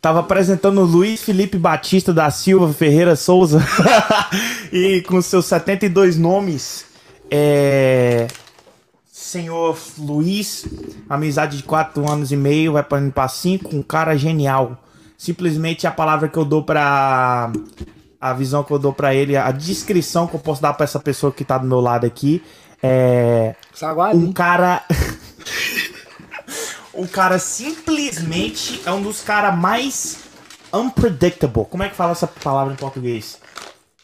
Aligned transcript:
Tava 0.00 0.20
apresentando 0.20 0.80
o 0.80 0.84
Luiz 0.84 1.22
Felipe 1.22 1.58
Batista 1.58 2.12
da 2.12 2.30
Silva 2.30 2.72
Ferreira 2.72 3.14
Souza. 3.16 3.62
e 4.72 5.02
com 5.02 5.20
seus 5.20 5.44
72 5.46 6.16
nomes. 6.16 6.86
É. 7.30 8.26
Senhor 9.12 9.76
Luiz, 9.98 10.66
amizade 11.08 11.58
de 11.58 11.62
4 11.62 12.10
anos 12.10 12.32
e 12.32 12.36
meio, 12.36 12.72
vai 12.72 12.82
para 12.82 13.28
5, 13.28 13.76
um 13.76 13.82
cara 13.82 14.16
genial. 14.16 14.78
Simplesmente 15.18 15.86
a 15.86 15.90
palavra 15.90 16.28
que 16.28 16.38
eu 16.38 16.44
dou 16.44 16.62
pra. 16.62 17.52
A 18.18 18.32
visão 18.32 18.62
que 18.62 18.70
eu 18.70 18.78
dou 18.78 18.92
pra 18.92 19.14
ele, 19.14 19.36
a 19.36 19.50
descrição 19.50 20.26
que 20.26 20.34
eu 20.34 20.40
posso 20.40 20.60
dar 20.60 20.74
pra 20.74 20.84
essa 20.84 20.98
pessoa 20.98 21.32
que 21.32 21.44
tá 21.44 21.56
do 21.56 21.66
meu 21.66 21.80
lado 21.80 22.06
aqui 22.06 22.42
é. 22.82 23.54
Um 24.16 24.32
cara. 24.32 24.82
um 27.00 27.06
cara 27.06 27.38
simplesmente 27.38 28.82
é 28.84 28.92
um 28.92 29.00
dos 29.00 29.22
caras 29.22 29.58
mais 29.58 30.18
unpredictable. 30.72 31.64
Como 31.64 31.82
é 31.82 31.88
que 31.88 31.96
fala 31.96 32.12
essa 32.12 32.26
palavra 32.26 32.74
em 32.74 32.76
português? 32.76 33.38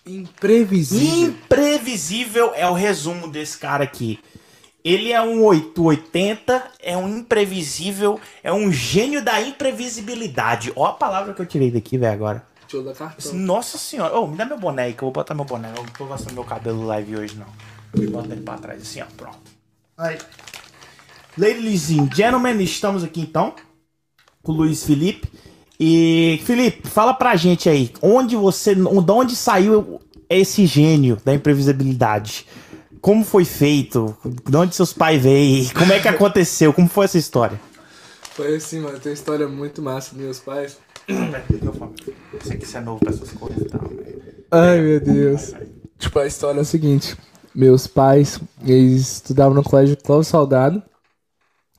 Imprevisível. 0.07 1.29
Imprevisível 1.29 2.53
é 2.55 2.67
o 2.67 2.73
resumo 2.73 3.29
desse 3.29 3.59
cara 3.59 3.85
aqui. 3.85 4.19
Ele 4.83 5.13
é 5.13 5.21
um 5.21 5.45
880, 5.45 6.63
é 6.81 6.97
um 6.97 7.19
imprevisível, 7.19 8.19
é 8.43 8.53
um 8.53 8.73
gênio 8.73 9.23
da 9.23 9.43
imprevisibilidade. 9.43 10.73
Ó 10.75 10.87
a 10.87 10.93
palavra 10.93 11.35
que 11.35 11.43
eu 11.43 11.47
tirei 11.47 11.71
daqui, 11.71 11.99
velho, 11.99 12.15
agora. 12.15 12.47
Deixa 12.61 12.77
eu 12.79 12.85
dar 12.85 12.95
cartão. 12.95 13.35
Nossa 13.35 13.77
senhora. 13.77 14.17
Ô, 14.17 14.27
me 14.27 14.37
dá 14.37 14.47
meu 14.47 14.59
boné 14.59 14.85
aí, 14.85 14.93
que 14.95 15.03
eu 15.03 15.07
vou 15.07 15.13
botar 15.13 15.35
meu 15.35 15.45
boné. 15.45 15.69
Eu 15.71 15.83
não 15.83 15.85
tô 15.87 16.07
gastando 16.07 16.35
meu 16.35 16.45
cabelo 16.45 16.87
live 16.87 17.17
hoje, 17.17 17.37
não. 17.37 17.47
Vou 17.93 18.23
botar 18.23 18.33
ele 18.33 18.43
pra 18.43 18.57
trás, 18.57 18.81
assim, 18.81 19.03
ó. 19.03 19.07
Pronto. 19.17 19.39
Aí. 19.99 20.19
Ladies 21.39 21.91
and 21.91 22.09
gentlemen, 22.15 22.63
estamos 22.63 23.05
aqui 23.05 23.21
então 23.21 23.55
com 24.43 24.53
o 24.53 24.55
Luiz 24.55 24.85
Felipe. 24.85 25.29
E, 25.79 26.41
Felipe, 26.47 26.89
fala 26.89 27.13
pra 27.13 27.37
gente 27.37 27.69
aí, 27.69 27.93
onde 28.01 28.35
você. 28.35 28.75
De 28.75 29.13
onde 29.13 29.37
saiu 29.37 30.01
esse 30.31 30.65
gênio 30.65 31.19
da 31.23 31.35
imprevisibilidade? 31.35 32.47
Como 33.03 33.23
foi 33.23 33.45
feito? 33.45 34.17
De 34.49 34.57
onde 34.57 34.75
seus 34.75 34.95
pais 34.95 35.23
veio? 35.23 35.71
Como 35.75 35.93
é 35.93 36.01
que 36.01 36.09
aconteceu? 36.09 36.73
Como 36.73 36.89
foi 36.89 37.05
essa 37.05 37.19
história? 37.19 37.61
Foi 38.33 38.57
assim, 38.57 38.81
mano. 38.81 38.99
Tem 38.99 39.13
uma 39.13 39.15
história 39.15 39.47
muito 39.47 39.83
massa 39.83 40.15
dos 40.15 40.25
meus 40.25 40.39
pais. 40.39 40.79
Esse 41.07 42.55
aqui 42.55 42.77
é 42.77 42.81
novo 42.81 42.99
pra 42.99 43.11
essas 43.11 43.31
coisas 43.33 43.61
e 43.61 43.65
tal. 43.67 43.83
Ai, 44.51 44.81
meu 44.81 45.01
Deus. 45.01 45.53
Tipo, 45.99 46.19
a 46.19 46.27
história 46.27 46.61
é 46.61 46.63
a 46.63 46.65
seguinte. 46.65 47.15
Meus 47.55 47.87
pais, 47.87 48.41
eles 48.65 49.17
estudavam 49.17 49.53
no 49.55 49.63
colégio 49.63 49.99
Clóvis 49.99 50.29
Soldado. 50.29 50.83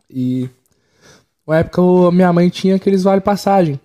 E... 0.09 0.49
Na 1.47 1.59
época, 1.59 1.81
minha 2.11 2.33
mãe 2.33 2.49
tinha 2.49 2.75
aqueles 2.75 3.03
vale 3.03 3.21
passagem. 3.21 3.79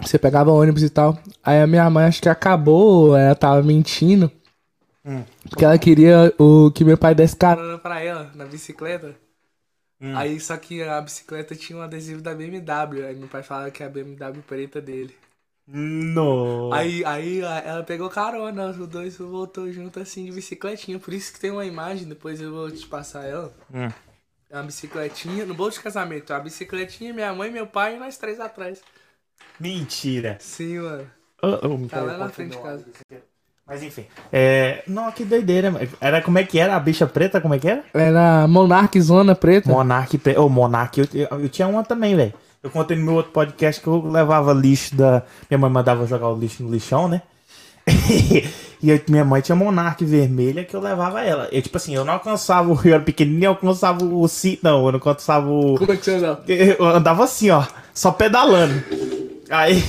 Você 0.00 0.18
pegava 0.18 0.52
ônibus 0.52 0.82
e 0.82 0.90
tal. 0.90 1.18
Aí 1.42 1.60
a 1.60 1.66
minha 1.66 1.88
mãe 1.90 2.06
acho 2.06 2.22
que 2.22 2.28
acabou, 2.28 3.16
ela 3.16 3.34
tava 3.34 3.62
mentindo. 3.62 4.30
Hum. 5.04 5.24
Porque 5.48 5.64
ela 5.64 5.78
queria 5.78 6.32
o 6.38 6.70
que 6.70 6.84
meu 6.84 6.96
pai 6.96 7.14
desse 7.14 7.34
carona 7.34 7.78
pra 7.78 8.00
ela 8.00 8.30
na 8.34 8.44
bicicleta. 8.44 9.16
Hum. 10.00 10.16
Aí 10.16 10.38
só 10.38 10.56
que 10.56 10.82
a 10.82 11.00
bicicleta 11.00 11.54
tinha 11.56 11.78
um 11.78 11.82
adesivo 11.82 12.22
da 12.22 12.34
BMW. 12.34 13.06
Aí 13.06 13.16
meu 13.16 13.28
pai 13.28 13.42
falava 13.42 13.70
que 13.70 13.82
é 13.82 13.86
a 13.86 13.88
BMW 13.88 14.42
preta 14.46 14.80
dele. 14.80 15.14
No. 15.66 16.72
Aí, 16.72 17.04
aí 17.04 17.40
ela 17.40 17.82
pegou 17.84 18.08
carona, 18.08 18.70
os 18.70 18.88
dois 18.88 19.16
voltou 19.16 19.70
junto 19.72 20.00
assim 20.00 20.24
de 20.24 20.32
bicicletinha. 20.32 20.98
Por 20.98 21.14
isso 21.14 21.32
que 21.32 21.40
tem 21.40 21.50
uma 21.50 21.64
imagem, 21.64 22.08
depois 22.08 22.40
eu 22.40 22.52
vou 22.52 22.70
te 22.70 22.86
passar 22.86 23.24
ela. 23.24 23.52
Hum. 23.72 23.88
É 24.50 24.56
uma 24.56 24.64
bicicletinha, 24.64 25.46
no 25.46 25.54
bolso 25.54 25.78
de 25.78 25.84
casamento. 25.84 26.32
A 26.32 26.40
bicicletinha, 26.40 27.14
minha 27.14 27.32
mãe, 27.32 27.52
meu 27.52 27.68
pai 27.68 27.94
e 27.94 27.98
nós 28.00 28.16
três 28.16 28.40
atrás. 28.40 28.80
Mentira. 29.60 30.38
Sim, 30.40 30.80
mano. 30.80 31.06
Oh, 31.40 31.66
oh, 31.66 31.88
Tá 31.88 32.00
lá 32.00 32.18
na 32.18 32.28
frente 32.28 32.56
de 32.56 32.62
casa. 32.62 32.84
Mas 33.64 33.84
enfim. 33.84 34.06
É... 34.32 34.82
Não, 34.88 35.12
que 35.12 35.24
doideira. 35.24 35.70
mano. 35.70 35.88
Era 36.00 36.20
como 36.20 36.36
é 36.36 36.44
que 36.44 36.58
era? 36.58 36.74
A 36.74 36.80
bicha 36.80 37.06
preta, 37.06 37.40
como 37.40 37.54
é 37.54 37.60
que 37.60 37.68
era? 37.68 37.84
Era 37.94 38.48
Monark 38.48 39.00
Zona 39.00 39.36
Preta. 39.36 39.70
Monark. 39.70 40.18
Pre... 40.18 40.36
Ô, 40.36 40.48
Monark, 40.48 40.98
eu, 40.98 41.06
eu, 41.14 41.42
eu 41.42 41.48
tinha 41.48 41.68
uma 41.68 41.84
também, 41.84 42.16
velho. 42.16 42.34
Eu 42.60 42.70
contei 42.70 42.96
no 42.96 43.04
meu 43.04 43.14
outro 43.14 43.30
podcast 43.30 43.80
que 43.80 43.86
eu 43.86 44.04
levava 44.04 44.52
lixo 44.52 44.96
da. 44.96 45.22
Minha 45.48 45.58
mãe 45.58 45.70
mandava 45.70 46.04
jogar 46.08 46.28
o 46.28 46.36
lixo 46.36 46.64
no 46.64 46.72
lixão, 46.72 47.06
né? 47.08 47.22
e 48.82 48.90
eu- 48.90 49.00
minha 49.08 49.24
mãe 49.24 49.40
tinha 49.42 49.54
Monark 49.56 50.04
vermelha 50.04 50.64
que 50.64 50.74
eu 50.74 50.80
levava 50.80 51.20
ela. 51.22 51.48
Eu, 51.52 51.60
tipo 51.62 51.76
assim, 51.76 51.94
eu 51.94 52.04
não 52.04 52.14
alcançava, 52.14 52.72
o- 52.72 52.80
eu 52.84 52.94
era 52.94 53.02
pequenininho, 53.02 53.44
eu 53.46 53.50
alcançava 53.50 54.04
o 54.04 54.26
cinto, 54.28 54.60
não, 54.62 54.86
eu 54.86 54.92
não 54.92 54.98
alcançava 54.98 55.48
o. 55.50 55.76
Como 55.78 55.92
é 55.92 55.96
que 55.96 56.04
você 56.04 56.12
andava? 56.12 56.44
Eu 56.46 56.84
andava 56.86 57.24
assim, 57.24 57.50
ó, 57.50 57.64
só 57.94 58.10
pedalando. 58.12 58.82
Aí. 59.50 59.82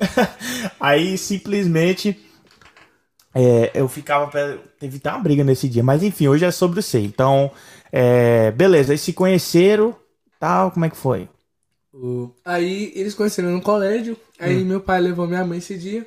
aí 0.80 1.18
simplesmente. 1.18 2.18
é, 3.34 3.70
eu 3.74 3.88
ficava. 3.88 4.30
Teve 4.78 4.96
até 4.98 5.10
uma 5.10 5.18
briga 5.20 5.44
nesse 5.44 5.68
dia, 5.68 5.82
mas 5.82 6.02
enfim, 6.02 6.28
hoje 6.28 6.44
é 6.44 6.50
sobre 6.50 6.80
o 6.80 6.82
C. 6.82 7.00
Então, 7.00 7.50
é, 7.92 8.50
beleza, 8.52 8.92
aí 8.92 8.98
se 8.98 9.12
conheceram, 9.12 9.94
tal, 10.38 10.70
como 10.70 10.84
é 10.84 10.90
que 10.90 10.96
foi? 10.96 11.28
Aí 12.44 12.92
eles 12.94 13.14
conheceram 13.14 13.50
no 13.50 13.60
colégio. 13.62 14.16
Aí 14.38 14.64
meu 14.64 14.80
pai 14.80 15.00
levou 15.00 15.26
minha 15.28 15.44
mãe 15.44 15.58
esse 15.58 15.76
dia. 15.78 16.04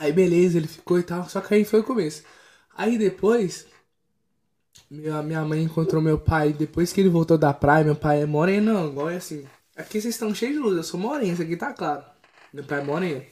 Aí 0.00 0.12
beleza, 0.12 0.56
ele 0.56 0.66
ficou 0.66 0.98
e 0.98 1.02
tal. 1.02 1.28
Só 1.28 1.42
que 1.42 1.52
aí 1.52 1.62
foi 1.62 1.80
o 1.80 1.84
começo. 1.84 2.22
Aí 2.74 2.96
depois, 2.96 3.66
minha, 4.90 5.22
minha 5.22 5.44
mãe 5.44 5.62
encontrou 5.62 6.00
meu 6.00 6.18
pai. 6.18 6.54
Depois 6.54 6.90
que 6.90 7.02
ele 7.02 7.10
voltou 7.10 7.36
da 7.36 7.52
praia, 7.52 7.84
meu 7.84 7.94
pai 7.94 8.22
é 8.22 8.26
moreno, 8.26 8.88
igual 8.88 9.10
é 9.10 9.16
assim. 9.16 9.44
Aqui 9.76 10.00
vocês 10.00 10.14
estão 10.14 10.34
cheios 10.34 10.54
de 10.54 10.58
luz, 10.60 10.76
eu 10.78 10.82
sou 10.82 10.98
moreno, 10.98 11.34
isso 11.34 11.42
aqui 11.42 11.54
tá 11.54 11.74
claro. 11.74 12.02
Meu 12.52 12.64
pai 12.64 12.80
é 12.80 12.84
moreno. 12.84 13.22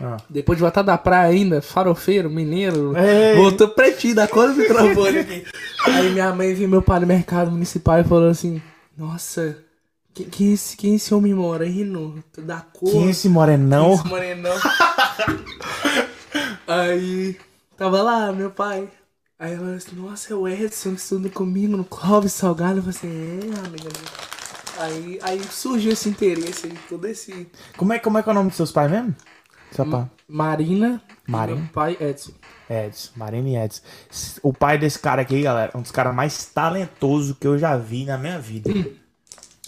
Ah. 0.00 0.16
Depois 0.30 0.56
de 0.56 0.62
voltar 0.62 0.82
da 0.82 0.96
praia 0.96 1.32
ainda, 1.32 1.60
farofeiro, 1.60 2.30
mineiro, 2.30 2.96
Ei. 2.96 3.36
voltou 3.36 3.68
pretinho 3.68 4.14
da 4.14 4.28
cor 4.28 4.48
do 4.48 4.54
microfone 4.54 5.18
aqui. 5.18 5.44
Aí 5.84 6.10
minha 6.10 6.32
mãe 6.32 6.54
viu 6.54 6.68
meu 6.68 6.80
pai 6.80 7.00
no 7.00 7.06
mercado 7.06 7.50
municipal 7.50 7.98
e 8.00 8.04
falou 8.04 8.30
assim: 8.30 8.62
Nossa, 8.96 9.58
quem, 10.14 10.26
quem, 10.26 10.50
é 10.50 10.52
esse, 10.52 10.76
quem 10.76 10.92
é 10.92 10.94
esse 10.96 11.12
homem 11.12 11.34
moreno? 11.34 12.22
Da 12.38 12.60
cor. 12.60 12.90
Quem 12.90 13.10
esse 13.10 13.28
morenão? 13.28 13.94
Esse 13.94 14.06
morenão. 14.06 14.56
Aí 16.66 17.38
tava 17.76 18.02
lá, 18.02 18.32
meu 18.32 18.50
pai. 18.50 18.88
Aí 19.38 19.52
ela 19.52 19.60
falou 19.60 19.74
assim, 19.74 19.96
nossa, 19.96 20.32
é 20.32 20.36
o 20.36 20.46
Edson 20.46 20.94
que 20.94 21.00
estuda 21.00 21.28
comigo 21.28 21.76
no 21.76 21.84
Clóvis 21.84 22.32
Salgado. 22.32 22.78
Eu 22.78 22.82
falei 22.82 22.96
assim, 22.96 23.50
é, 23.50 23.66
amiga. 23.66 23.90
Aí, 24.78 25.18
aí 25.22 25.42
surgiu 25.44 25.92
esse 25.92 26.08
interesse 26.08 26.66
aí, 26.66 26.78
todo 26.88 27.06
esse. 27.06 27.50
Como 27.76 27.92
é, 27.92 27.98
como 27.98 28.18
é 28.18 28.22
que 28.22 28.28
é 28.28 28.32
o 28.32 28.34
nome 28.34 28.48
dos 28.48 28.56
seus 28.56 28.72
pais 28.72 28.90
mesmo? 28.90 29.14
Seu 29.72 29.84
pai? 29.88 30.08
Marina. 30.28 31.02
e 31.26 31.30
Marina. 31.30 31.60
Meu 31.60 31.68
pai, 31.70 31.96
Edson. 32.00 32.32
Edson, 32.68 33.10
Marina 33.16 33.48
e 33.48 33.56
Edson. 33.56 33.82
O 34.42 34.52
pai 34.52 34.78
desse 34.78 34.98
cara 34.98 35.22
aqui, 35.22 35.42
galera, 35.42 35.72
é 35.74 35.76
um 35.76 35.82
dos 35.82 35.90
caras 35.90 36.14
mais 36.14 36.46
talentosos 36.46 37.36
que 37.38 37.46
eu 37.46 37.58
já 37.58 37.76
vi 37.76 38.04
na 38.04 38.16
minha 38.16 38.38
vida. 38.38 38.70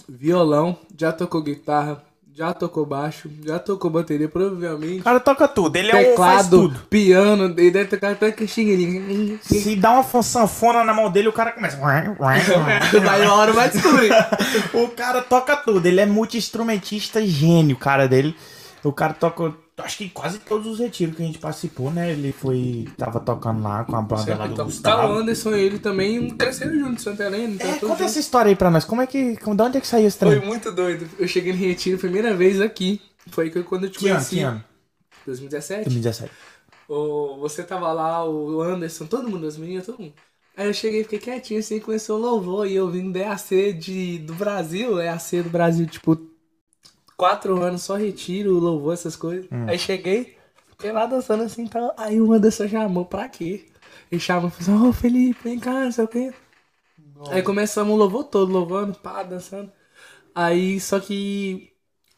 Violão, 0.09 0.79
já 0.97 1.13
tocou 1.13 1.43
guitarra, 1.43 2.03
já 2.37 2.53
tocou 2.53 2.85
baixo, 2.85 3.31
já 3.45 3.61
tocou 3.61 3.89
bateria, 3.89 4.29
provavelmente. 4.29 5.01
O 5.01 5.05
cara 5.05 5.21
toca 5.21 5.47
tudo, 5.47 5.77
ele 5.77 5.93
é 5.93 5.95
um 5.95 6.17
faz 6.17 6.43
Teclado, 6.49 6.69
tudo. 6.69 6.81
piano, 6.91 7.45
ele 7.57 7.71
deve 7.71 7.85
tocar 7.85 8.11
até 8.11 8.33
que 8.33 8.45
xinguinho. 8.49 9.39
Se 9.41 9.77
dá 9.77 9.93
uma 9.93 10.23
sanfona 10.23 10.83
na 10.83 10.93
mão 10.93 11.09
dele, 11.09 11.29
o 11.29 11.33
cara 11.33 11.53
começa. 11.53 11.77
Vai 12.19 13.23
uma 13.23 13.35
hora 13.35 13.53
vai 13.53 13.71
descobrir. 13.71 14.11
o 14.75 14.89
cara 14.89 15.23
toca 15.23 15.57
tudo, 15.57 15.87
ele 15.87 16.01
é 16.01 16.07
multi-instrumentista 16.07 17.25
gênio, 17.25 17.77
o 17.77 17.79
cara 17.79 18.09
dele. 18.09 18.35
O 18.83 18.93
cara 18.93 19.15
toca, 19.15 19.55
acho 19.79 19.99
que 19.99 20.09
quase 20.11 20.39
todos 20.41 20.67
os 20.67 20.79
retiros 20.79 21.17
que 21.17 21.23
a 21.23 21.27
gente 21.27 21.39
participou, 21.39 21.91
né? 21.91 22.13
Ele 22.13 22.33
foi, 22.33 22.87
tava 22.97 23.21
tocando 23.21 23.63
lá 23.63 23.85
com 23.85 23.97
a 23.97 24.03
banda 24.03 24.37
lá 24.37 24.47
do 24.47 24.53
Então, 24.53 24.57
tá 24.57 24.63
o 24.63 24.67
Gustavo. 24.67 25.13
Anderson 25.15 25.55
e 25.57 25.61
ele 25.61 25.79
também 25.79 26.31
cresceram 26.37 26.79
juntos, 26.79 27.03
Santa 27.03 27.25
Helena. 27.25 27.55
Então 27.55 27.69
É, 27.71 27.73
conta 27.79 27.89
junto. 27.89 28.03
essa 28.05 28.21
história 28.21 28.49
aí 28.51 28.57
pra 28.57 28.71
nós. 28.71 28.85
Como 28.85 29.03
é 29.03 29.07
que. 29.07 29.35
De 29.37 29.63
onde 29.63 29.79
é 29.79 29.81
que 29.81 29.87
saiu 29.87 30.07
esse 30.07 30.19
Foi 30.19 30.37
trem? 30.37 30.49
muito 30.49 30.71
doido. 30.73 31.09
Eu 31.19 31.27
cheguei 31.27 31.53
no 31.53 31.59
Retiro 31.59 31.99
primeira 31.99 32.35
vez 32.35 32.61
aqui. 32.61 33.01
Foi 33.31 33.51
quando 33.51 33.85
eu 33.85 33.91
te 33.91 33.99
Que 33.99 34.09
ano? 34.09 34.17
conheci. 34.17 34.37
Que 34.37 34.41
ano? 34.43 34.65
2017. 35.27 35.85
2017. 35.85 36.33
O, 36.89 37.39
você 37.39 37.63
tava 37.63 37.93
lá, 37.93 38.29
o 38.29 38.61
Anderson, 38.61 39.07
todo 39.07 39.29
mundo, 39.29 39.47
as 39.47 39.57
meninas, 39.57 39.87
todo 39.87 39.99
mundo. 40.01 40.13
Aí 40.57 40.67
eu 40.69 40.75
cheguei, 40.75 41.03
fiquei 41.03 41.19
quietinho 41.19 41.61
assim, 41.61 41.81
começou 41.81 42.19
o 42.19 42.23
louvor. 42.23 42.67
E 42.67 42.75
eu 42.75 42.89
vim 42.91 43.11
do 43.11 43.19
EAC 43.19 43.73
de, 43.73 44.19
do 44.19 44.35
Brasil, 44.35 45.01
EAC 45.01 45.43
do 45.43 45.51
Brasil, 45.51 45.87
tipo, 45.87 46.17
quatro 47.17 47.61
anos 47.63 47.83
só 47.83 47.97
retiro, 47.97 48.59
louvor, 48.59 48.95
essas 48.95 49.17
coisas. 49.17 49.47
Aí 49.67 49.79
cheguei, 49.79 50.37
fiquei 50.71 50.93
lá 50.93 51.07
dançando 51.07 51.43
assim 51.45 51.65
e 51.65 51.69
tal. 51.69 51.95
Aí 51.97 52.21
o 52.21 52.33
Anderson 52.33 52.69
chamou 52.69 53.05
pra 53.05 53.29
quê? 53.29 53.67
Ele 54.11 54.21
chamou 54.21 54.49
e 54.49 54.53
falou 54.65 54.81
assim: 54.81 54.89
Ô 54.89 54.93
Felipe, 54.93 55.41
vem 55.45 55.59
cá, 55.59 55.85
não 55.85 55.93
sei 55.93 56.05
o 56.05 56.09
quê. 56.09 56.33
Aí 57.31 57.43
começamos 57.43 57.95
o 57.95 57.97
louvor 57.97 58.25
todo, 58.25 58.53
louvando, 58.53 58.95
pá, 58.99 59.23
dançando. 59.23 59.73
Aí, 60.35 60.81
só 60.81 61.01
que 61.01 61.73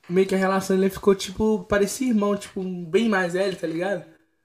meio 0.08 0.26
que 0.26 0.34
a 0.34 0.38
relação 0.38 0.76
ele 0.76 0.90
ficou 0.90 1.14
tipo, 1.14 1.64
parecia 1.64 2.08
irmão, 2.08 2.36
tipo, 2.36 2.62
bem 2.62 3.08
mais 3.08 3.34
velho, 3.34 3.56
tá 3.56 3.66
ligado? 3.66 4.04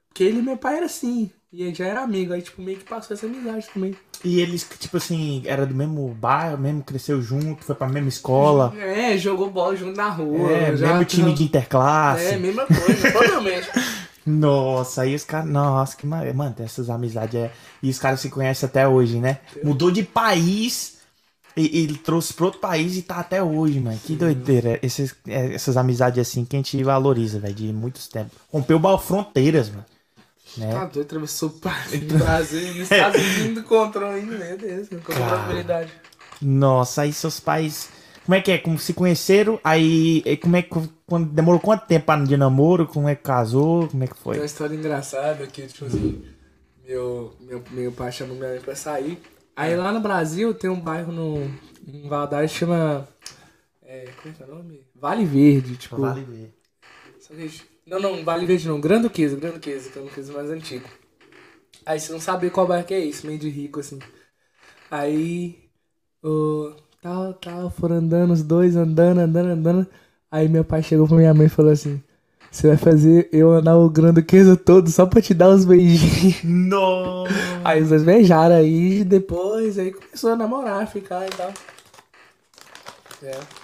Porque 0.10 0.24
ele 0.24 0.40
e 0.40 0.42
meu 0.42 0.58
pai 0.58 0.78
era 0.78 0.86
assim. 0.86 1.32
E 1.54 1.64
aí 1.64 1.74
já 1.74 1.86
era 1.86 2.02
amigo, 2.02 2.32
aí 2.32 2.42
tipo, 2.42 2.62
meio 2.62 2.78
que 2.78 2.86
passou 2.86 3.14
essa 3.14 3.26
amizade 3.26 3.68
também. 3.74 3.94
E 4.24 4.40
eles, 4.40 4.66
tipo 4.80 4.96
assim, 4.96 5.42
era 5.46 5.66
do 5.66 5.76
mesmo 5.76 6.08
bairro, 6.14 6.58
mesmo 6.58 6.82
cresceu 6.82 7.22
junto, 7.22 7.66
foi 7.66 7.76
pra 7.76 7.90
mesma 7.90 8.08
escola. 8.08 8.74
É, 8.78 9.18
jogou 9.18 9.50
bola 9.50 9.76
junto 9.76 9.98
na 9.98 10.08
rua. 10.10 10.50
É, 10.50 10.78
já 10.78 10.88
mesmo 10.94 11.06
time 11.06 11.34
de 11.34 11.44
interclasse. 11.44 12.26
É, 12.26 12.38
mesma 12.38 12.66
coisa, 12.66 13.12
provavelmente. 13.12 13.68
Nossa, 14.26 15.02
aí 15.02 15.14
os 15.14 15.24
caras. 15.26 15.50
Nossa, 15.50 15.98
que. 15.98 16.06
Mano, 16.06 16.56
essas 16.60 16.90
amizades. 16.90 17.36
É... 17.36 17.52
E 17.84 17.90
os 17.90 18.00
caras 18.00 18.20
se 18.22 18.30
conhecem 18.30 18.68
até 18.68 18.88
hoje, 18.88 19.18
né? 19.20 19.40
Mudou 19.64 19.92
de 19.92 20.04
país 20.04 21.00
e, 21.58 21.82
e 21.82 21.98
trouxe 21.98 22.34
pra 22.34 22.46
outro 22.46 22.60
país 22.62 22.96
e 22.96 23.02
tá 23.02 23.20
até 23.20 23.44
hoje, 23.44 23.80
mano. 23.80 24.00
Que 24.06 24.16
doideira. 24.16 24.80
Esses, 24.82 25.16
é, 25.28 25.54
essas 25.54 25.76
amizades 25.76 26.20
assim 26.20 26.46
que 26.46 26.56
a 26.56 26.60
gente 26.60 26.82
valoriza, 26.84 27.40
velho, 27.40 27.54
de 27.56 27.74
muitos 27.74 28.08
tempos. 28.08 28.38
Rompeu 28.54 28.80
bal- 28.80 29.00
fronteiras, 29.00 29.70
mano. 29.70 29.86
Né? 30.58 30.72
Tá 30.72 30.86
doido, 30.86 31.06
atravessou 31.06 31.50
o 31.50 32.18
Brasil 32.18 32.62
e 32.62 32.66
nos 32.80 32.92
Estados 32.92 33.22
Unidos 33.22 33.64
encontrou 33.64 34.10
ainda, 34.10 34.38
meu 34.38 34.58
Deus, 34.58 34.90
com 34.90 34.98
probabilidade. 34.98 35.92
Nossa, 36.42 37.04
aí 37.04 37.14
seus 37.14 37.40
pais. 37.40 37.90
Como 38.26 38.36
é 38.36 38.42
que 38.42 38.52
é? 38.52 38.58
Como 38.58 38.78
se 38.78 38.94
conheceram? 38.94 39.60
Aí. 39.64 40.24
Como 40.42 40.56
é 40.56 40.62
que. 40.62 40.70
Quando, 41.06 41.30
demorou 41.30 41.60
quanto 41.60 41.86
tempo 41.88 42.16
de 42.26 42.38
namoro? 42.38 42.88
Como 42.88 43.08
é 43.10 43.16
que 43.16 43.24
casou? 43.24 43.88
Como 43.88 44.04
é 44.04 44.08
que 44.08 44.14
Tem 44.14 44.24
foi? 44.24 44.38
uma 44.38 44.46
história 44.46 44.76
engraçada 44.76 45.46
que, 45.48 45.68
tipo 45.68 45.86
assim, 45.86 46.24
meu, 46.86 47.34
meu, 47.40 47.64
meu 47.72 47.92
pai 47.92 48.12
chamou 48.12 48.36
minha 48.36 48.50
mãe 48.50 48.60
pra 48.62 48.76
sair. 48.76 49.22
Aí 49.56 49.76
lá 49.76 49.92
no 49.92 50.00
Brasil 50.00 50.54
tem 50.54 50.70
um 50.70 50.80
bairro 50.80 51.12
no, 51.12 51.38
em 51.88 52.08
Valadares 52.08 52.52
que 52.52 52.60
chama. 52.60 53.08
É, 53.84 54.10
como 54.22 54.34
é 54.34 54.38
que 54.38 54.44
é 54.44 54.46
o 54.46 54.56
nome? 54.56 54.86
Vale 54.96 55.26
Verde, 55.26 55.76
tipo. 55.76 55.98
Vale 55.98 56.22
ver. 56.22 56.54
Só 57.20 57.34
que- 57.34 57.71
Não, 57.92 58.00
não, 58.00 58.24
Vale 58.24 58.46
Verde 58.46 58.70
não, 58.70 58.80
Grande 58.80 59.04
Duquesa, 59.04 59.36
Grande 59.36 59.56
Duquesa, 59.56 59.90
que 59.90 60.00
é 60.00 60.02
um 60.02 60.06
Duquesa 60.06 60.32
mais 60.32 60.50
antigo. 60.50 60.88
Aí 61.86 62.00
você 62.00 62.14
não 62.14 62.22
sabia 62.22 62.50
qual 62.50 62.66
bairro 62.66 62.86
que 62.86 62.94
é 62.94 63.00
isso, 63.02 63.28
meio 63.28 63.38
de 63.38 63.50
rico 63.50 63.82
assim. 63.82 64.00
Aí, 64.90 65.60
o 66.24 66.74
tal, 67.02 67.34
tal, 67.34 67.70
foram 67.70 67.98
andando 67.98 68.32
os 68.32 68.44
dois, 68.44 68.78
andando, 68.78 69.20
andando, 69.20 69.50
andando. 69.50 69.88
Aí 70.32 70.48
meu 70.48 70.64
pai 70.64 70.82
chegou 70.82 71.06
pra 71.06 71.18
minha 71.18 71.34
mãe 71.34 71.48
e 71.48 71.50
falou 71.50 71.70
assim: 71.70 72.02
Você 72.50 72.70
vai 72.70 72.78
fazer 72.78 73.28
eu 73.34 73.52
andar 73.52 73.78
o 73.78 73.90
Grande 73.90 74.22
Duquesa 74.22 74.56
todo 74.56 74.90
só 74.90 75.06
pra 75.06 75.22
te 75.22 75.34
dar 75.34 75.50
os 75.50 75.66
beijinhos. 75.66 76.42
Nossa! 76.46 77.34
Aí 77.66 77.82
os 77.82 77.90
dois 77.90 78.04
beijaram 78.04 78.56
aí, 78.56 79.04
depois 79.04 79.78
aí 79.78 79.92
começou 79.92 80.32
a 80.32 80.38
namorar, 80.38 80.88
ficar 80.88 81.28
e 81.28 81.30
tal. 81.32 81.54
É. 83.22 83.61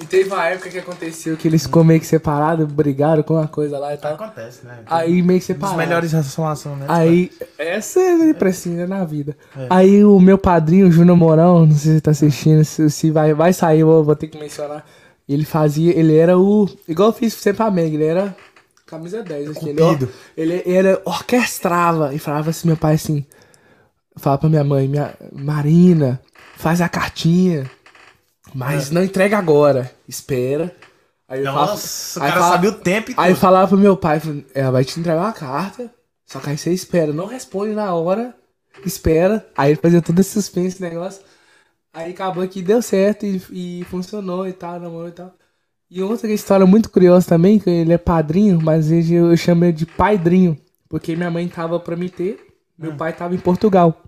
E 0.00 0.06
teve 0.06 0.30
uma 0.30 0.46
época 0.46 0.70
que 0.70 0.78
aconteceu 0.78 1.36
que 1.36 1.46
eles 1.46 1.64
ficou 1.64 1.84
meio 1.84 2.00
que 2.00 2.06
separados, 2.06 2.66
brigaram 2.66 3.22
com 3.22 3.34
uma 3.34 3.46
coisa 3.46 3.78
lá 3.78 3.92
e 3.92 3.98
tal. 3.98 4.14
Acontece, 4.14 4.64
né? 4.64 4.78
Aí 4.86 5.20
meio 5.20 5.38
que 5.38 5.46
dos 5.46 5.56
separaram. 5.56 5.76
melhores 5.76 6.12
relacionamentos. 6.12 6.88
Aí, 6.88 7.30
essa 7.58 8.00
é 8.00 8.32
precisa 8.32 8.86
na 8.86 9.04
vida. 9.04 9.36
Aí 9.68 10.02
o 10.02 10.18
meu 10.18 10.38
padrinho, 10.38 10.88
o 10.88 10.90
Júnior 10.90 11.16
Mourão, 11.16 11.66
não 11.66 11.74
sei 11.74 11.78
se 11.78 11.94
você 11.94 12.00
tá 12.00 12.10
assistindo, 12.12 12.64
se, 12.64 13.10
vai, 13.10 13.34
vai 13.34 13.52
sair, 13.52 13.84
vou, 13.84 14.02
vou 14.02 14.16
ter 14.16 14.28
que 14.28 14.38
mencionar. 14.38 14.86
Ele 15.28 15.44
fazia, 15.44 15.96
ele 15.96 16.16
era 16.16 16.38
o. 16.38 16.68
Igual 16.88 17.10
eu 17.10 17.12
fiz 17.12 17.34
sempre 17.34 17.58
pra 17.58 17.70
Meg, 17.70 17.94
ele 17.94 18.04
era 18.04 18.34
camisa 18.86 19.22
10 19.22 19.50
aqui. 19.50 19.68
Ele, 19.68 20.54
ele 20.64 20.74
era 20.74 21.00
orquestrava 21.04 22.14
e 22.14 22.18
falava 22.18 22.50
assim, 22.50 22.66
meu 22.66 22.76
pai 22.76 22.94
assim. 22.94 23.24
Falava 24.16 24.40
pra 24.40 24.48
minha 24.48 24.64
mãe, 24.64 24.88
minha 24.88 25.14
Marina, 25.30 26.20
faz 26.56 26.80
a 26.80 26.88
cartinha. 26.88 27.70
Mas 28.54 28.90
não 28.90 29.02
entrega 29.02 29.38
agora. 29.38 29.90
Espera. 30.08 30.74
Aí 31.28 31.40
eu 31.40 31.46
falava- 31.46 31.70
Nossa, 31.72 32.18
o 32.18 32.22
aí 32.24 32.28
cara 32.32 32.42
sabia 32.48 32.70
o 32.70 32.74
tempo 32.74 33.10
e 33.10 33.14
Aí 33.16 33.32
tudo. 33.32 33.40
falava 33.40 33.68
pro 33.68 33.78
meu 33.78 33.96
pai, 33.96 34.20
ela 34.54 34.70
vai 34.72 34.84
te 34.84 34.98
entregar 34.98 35.20
uma 35.20 35.32
carta, 35.32 35.88
só 36.26 36.40
que 36.40 36.50
aí 36.50 36.58
você 36.58 36.72
espera, 36.72 37.12
não 37.12 37.26
responde 37.26 37.72
na 37.72 37.94
hora, 37.94 38.34
espera. 38.84 39.46
Aí 39.56 39.70
ele 39.72 39.80
fazia 39.80 40.02
todo 40.02 40.18
esse 40.18 40.30
suspense, 40.30 40.68
esse 40.76 40.82
negócio. 40.82 41.22
Aí 41.92 42.10
acabou 42.12 42.46
que 42.48 42.60
deu 42.62 42.82
certo 42.82 43.24
e, 43.26 43.40
e 43.80 43.84
funcionou 43.84 44.46
e 44.48 44.52
tal, 44.52 44.80
namorou 44.80 45.08
e 45.08 45.12
tal. 45.12 45.32
E 45.88 46.02
outra 46.02 46.30
história 46.32 46.66
muito 46.66 46.90
curiosa 46.90 47.28
também, 47.28 47.58
que 47.60 47.68
ele 47.70 47.92
é 47.92 47.98
padrinho, 47.98 48.60
mas 48.62 48.90
ele- 48.90 49.14
eu 49.14 49.36
chamo 49.36 49.64
ele 49.64 49.72
de 49.72 49.86
paidrinho, 49.86 50.58
porque 50.88 51.14
minha 51.14 51.30
mãe 51.30 51.46
tava 51.48 51.78
pra 51.78 51.94
me 51.96 52.08
ter, 52.10 52.44
meu 52.76 52.94
pai 52.96 53.12
tava 53.12 53.34
em 53.36 53.38
Portugal. 53.38 54.02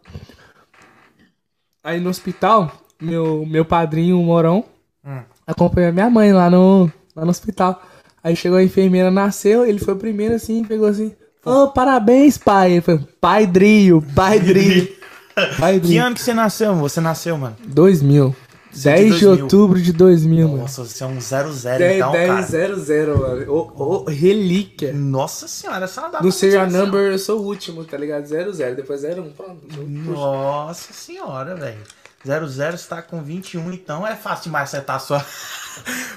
Aí 1.84 2.00
no 2.00 2.10
hospital, 2.10 2.70
meu, 3.02 3.44
meu 3.46 3.64
padrinho, 3.64 4.18
o 4.18 4.22
Morão, 4.24 4.64
Hum. 5.04 5.18
acompanhou 5.46 5.92
minha 5.92 6.08
mãe 6.08 6.32
lá 6.32 6.48
no, 6.48 6.90
lá 7.16 7.24
no 7.24 7.30
hospital. 7.30 7.82
Aí 8.22 8.36
chegou 8.36 8.56
a 8.58 8.62
enfermeira, 8.62 9.10
nasceu, 9.10 9.66
ele 9.66 9.80
foi 9.80 9.94
o 9.94 9.98
primeiro 9.98 10.34
assim, 10.34 10.62
pegou 10.64 10.86
assim, 10.86 11.12
ô, 11.44 11.68
parabéns, 11.68 12.38
pai. 12.38 12.72
Ele 12.72 12.80
falou, 12.80 13.00
pai 13.20 13.46
Drio, 13.46 14.02
pai 14.14 14.38
Drio. 14.38 14.88
pai 15.58 15.74
Que 15.74 15.80
Drio. 15.88 16.04
ano 16.04 16.14
que 16.14 16.22
você 16.22 16.32
nasceu? 16.32 16.74
Você 16.76 17.00
nasceu, 17.00 17.36
mano? 17.36 17.56
2000. 17.66 18.34
Você 18.70 18.88
é 18.88 18.94
de 18.96 19.02
10 19.02 19.14
de 19.16 19.24
2000. 19.26 19.42
outubro 19.44 19.82
de 19.82 19.92
2000, 19.92 20.48
mano. 20.48 20.60
Nossa, 20.62 20.84
você 20.84 21.02
é 21.04 21.06
um 21.06 21.20
00 21.20 21.52
10, 21.52 21.96
então, 21.96 22.12
10, 22.12 22.28
cara. 22.28 22.42
0, 22.42 22.76
0, 22.80 23.18
mano. 23.18 23.52
Ô, 23.52 24.04
relíquia. 24.08 24.92
Nossa 24.94 25.46
senhora, 25.48 25.84
essa 25.84 26.00
é 26.00 26.04
data 26.04 26.22
No 26.24 26.32
Serial. 26.32 26.70
Number 26.70 27.12
eu 27.12 27.18
sou 27.18 27.40
o 27.40 27.44
último, 27.44 27.84
tá 27.84 27.98
ligado? 27.98 28.24
0, 28.24 28.50
0, 28.52 28.76
depois 28.76 29.00
0, 29.02 29.22
1, 29.24 29.30
pronto. 29.32 29.66
Nossa 29.86 30.92
senhora, 30.92 31.54
velho. 31.54 31.78
00 32.24 32.74
está 32.74 33.02
com 33.02 33.22
21, 33.22 33.72
então 33.72 34.06
é 34.06 34.14
fácil 34.14 34.44
demais 34.44 34.68
acertar 34.68 34.96
a 34.96 34.98
sua. 35.00 35.24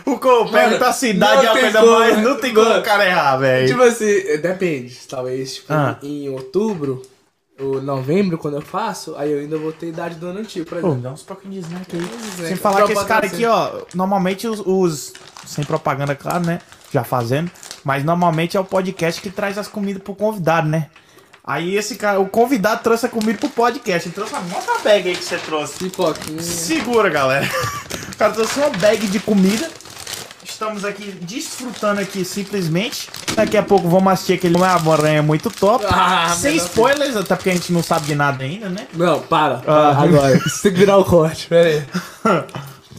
o 0.05 0.11
eu 0.11 0.45
pergunto 0.51 0.83
a 0.83 0.93
cidade 0.93 1.45
é 1.45 1.51
uma 1.51 1.59
coisa 1.59 1.79
como, 1.79 1.91
mais. 1.99 2.17
Não 2.21 2.39
tem 2.39 2.53
como 2.53 2.69
o 2.77 2.81
cara 2.83 3.05
errar, 3.05 3.37
velho. 3.37 3.67
Tipo 3.67 3.81
assim, 3.83 4.37
depende. 4.41 4.95
Talvez, 5.09 5.55
tipo, 5.55 5.73
Ah. 5.73 5.97
em 6.03 6.29
outubro 6.29 7.01
ou 7.59 7.81
novembro, 7.81 8.37
quando 8.37 8.55
eu 8.55 8.61
faço, 8.61 9.15
aí 9.17 9.31
eu 9.31 9.39
ainda 9.39 9.57
vou 9.57 9.71
ter 9.71 9.87
idade 9.87 10.15
do 10.15 10.27
ano 10.27 10.39
antigo, 10.39 10.65
por 10.65 10.79
Pô, 10.79 10.87
exemplo. 10.87 11.03
dá 11.03 11.11
uns 11.11 11.23
pouquinhos 11.23 11.65
aí. 11.65 11.71
Snack. 11.71 12.47
Sem 12.47 12.55
falar 12.57 12.83
que 12.85 12.91
esse 12.91 13.05
cara 13.05 13.25
aqui, 13.25 13.45
ó, 13.45 13.81
normalmente 13.93 14.45
os, 14.47 14.61
os- 14.65 15.13
Sem 15.45 15.63
propaganda, 15.63 16.13
claro, 16.15 16.45
né? 16.45 16.59
Já 16.91 17.03
fazendo. 17.03 17.49
Mas 17.83 18.03
normalmente 18.03 18.57
é 18.57 18.59
o 18.59 18.65
podcast 18.65 19.21
que 19.21 19.29
traz 19.29 19.57
as 19.57 19.67
comidas 19.67 20.01
pro 20.03 20.13
convidado, 20.15 20.67
né? 20.67 20.89
Aí 21.47 21.75
esse 21.77 21.95
cara, 21.95 22.19
o 22.19 22.27
convidado 22.27 22.81
trouxe 22.81 23.05
a 23.05 23.09
comida 23.09 23.37
pro 23.37 23.49
podcast. 23.49 24.07
Ele 24.07 24.15
trouxe 24.15 24.33
uma 24.33 24.41
a 24.57 24.79
bag 24.79 25.09
aí 25.09 25.15
que 25.15 25.23
você 25.23 25.37
trouxe. 25.37 25.77
Pipoquinha. 25.77 26.41
Segura, 26.41 27.09
galera. 27.09 27.47
O 28.15 28.17
cara 28.17 28.31
trouxe 28.31 28.57
uma 28.59 28.69
bag 28.69 29.07
de 29.07 29.19
comida. 29.19 29.69
Estamos 30.41 30.85
aqui 30.85 31.11
desfrutando 31.11 31.99
aqui 31.99 32.23
simplesmente. 32.23 33.09
Daqui 33.35 33.57
a 33.57 33.61
pouco 33.61 33.89
vamos 33.89 34.13
assistir 34.13 34.33
aquele 34.33 34.55
uma 34.55 34.93
aranha 34.93 35.21
muito 35.21 35.51
top. 35.51 35.83
Ah, 35.89 36.29
Sem 36.33 36.53
melhor 36.53 36.65
spoilers, 36.65 37.17
até 37.17 37.35
porque 37.35 37.49
a 37.49 37.53
gente 37.53 37.73
não 37.73 37.83
sabe 37.83 38.05
de 38.05 38.15
nada 38.15 38.41
ainda, 38.41 38.69
né? 38.69 38.87
Não, 38.93 39.19
para. 39.19 39.55
Ah. 39.55 39.61
para, 39.61 39.97
Agora. 40.01 40.39
Você 40.39 40.61
tem 40.63 40.71
que 40.71 40.79
virar 40.79 40.95
o 40.97 41.03
corte, 41.03 41.47
pera 41.47 41.67
aí. 41.67 41.83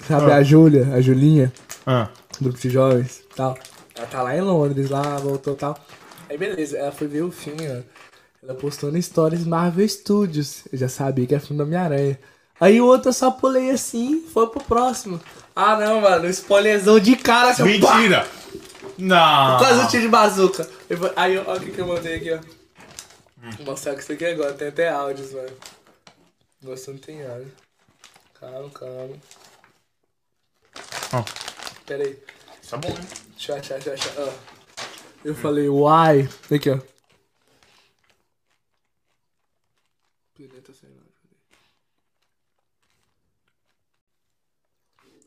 Sabe 0.06 0.32
a 0.32 0.42
Júlia, 0.42 0.86
a 0.94 1.00
Julinha, 1.00 1.50
Ah. 1.86 2.08
grupo 2.38 2.58
de 2.58 2.68
jovens 2.68 3.22
tal. 3.34 3.56
Ela 3.96 4.06
tá 4.06 4.22
lá 4.22 4.36
em 4.36 4.42
Londres, 4.42 4.90
lá, 4.90 5.16
voltou 5.16 5.54
e 5.54 5.56
tal. 5.56 5.78
Aí 6.28 6.36
beleza, 6.36 6.76
ela 6.76 6.92
foi 6.92 7.06
ver 7.06 7.22
o 7.22 7.30
filme, 7.30 7.66
mano. 7.66 7.84
Ela 8.46 8.54
postou 8.54 8.92
no 8.92 9.02
Stories 9.02 9.44
Marvel 9.44 9.88
Studios. 9.88 10.62
Eu 10.72 10.78
já 10.78 10.88
sabia 10.88 11.26
que 11.26 11.34
era 11.34 11.42
filme 11.42 11.58
do 11.58 11.64
Homem-Aranha. 11.64 12.16
Aí 12.60 12.80
o 12.80 12.86
outro 12.86 13.08
eu 13.08 13.12
só 13.12 13.30
pulei 13.30 13.70
assim, 13.70 14.22
foi 14.32 14.46
pro 14.48 14.62
próximo. 14.62 15.20
Ah 15.54 15.76
não, 15.76 16.00
mano, 16.00 16.28
spoilerzão 16.28 17.00
de 17.00 17.16
cara, 17.16 17.52
seu 17.52 17.66
pá! 17.80 17.96
Mentira! 17.96 18.28
Não! 18.96 19.58
Quase 19.58 19.80
um 19.80 19.88
tiro 19.88 20.02
de 20.04 20.08
bazuca. 20.08 20.68
Aí, 21.16 21.36
ó, 21.36 21.56
o 21.56 21.60
que 21.60 21.72
que 21.72 21.80
eu 21.80 21.86
mandei 21.86 22.14
aqui, 22.14 22.32
ó. 22.32 22.38
Vou 23.56 23.66
mostrar 23.66 23.94
que 23.94 24.02
isso 24.02 24.12
aqui 24.12 24.24
agora. 24.24 24.54
Tem 24.54 24.68
até 24.68 24.88
áudios, 24.88 25.32
mano. 25.32 25.50
Gostou, 26.62 26.94
não 26.94 27.00
tem 27.00 27.26
áudio. 27.26 27.52
Calma, 28.40 28.70
calma. 28.70 29.16
Ó. 31.12 31.24
Pera 31.84 32.04
aí. 32.04 32.18
É 32.72 32.76
bom, 32.76 32.94
achar, 33.36 33.60
deixa 33.60 33.90
eu 33.90 33.94
achar. 33.94 34.12
Ó. 34.18 34.32
Eu 35.24 35.34
falei, 35.34 35.68
uai. 35.68 36.28
Aqui, 36.50 36.70
ó. 36.70 36.78
Peraí, 40.36 40.55
tá 40.66 40.72
sem 40.80 40.88
áudio. 40.90 41.06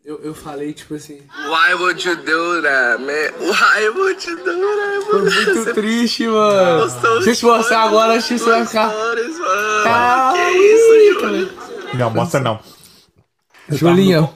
Eu, 0.04 0.20
eu 0.24 0.34
falei, 0.34 0.74
tipo 0.74 0.96
assim. 0.96 1.22
Why 1.50 1.74
would 1.76 2.08
you 2.08 2.16
do 2.16 2.62
that, 2.62 3.02
man? 3.02 3.32
Why 3.40 3.90
would 3.90 4.28
you 4.28 4.38
do 4.38 4.44
that? 4.44 5.06
Foi 5.06 5.22
muito 5.22 5.74
triste, 5.74 6.28
mano. 6.28 6.84
Postou 6.84 7.22
Se 7.22 7.30
eu 7.30 7.36
te 7.36 7.46
mostrar 7.46 7.84
agora, 7.84 8.14
acho 8.14 8.28
que 8.30 8.40
você 8.40 8.50
vai 8.50 8.66
ficar. 8.66 8.90
Stories, 8.92 9.38
mano. 9.38 9.84
Ah, 9.86 10.34
que 10.34 10.58
isso, 10.58 11.20
Júlio? 11.20 11.52
Não, 11.96 12.10
mostra 12.12 12.40
não. 12.40 12.60
Julinha. 13.70 14.30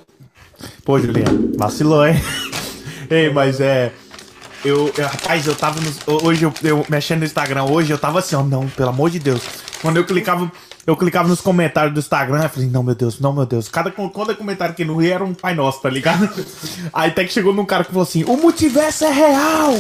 Pô, 0.86 1.00
Julinha, 1.00 1.26
vacilou, 1.58 2.06
hein? 2.06 2.16
Ei, 3.10 3.30
mas 3.32 3.60
é. 3.60 3.92
Eu, 4.64 4.94
eu- 4.98 5.08
rapaz, 5.08 5.46
eu 5.46 5.56
tava 5.56 5.80
no, 5.82 6.26
hoje 6.26 6.46
eu, 6.46 6.54
eu 6.64 6.86
mexendo 6.90 7.20
no 7.20 7.26
Instagram 7.26 7.64
hoje, 7.66 7.92
eu 7.92 7.98
tava 7.98 8.20
assim, 8.20 8.36
ó, 8.36 8.44
não, 8.44 8.70
pelo 8.70 8.90
amor 8.90 9.10
de 9.10 9.20
Deus. 9.20 9.42
Quando 9.84 9.98
eu 9.98 10.06
clicava, 10.06 10.50
eu 10.88 10.96
clicava 10.96 11.28
nos 11.28 11.42
comentários 11.42 11.94
do 11.94 12.00
Instagram, 12.00 12.42
eu 12.44 12.50
falei, 12.50 12.70
não, 12.70 12.82
meu 12.82 12.96
Deus, 12.96 13.20
não, 13.20 13.34
meu 13.34 13.46
Deus. 13.46 13.68
Cada, 13.68 13.92
cada 13.92 14.34
comentário 14.34 14.72
aqui 14.72 14.86
no 14.86 14.96
Rio 14.96 15.14
era 15.14 15.24
um 15.26 15.34
Pai 15.34 15.54
Nosso, 15.54 15.82
tá 15.82 15.90
ligado? 15.90 16.30
Aí 16.94 17.10
até 17.10 17.26
que 17.26 17.34
chegou 17.34 17.54
num 17.54 17.66
cara 17.66 17.84
que 17.84 17.92
falou 17.92 18.04
assim, 18.04 18.24
o 18.24 18.38
multiverso 18.38 19.04
é 19.04 19.12
real! 19.12 19.78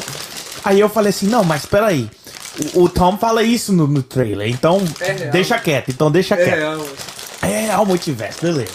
Aí 0.66 0.78
eu 0.78 0.90
falei 0.90 1.12
assim, 1.12 1.28
não, 1.28 1.46
mas 1.46 1.66
peraí. 1.66 2.12
O, 2.76 2.84
o 2.84 2.90
Tom 2.90 3.18
fala 3.18 3.44
isso 3.44 3.72
no, 3.72 3.88
no 3.88 4.04
trailer, 4.04 4.50
então 4.50 4.84
É 5.00 5.14
real. 5.14 5.32
deixa 5.32 5.58
quieto, 5.58 5.90
então 5.90 6.12
deixa 6.12 6.36
É, 6.36 6.44
quieto. 6.44 6.60
é, 6.60 6.66
amor. 6.66 6.94
É, 7.42 7.66
é 7.68 7.78
o 7.78 7.86
multiverso, 7.86 8.42
beleza. 8.42 8.72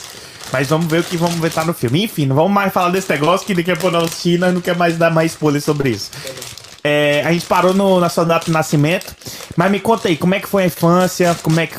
Mas 0.50 0.68
vamos 0.68 0.86
ver 0.86 1.00
o 1.00 1.04
que 1.04 1.18
vamos 1.18 1.36
ver 1.36 1.52
tá 1.52 1.62
no 1.62 1.74
filme. 1.74 2.04
Enfim, 2.04 2.24
não 2.24 2.34
vamos 2.34 2.52
mais 2.52 2.72
falar 2.72 2.88
desse 2.88 3.10
negócio 3.12 3.46
que 3.46 3.54
daqui 3.54 3.70
a 3.70 3.76
pouco 3.76 3.98
nós 3.98 4.12
China 4.18 4.50
não 4.50 4.62
quer 4.62 4.74
mais 4.74 4.96
dar 4.96 5.10
mais 5.10 5.32
spoiler 5.32 5.60
sobre 5.60 5.90
isso. 5.90 6.10
É, 6.84 7.22
a 7.26 7.32
gente 7.32 7.44
parou 7.46 7.74
no, 7.74 7.98
na 8.00 8.08
sua 8.08 8.24
data 8.24 8.46
de 8.46 8.52
nascimento. 8.52 9.14
Mas 9.56 9.70
me 9.70 9.80
conta 9.80 10.08
aí, 10.08 10.16
como 10.16 10.34
é 10.34 10.40
que 10.40 10.46
foi 10.48 10.62
a 10.62 10.66
infância? 10.66 11.36
Como 11.42 11.58
é 11.58 11.66
que 11.66 11.76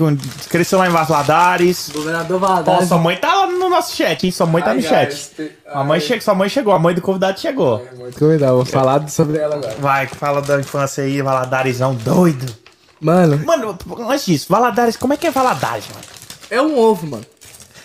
cresceu 0.50 0.78
lá 0.80 0.88
em 0.88 0.92
Valadares? 0.92 1.90
Governador 1.94 2.36
Ó, 2.44 2.48
Valadares. 2.48 2.88
sua 2.88 2.98
mãe 2.98 3.16
tá 3.16 3.34
lá 3.34 3.48
no 3.48 3.70
nosso 3.70 3.96
chat, 3.96 4.24
hein? 4.26 4.32
Sua 4.32 4.46
mãe 4.46 4.62
tá 4.62 4.72
Ai, 4.72 4.76
no 4.78 4.82
chat. 4.84 5.32
A 5.68 5.84
mãe 5.84 6.02
ai. 6.12 6.20
Sua 6.22 6.36
mãe 6.36 6.50
chegou, 6.50 6.74
a 6.74 6.80
mãe 6.80 6.94
do 6.94 7.02
convidado 7.02 7.40
chegou. 7.40 7.78
É 8.08 8.12
convidado, 8.20 8.56
vou 8.58 8.66
falar 8.66 9.08
sobre 9.10 9.38
ela 9.38 9.56
agora. 9.56 9.76
Vai, 9.80 10.08
fala 10.08 10.42
da 10.42 10.60
infância 10.60 11.04
aí, 11.04 11.22
Valadaresão 11.22 11.96
doido. 11.96 12.54
Mano, 13.02 13.38
Mano, 13.46 13.78
antes 14.10 14.26
disso, 14.26 14.48
Valadares, 14.50 14.98
como 14.98 15.14
é 15.14 15.18
que 15.18 15.26
é 15.28 15.32
Valadares, 15.32 15.86
mano? 15.88 16.04
é 16.52 16.62
um 16.62 16.78
ovo, 16.78 17.08
mano. 17.08 17.26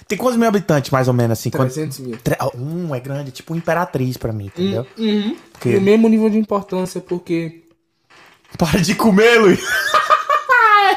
Tem 0.06 0.18
quantos 0.18 0.38
mil 0.38 0.48
habitantes, 0.48 0.90
mais 0.90 1.08
ou 1.08 1.14
menos, 1.14 1.38
assim? 1.38 1.50
Quantos- 1.50 1.74
300 1.74 1.98
mil. 2.00 2.18
Tre- 2.22 2.36
Um 2.54 2.94
é 2.94 3.00
grande, 3.00 3.30
tipo 3.30 3.54
imperatriz 3.56 4.16
pra 4.16 4.32
mim, 4.32 4.46
entendeu? 4.46 4.86
Uhum. 4.98 5.36
Porque- 5.52 5.76
O 5.76 5.80
mesmo 5.80 6.08
nível 6.08 6.28
de 6.30 6.38
importância, 6.38 7.00
porque 7.00 7.62
Para 8.58 8.80
de 8.80 8.94
comer, 8.94 9.38
Luiz. 9.40 9.60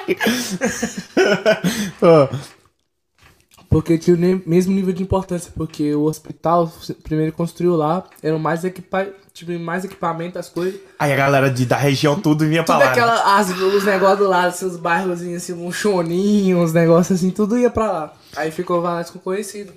Porque 3.69 3.97
tinha 3.97 4.15
o 4.15 4.19
mesmo 4.49 4.73
nível 4.73 4.93
de 4.93 5.03
importância, 5.03 5.51
porque 5.55 5.93
o 5.93 6.03
hospital, 6.03 6.71
primeiro 7.03 7.33
construiu 7.33 7.75
lá, 7.75 8.03
eram 8.23 8.39
mais 8.39 8.63
equipa 8.63 9.05
tipo, 9.37 9.59
mais 9.59 9.85
equipamento, 9.85 10.39
as 10.39 10.49
coisas. 10.49 10.79
Aí 10.97 11.13
a 11.13 11.15
galera 11.15 11.49
de, 11.49 11.65
da 11.65 11.77
região 11.77 12.19
tudo 12.19 12.45
vinha 12.47 12.63
pra 12.63 12.75
Tudo 12.75 12.83
lá. 12.83 12.85
né? 12.87 12.91
aquela, 12.91 13.37
as, 13.37 13.49
os 13.51 13.83
negócios 13.85 14.19
do 14.19 14.27
lado, 14.27 14.53
os 14.65 14.77
bairros 14.77 15.21
assim, 15.21 15.53
um 15.53 15.71
choninho, 15.71 16.59
uns 16.59 16.73
negócios 16.73 17.17
assim, 17.19 17.29
tudo 17.29 17.57
ia 17.57 17.69
pra 17.69 17.91
lá. 17.91 18.13
Aí 18.35 18.49
ficou 18.51 18.81
Valadares 18.81 19.11
conhecido. 19.11 19.71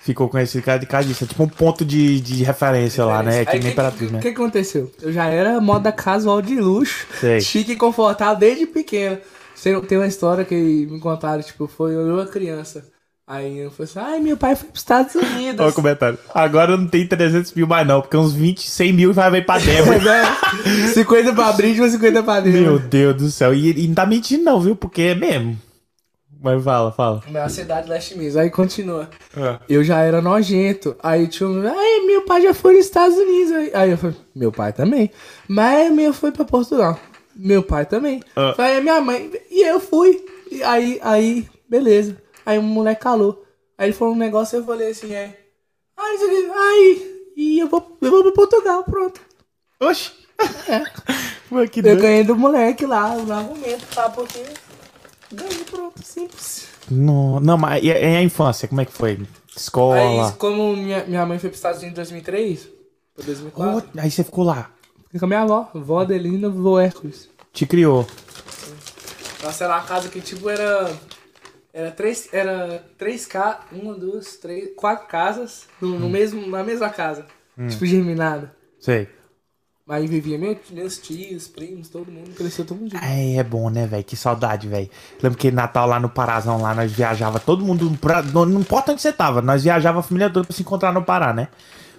Ficou 0.00 0.28
conhecido 0.28 0.60
de 0.78 0.86
casa 0.86 1.06
disso. 1.06 1.24
É 1.24 1.26
tipo 1.26 1.42
um 1.42 1.48
ponto 1.48 1.84
de, 1.84 2.20
de 2.20 2.44
referência 2.44 3.04
lá, 3.04 3.22
né? 3.22 3.40
É 3.40 3.44
que 3.44 3.52
Aí, 3.52 3.60
nem 3.62 3.72
imperatriz, 3.72 4.10
O 4.10 4.12
né? 4.12 4.20
que 4.20 4.28
aconteceu? 4.28 4.92
Eu 5.00 5.10
já 5.12 5.26
era 5.26 5.60
moda 5.60 5.90
casual 5.90 6.42
de 6.42 6.56
luxo, 6.60 7.06
Sei. 7.18 7.40
chique 7.40 7.72
e 7.72 7.76
confortável 7.76 8.36
desde 8.36 8.66
pequeno. 8.66 9.18
Tem, 9.62 9.80
tem 9.80 9.96
uma 9.98 10.06
história 10.06 10.44
que 10.44 10.54
me 10.54 11.00
contaram, 11.00 11.42
tipo, 11.42 11.66
foi 11.66 11.94
eu 11.94 12.14
uma 12.16 12.26
criança. 12.26 12.84
Aí 13.26 13.58
eu 13.58 13.70
falei 13.70 13.90
assim, 13.90 13.98
ai, 13.98 14.20
meu 14.20 14.36
pai 14.36 14.54
foi 14.54 14.68
pros 14.68 14.82
Estados 14.82 15.14
Unidos. 15.14 15.58
Olha 15.58 15.70
o 15.70 15.72
comentário. 15.72 16.18
Agora 16.34 16.76
não 16.76 16.86
tem 16.86 17.06
300 17.06 17.54
mil 17.54 17.66
mais 17.66 17.86
não, 17.86 18.02
porque 18.02 18.16
uns 18.18 18.34
20, 18.34 18.68
100 18.68 18.92
mil 18.92 19.12
vai 19.14 19.30
vir 19.30 19.46
pra 19.46 19.58
Débora. 19.58 19.96
É, 20.14 20.88
50 20.88 21.32
pra 21.32 21.52
Bridge, 21.52 21.90
50 21.90 22.22
pra 22.22 22.42
Meu 22.42 22.52
dentro. 22.74 22.88
Deus 22.88 23.16
do 23.16 23.30
céu. 23.30 23.54
E, 23.54 23.82
e 23.82 23.88
não 23.88 23.94
tá 23.94 24.04
mentindo 24.04 24.44
não, 24.44 24.60
viu? 24.60 24.76
Porque 24.76 25.00
é 25.00 25.14
mesmo. 25.14 25.58
Mas 26.42 26.62
fala, 26.62 26.92
fala. 26.92 27.22
Minha 27.26 27.48
cidade 27.48 27.88
leste 27.88 28.18
mesmo. 28.18 28.38
Aí 28.38 28.50
continua. 28.50 29.08
Ah. 29.34 29.58
Eu 29.66 29.82
já 29.82 30.00
era 30.00 30.20
nojento. 30.20 30.94
Aí 31.02 31.26
tinha 31.26 31.48
um. 31.48 31.66
Ai, 31.66 32.00
meu 32.06 32.26
pai 32.26 32.42
já 32.42 32.52
foi 32.52 32.74
nos 32.76 32.84
Estados 32.84 33.16
Unidos. 33.16 33.72
Aí, 33.72 33.90
eu 33.92 33.96
falei, 33.96 34.16
meu 34.36 34.52
pai 34.52 34.70
também. 34.74 35.10
Mas 35.48 35.90
meu 35.90 36.12
foi 36.12 36.30
pra 36.30 36.44
Portugal. 36.44 37.00
Meu 37.34 37.62
pai 37.62 37.86
também. 37.86 38.22
Ah. 38.36 38.54
Aí 38.58 38.82
minha 38.82 39.00
mãe. 39.00 39.32
E 39.50 39.66
eu 39.66 39.80
fui. 39.80 40.22
E 40.52 40.62
aí, 40.62 41.00
aí, 41.02 41.48
beleza. 41.66 42.22
Aí 42.46 42.58
o 42.58 42.62
moleque 42.62 43.02
calou. 43.02 43.44
Aí 43.78 43.86
ele 43.88 43.96
falou 43.96 44.14
um 44.14 44.18
negócio 44.18 44.56
e 44.56 44.60
eu 44.60 44.64
falei 44.64 44.90
assim, 44.90 45.12
é. 45.12 45.38
Ai. 45.96 46.16
Aí, 46.16 47.30
e 47.36 47.58
eu 47.58 47.68
vou, 47.68 47.96
eu 48.00 48.10
vou 48.10 48.22
pra 48.22 48.32
Portugal, 48.32 48.84
pronto. 48.84 49.20
Oxi. 49.80 50.12
Mano, 51.50 51.68
que 51.68 51.80
Eu 51.80 51.84
doido. 51.84 52.00
ganhei 52.02 52.24
do 52.24 52.36
moleque 52.36 52.86
lá 52.86 53.14
no 53.16 53.32
argumento, 53.32 53.86
tá? 53.94 54.08
Porque. 54.10 54.42
Ganhei, 55.32 55.64
pronto, 55.64 56.02
simples. 56.04 56.66
Não, 56.90 57.40
não, 57.40 57.56
mas 57.56 57.82
e 57.82 57.90
a, 57.90 57.98
e 57.98 58.16
a 58.16 58.22
infância, 58.22 58.68
como 58.68 58.80
é 58.80 58.84
que 58.84 58.92
foi? 58.92 59.20
Escola. 59.56 59.96
Aí, 60.28 60.32
como 60.36 60.76
minha, 60.76 61.04
minha 61.04 61.24
mãe 61.24 61.38
foi 61.38 61.48
pros 61.50 61.58
Estados 61.58 61.80
Unidos 61.80 61.92
em 62.10 62.20
2003, 62.20 62.68
ou 63.18 63.24
2004, 63.24 63.90
Oh, 63.96 64.00
aí 64.00 64.10
você 64.10 64.24
ficou 64.24 64.44
lá. 64.44 64.70
fiquei 65.04 65.18
com 65.20 65.26
a 65.26 65.28
minha 65.28 65.42
avó, 65.42 65.70
vó 65.74 66.00
Adelina, 66.00 66.48
vó 66.48 66.78
Hércules. 66.80 67.28
Te 67.52 67.64
criou. 67.66 68.06
Nossa, 69.42 69.64
era 69.64 69.74
uma 69.76 69.82
casa 69.82 70.08
que, 70.08 70.20
tipo, 70.20 70.48
era... 70.50 70.90
Era 71.74 71.90
três, 71.90 72.28
era 72.32 72.84
três 72.96 73.26
casas, 73.26 73.64
uma, 73.72 73.94
duas, 73.94 74.36
três, 74.36 74.70
quatro 74.76 75.08
casas 75.08 75.66
no, 75.80 75.98
no 75.98 76.08
mesmo, 76.08 76.46
na 76.46 76.62
mesma 76.62 76.88
casa. 76.88 77.26
Tipo, 77.68 77.84
germinada. 77.84 78.54
Sei. 78.78 79.08
Aí 79.88 80.06
vivia 80.06 80.38
meu, 80.38 80.56
meus 80.70 80.96
tios, 80.96 81.48
primos, 81.48 81.88
todo 81.88 82.10
mundo, 82.10 82.30
cresceu 82.34 82.64
todo 82.64 82.78
mundo 82.78 82.92
junto. 82.92 83.04
É, 83.04 83.34
é 83.34 83.42
bom, 83.42 83.68
né, 83.68 83.86
velho? 83.86 84.04
Que 84.04 84.16
saudade, 84.16 84.68
velho. 84.68 84.88
Lembro 85.20 85.36
que 85.36 85.50
Natal 85.50 85.86
lá 85.86 85.98
no 85.98 86.08
Parazão, 86.08 86.62
lá 86.62 86.74
nós 86.74 86.92
viajava 86.92 87.40
todo 87.40 87.64
mundo. 87.64 87.90
Pra, 88.00 88.22
não, 88.22 88.46
não 88.46 88.60
importa 88.60 88.92
onde 88.92 89.02
você 89.02 89.12
tava, 89.12 89.42
nós 89.42 89.64
viajava 89.64 89.98
a 89.98 90.02
família 90.02 90.30
toda 90.30 90.46
pra 90.46 90.56
se 90.56 90.62
encontrar 90.62 90.92
no 90.92 91.02
Pará, 91.02 91.34
né? 91.34 91.48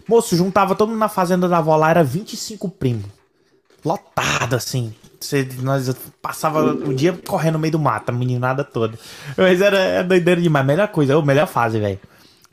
Moço, 0.08 0.36
juntava 0.36 0.74
todo 0.74 0.90
mundo 0.90 1.00
na 1.00 1.10
fazenda 1.10 1.50
da 1.50 1.58
avó 1.58 1.76
lá, 1.76 1.90
era 1.90 2.04
25 2.04 2.70
primos. 2.70 3.06
Lotado, 3.84 4.56
assim. 4.56 4.96
Você, 5.20 5.48
nós 5.62 5.94
passava 6.22 6.62
o 6.64 6.94
dia 6.94 7.14
correndo 7.26 7.54
no 7.54 7.60
meio 7.60 7.72
do 7.72 7.80
mato, 7.80 8.10
a 8.10 8.12
meninada 8.12 8.64
toda. 8.64 8.98
Mas 9.38 9.62
era, 9.62 9.78
era 9.78 10.04
doideira 10.04 10.42
demais. 10.42 10.66
Melhor 10.66 10.88
coisa, 10.90 11.18
ô, 11.18 11.22
melhor 11.22 11.48
fase, 11.48 11.80
velho. 11.80 12.00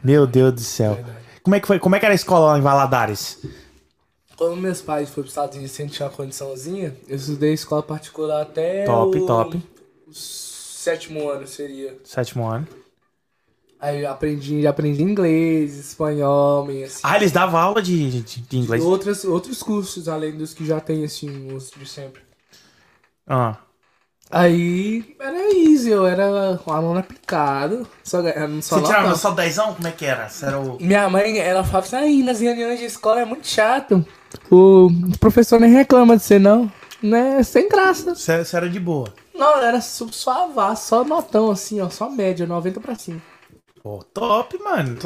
Meu 0.02 0.26
Deus 0.26 0.52
do 0.52 0.60
céu. 0.60 0.98
Como 1.42 1.56
é 1.56 1.60
que 1.60 1.66
foi? 1.66 1.78
Como 1.78 1.94
é 1.94 1.98
que 1.98 2.04
era 2.04 2.14
a 2.14 2.16
escola 2.16 2.52
lá 2.52 2.58
em 2.58 2.62
Valadares? 2.62 3.38
Quando 4.36 4.56
meus 4.56 4.80
pais 4.80 5.08
foram 5.08 5.22
pros 5.22 5.32
Estados 5.32 5.56
Unidos 5.56 5.72
sem 5.72 5.86
tinha 5.86 6.08
uma 6.08 6.14
condiçãozinha, 6.14 6.96
eu 7.06 7.16
estudei 7.16 7.52
escola 7.52 7.82
particular 7.82 8.42
até 8.42 8.84
Top, 8.84 9.18
o, 9.18 9.26
top. 9.26 9.62
o 10.08 10.12
sétimo 10.12 11.30
ano, 11.30 11.46
seria. 11.46 11.96
Sétimo 12.04 12.46
ano. 12.48 12.66
Aí 13.78 14.02
eu 14.02 14.10
aprendi, 14.10 14.64
aprendi 14.64 15.02
inglês, 15.02 15.76
espanhol, 15.76 16.64
meio 16.64 16.86
assim. 16.86 17.00
Ah, 17.02 17.16
eles 17.16 17.32
davam 17.32 17.58
aula 17.58 17.82
de, 17.82 18.22
de, 18.22 18.40
de 18.40 18.56
inglês. 18.56 18.82
Outras, 18.84 19.24
outros 19.24 19.60
cursos, 19.60 20.08
além 20.08 20.36
dos 20.36 20.54
que 20.54 20.64
já 20.64 20.78
tem, 20.78 21.04
assim, 21.04 21.52
os 21.52 21.70
de 21.70 21.84
sempre. 21.88 22.22
Ah. 23.26 23.56
Aí 24.30 25.14
era 25.20 25.54
easy, 25.54 25.90
eu 25.90 26.06
era 26.06 26.58
um 26.66 26.72
aluno 26.72 26.98
aplicado, 27.00 27.86
só, 28.02 28.22
só 28.62 28.78
Você 28.78 28.82
tirava 28.82 29.14
só 29.14 29.30
dezão? 29.32 29.74
Como 29.74 29.86
é 29.86 29.92
que 29.92 30.06
era? 30.06 30.26
Você 30.28 30.46
era 30.46 30.58
o... 30.58 30.78
Minha 30.80 31.08
mãe, 31.10 31.38
ela 31.38 31.62
falava 31.62 31.86
assim, 31.86 31.96
aí 31.96 32.22
nas 32.22 32.40
reuniões 32.40 32.78
de 32.78 32.86
escola 32.86 33.20
é 33.20 33.24
muito 33.26 33.46
chato. 33.46 34.04
O 34.50 34.88
professor 35.20 35.60
nem 35.60 35.70
reclama 35.70 36.16
de 36.16 36.22
você, 36.22 36.38
não. 36.38 36.72
Né? 37.02 37.42
Sem 37.42 37.68
graça. 37.68 38.14
Você, 38.14 38.42
você 38.42 38.56
era 38.56 38.70
de 38.70 38.80
boa. 38.80 39.12
Não, 39.34 39.58
era 39.62 39.80
su- 39.82 40.12
só 40.12 40.44
avá, 40.44 40.74
só 40.76 41.04
notão, 41.04 41.50
assim, 41.50 41.80
ó, 41.80 41.90
só 41.90 42.08
média, 42.08 42.46
90 42.46 42.80
pra 42.80 42.94
cima. 42.94 43.20
Pô, 43.82 44.02
top, 44.14 44.58
mano. 44.62 44.96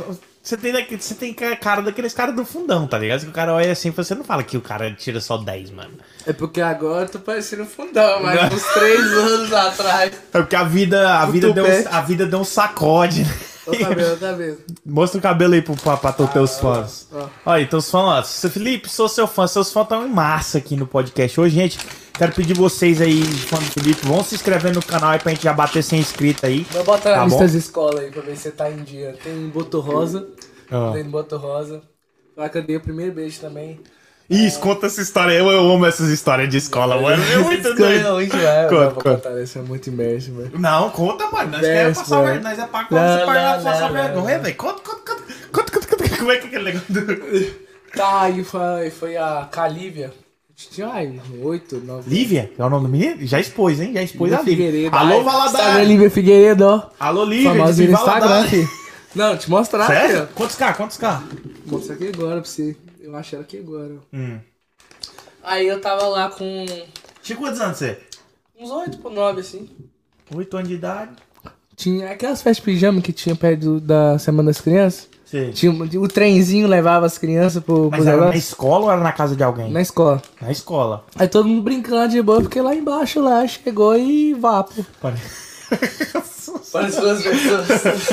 Você 0.47 0.57
tem, 0.57 0.73
daqui- 0.73 0.97
você 0.97 1.13
tem 1.17 1.35
ca- 1.35 1.57
cara 1.57 1.83
daqueles 1.83 2.15
caras 2.15 2.33
do 2.37 2.45
fundão, 2.45 2.87
tá 2.87 2.97
ligado? 2.97 3.23
Que 3.23 3.27
o 3.29 3.33
cara 3.33 3.53
olha 3.53 3.73
assim, 3.73 3.91
você 3.91 4.15
não 4.15 4.23
fala 4.23 4.45
que 4.45 4.57
o 4.57 4.61
cara 4.61 4.93
tira 4.93 5.21
só 5.21 5.37
10, 5.37 5.73
mano. 5.73 5.91
É 6.25 6.33
porque 6.33 6.61
agora 6.61 7.07
eu 7.07 7.09
tô 7.09 7.19
parecendo 7.19 7.65
fundão, 7.67 8.23
mas 8.23 8.53
uns 8.55 8.63
três 8.73 9.01
anos 9.01 9.53
atrás. 9.53 10.13
É 10.33 10.39
porque 10.41 10.55
a 10.55 10.63
vida, 10.63 11.19
a 11.19 11.27
vida, 11.27 11.53
deu, 11.53 11.65
tupete. 11.65 11.89
a 11.91 12.01
vida 12.01 12.27
deu 12.27 12.39
um 12.39 12.45
sacode. 12.45 13.25
né? 13.25 13.35
Cabelo, 13.81 14.17
cabelo. 14.19 14.59
Mostra 14.87 15.19
o 15.19 15.23
cabelo 15.23 15.55
aí 15.55 15.63
pro, 15.63 15.75
pra, 15.75 15.97
pra 15.97 16.13
tu, 16.13 16.29
teus 16.29 16.57
fãs. 16.61 17.09
ó. 17.13 17.27
Olha, 17.45 17.63
então 17.63 17.81
os 17.81 17.91
fãs, 17.91 18.45
ó. 18.45 18.49
Felipe, 18.49 18.89
sou 18.89 19.09
seu 19.09 19.27
fã. 19.27 19.49
Seus 19.49 19.73
fãs 19.73 19.83
estão 19.83 20.07
em 20.07 20.09
massa 20.09 20.59
aqui 20.59 20.77
no 20.77 20.87
podcast. 20.87 21.41
Hoje, 21.41 21.57
gente, 21.57 21.79
quero 22.19 22.33
pedir 22.33 22.55
vocês 22.55 23.01
aí, 23.01 23.23
fã 23.23 23.57
do 23.57 23.65
Felipe, 23.65 24.07
vão 24.07 24.23
se 24.25 24.35
inscrever 24.35 24.75
no 24.75 24.83
canal 24.83 25.11
aí 25.11 25.19
pra 25.19 25.33
gente 25.33 25.43
já 25.45 25.53
bater 25.53 25.83
100 25.83 25.99
inscritos 26.01 26.45
aí. 26.45 26.67
Vou 26.71 26.85
botar 26.85 27.11
na 27.11 27.17
Tá 27.19 27.25
lista 27.25 27.39
bom? 27.39 27.45
das 27.45 27.55
escolas 27.55 28.01
aí 28.01 28.11
pra 28.11 28.23
ver 28.23 28.37
se 28.37 28.43
você 28.45 28.51
tá 28.51 28.71
em 28.71 28.79
dia. 28.83 29.15
Tem 29.23 29.49
Boto 29.49 29.81
Rosa. 29.81 30.27
Ó. 30.71 30.93
Tem 30.93 31.05
Boto 31.05 31.37
Rosa. 31.37 31.83
Lá 32.37 32.49
que 32.49 32.59
eu 32.59 32.63
dei 32.63 32.77
o 32.77 32.81
primeiro 32.81 33.13
beijo 33.13 33.41
também. 33.41 33.81
Isso, 34.29 34.59
conta 34.59 34.87
essa 34.87 35.01
história. 35.01 35.33
Eu, 35.35 35.49
eu 35.51 35.71
amo 35.71 35.87
essas 35.87 36.09
histórias 36.09 36.49
de 36.49 36.57
escola, 36.57 37.01
mano. 37.01 37.23
É 37.23 37.39
muito 37.39 37.73
doido. 37.75 38.13
Muito 38.15 38.37
é, 38.37 38.67
Conta, 38.69 38.91
conta. 38.91 39.11
contar, 39.15 39.41
isso 39.43 39.59
é 39.59 39.63
muito 39.63 39.87
imerso, 39.87 40.35
velho. 40.35 40.59
Não, 40.59 40.91
conta, 40.91 41.31
mano. 41.31 41.53
Nós 41.53 41.61
queremos 41.61 41.99
passar 41.99 42.23
vergonha. 42.23 42.41
Nós 42.41 42.59
é 42.59 42.67
pra 42.67 42.87
Não, 42.91 42.99
você 43.09 43.19
não, 43.21 43.27
pagar 43.27 43.57
não, 43.59 43.65
passar 43.65 43.81
não, 43.87 43.93
vergonha, 43.93 44.37
não. 44.37 44.43
velho. 44.43 44.57
Conta, 44.57 44.81
conta, 44.83 45.01
conta. 45.15 45.23
Conta, 45.53 45.73
conta, 45.73 45.87
conta. 45.97 46.17
Como 46.19 46.33
é 46.33 46.37
que 46.39 46.45
é 46.45 46.49
aquele 46.49 46.65
negócio? 46.73 47.67
Tá, 47.95 48.23
aí 48.23 48.43
foi, 48.43 48.91
foi 48.91 49.17
a 49.17 49.49
Calívia. 49.51 50.13
Tinha 50.57 50.89
ai, 50.89 51.21
oito, 51.43 51.77
nove. 51.81 52.09
Lívia? 52.09 52.51
É 52.59 52.65
o 52.65 52.71
nome 52.71 52.87
do 52.87 52.91
menino? 52.91 53.27
Já 53.27 53.39
expôs, 53.39 53.79
hein? 53.79 53.93
Já 53.93 54.03
expôs 54.03 54.33
a 54.33 54.41
Lívia. 54.41 54.67
Figueiredo. 54.67 54.97
Alô, 54.97 55.23
Valadares. 55.23 55.87
Lívia 55.87 56.11
Figueiredo, 56.11 56.65
ó. 56.65 56.91
Alô, 56.99 57.25
Lívia. 57.25 57.51
Famosinho 57.51 57.91
no 57.91 57.97
Instagram, 57.99 58.45
filho. 58.49 58.69
Não, 59.15 59.37
te 59.37 59.51
mostrar, 59.51 59.87
Sério? 59.87 60.17
filho. 60.17 60.29
Quantos 60.35 60.57
K? 60.57 60.73
Quantos 60.75 60.97
K? 60.97 61.23
Vou 61.67 61.79
mostrar 61.79 61.95
aqui 61.97 62.09
agora 62.09 62.41
pra 62.41 62.51
você. 62.51 62.75
Eu 63.01 63.15
acho 63.15 63.35
ela 63.35 63.45
aqui 63.45 63.59
agora. 63.59 63.97
Hum. 64.13 64.39
Aí 65.43 65.67
eu 65.67 65.81
tava 65.81 66.07
lá 66.07 66.31
com 66.31 66.65
Tinha 67.23 67.37
quantos 67.37 67.61
anos 67.61 67.77
você? 67.77 67.99
uns 68.59 68.71
oito 68.71 68.99
por 68.99 69.13
nove, 69.13 69.41
assim. 69.43 69.69
8 70.35 70.57
anos 70.57 70.69
de 70.71 70.75
idade. 70.75 71.13
Tinha 71.77 72.11
aquelas 72.11 72.41
festas 72.43 72.57
de 72.57 72.63
pijama 72.63 73.01
que 73.03 73.13
tinha 73.13 73.37
perto 73.37 73.61
do- 73.61 73.81
da 73.81 74.19
Semana 74.19 74.51
das 74.51 74.61
Crianças. 74.61 75.09
Sei. 75.27 75.51
Tinha, 75.53 75.73
o 75.73 76.09
trenzinho 76.09 76.69
levava 76.69 77.05
as 77.05 77.19
crianças 77.19 77.63
pro, 77.63 77.89
Mas 77.91 78.05
pros 78.05 78.07
era 78.07 78.27
na 78.29 78.37
escola 78.37 78.85
ou 78.87 78.91
era 78.93 79.01
na 79.01 79.13
casa 79.13 79.35
de 79.37 79.43
alguém? 79.43 79.71
Na 79.73 79.81
escola. 79.81 80.23
Na 80.41 80.51
escola. 80.53 81.05
Aí 81.17 81.27
todo 81.29 81.49
mundo 81.49 81.63
brincando 81.63 82.13
de 82.13 82.23
boa, 82.23 82.41
porque 82.41 82.61
lá 82.61 82.75
embaixo 82.75 83.21
lá 83.21 83.47
chegou 83.47 83.97
e 83.99 84.33
vapo. 84.35 84.87
Pare- 85.01 85.17
Para 86.73 86.87
as 86.87 86.95
duas 86.97 87.23
pessoas. 87.23 88.05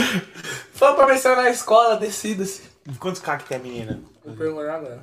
Foi 0.73 0.93
pra 0.93 1.05
pensar 1.05 1.35
na 1.35 1.49
escola, 1.51 1.97
descida-se. 1.97 2.61
Quantos 2.99 3.21
K 3.21 3.37
que 3.37 3.45
tem 3.47 3.57
a 3.57 3.61
menina? 3.61 3.99
Vou 4.25 4.35
perguntar 4.35 4.75
agora. 4.75 4.99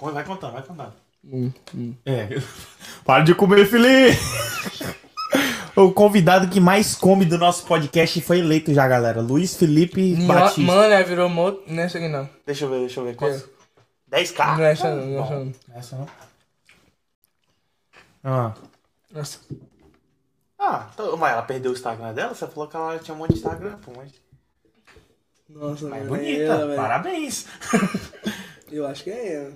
Vai 0.00 0.24
contando, 0.24 0.52
vai 0.54 0.62
contando. 0.62 0.92
Hum, 1.24 1.52
hum. 1.74 1.94
É. 2.06 2.40
Para 3.04 3.22
de 3.24 3.34
comer, 3.34 3.66
Felipe! 3.66 4.18
O 5.76 5.92
convidado 5.92 6.48
que 6.48 6.60
mais 6.60 6.94
come 6.94 7.24
do 7.24 7.38
nosso 7.38 7.64
podcast 7.64 8.20
foi 8.22 8.40
eleito 8.40 8.74
já, 8.74 8.86
galera. 8.88 9.20
Luiz 9.20 9.56
Felipe 9.56 10.14
Batista. 10.26 10.60
Mano, 10.60 10.92
é, 10.92 11.02
virou 11.02 11.28
moto. 11.28 11.62
Não 11.66 11.82
é 11.82 11.86
essa 11.86 11.98
aqui 11.98 12.08
não. 12.08 12.28
Deixa 12.44 12.64
eu 12.64 12.70
ver, 12.70 12.80
deixa 12.80 13.00
eu 13.00 13.04
ver. 13.04 13.16
Quantos? 13.16 13.48
É. 14.10 14.22
10k? 14.22 14.56
Não 14.56 14.64
é 14.64 14.72
essa 14.72 14.94
não, 14.94 15.06
não 15.06 15.18
é 15.18 15.20
essa 15.22 15.34
não. 15.34 15.44
não 15.44 15.52
é 15.74 15.78
essa 15.78 15.96
não. 15.96 16.08
Ah. 18.22 18.52
Nossa. 19.12 19.38
Ah, 20.58 20.88
então, 20.92 21.16
mas 21.16 21.32
ela 21.32 21.42
perdeu 21.42 21.70
o 21.70 21.74
Instagram 21.74 22.12
dela? 22.12 22.34
Você 22.34 22.46
falou 22.46 22.68
que 22.68 22.76
ela 22.76 22.98
tinha 22.98 23.14
um 23.14 23.18
monte 23.18 23.32
de 23.32 23.38
Instagram, 23.38 23.78
pô. 23.78 23.92
Mas, 23.96 24.12
Nossa, 25.48 25.88
mas 25.88 26.02
é 26.02 26.06
bonita, 26.06 26.42
ela, 26.42 26.66
velho. 26.66 26.76
parabéns. 26.76 27.46
Eu 28.70 28.86
acho 28.86 29.04
que 29.04 29.10
é 29.10 29.34
ela. 29.34 29.52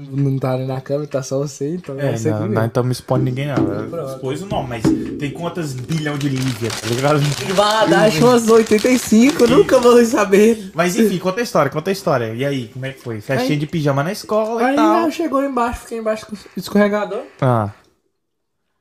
Não 0.00 0.38
tá 0.38 0.52
ali 0.52 0.64
na 0.64 0.80
câmera, 0.80 1.08
tá 1.08 1.22
só 1.24 1.38
você, 1.38 1.74
então 1.74 1.98
É, 1.98 2.12
é 2.12 2.16
você 2.16 2.30
não, 2.30 2.46
não 2.48 2.60
vê. 2.60 2.66
estamos 2.66 2.98
expondo 2.98 3.24
ninguém, 3.24 3.46
não. 3.48 4.06
Expôs 4.14 4.42
o 4.42 4.46
nome, 4.46 4.68
mas 4.68 4.82
tem 5.18 5.30
quantas 5.32 5.72
bilhão 5.72 6.16
de 6.16 6.28
Lívia, 6.28 6.70
tá 6.70 6.86
ligado? 6.86 7.18
Valadares 7.52 8.22
umas 8.22 8.48
85, 8.48 9.46
nunca 9.48 9.80
vou 9.80 10.04
saber. 10.04 10.70
Mas 10.72 10.94
enfim, 10.96 11.18
conta 11.18 11.40
a 11.40 11.42
história, 11.42 11.68
conta 11.70 11.90
a 11.90 11.92
história. 11.92 12.32
E 12.32 12.44
aí, 12.44 12.68
como 12.68 12.86
é 12.86 12.92
que 12.92 13.00
foi? 13.00 13.20
Festinha 13.20 13.50
Aí- 13.54 13.56
de 13.58 13.66
pijama 13.66 14.04
na 14.04 14.12
escola 14.12 14.64
Aí 14.64 14.74
e 14.74 14.76
tal. 14.76 14.96
ela 14.98 15.10
chegou 15.10 15.42
embaixo, 15.44 15.80
fiquei 15.80 15.98
embaixo 15.98 16.26
do 16.30 16.38
escorregador. 16.56 17.22
Ah. 17.40 17.70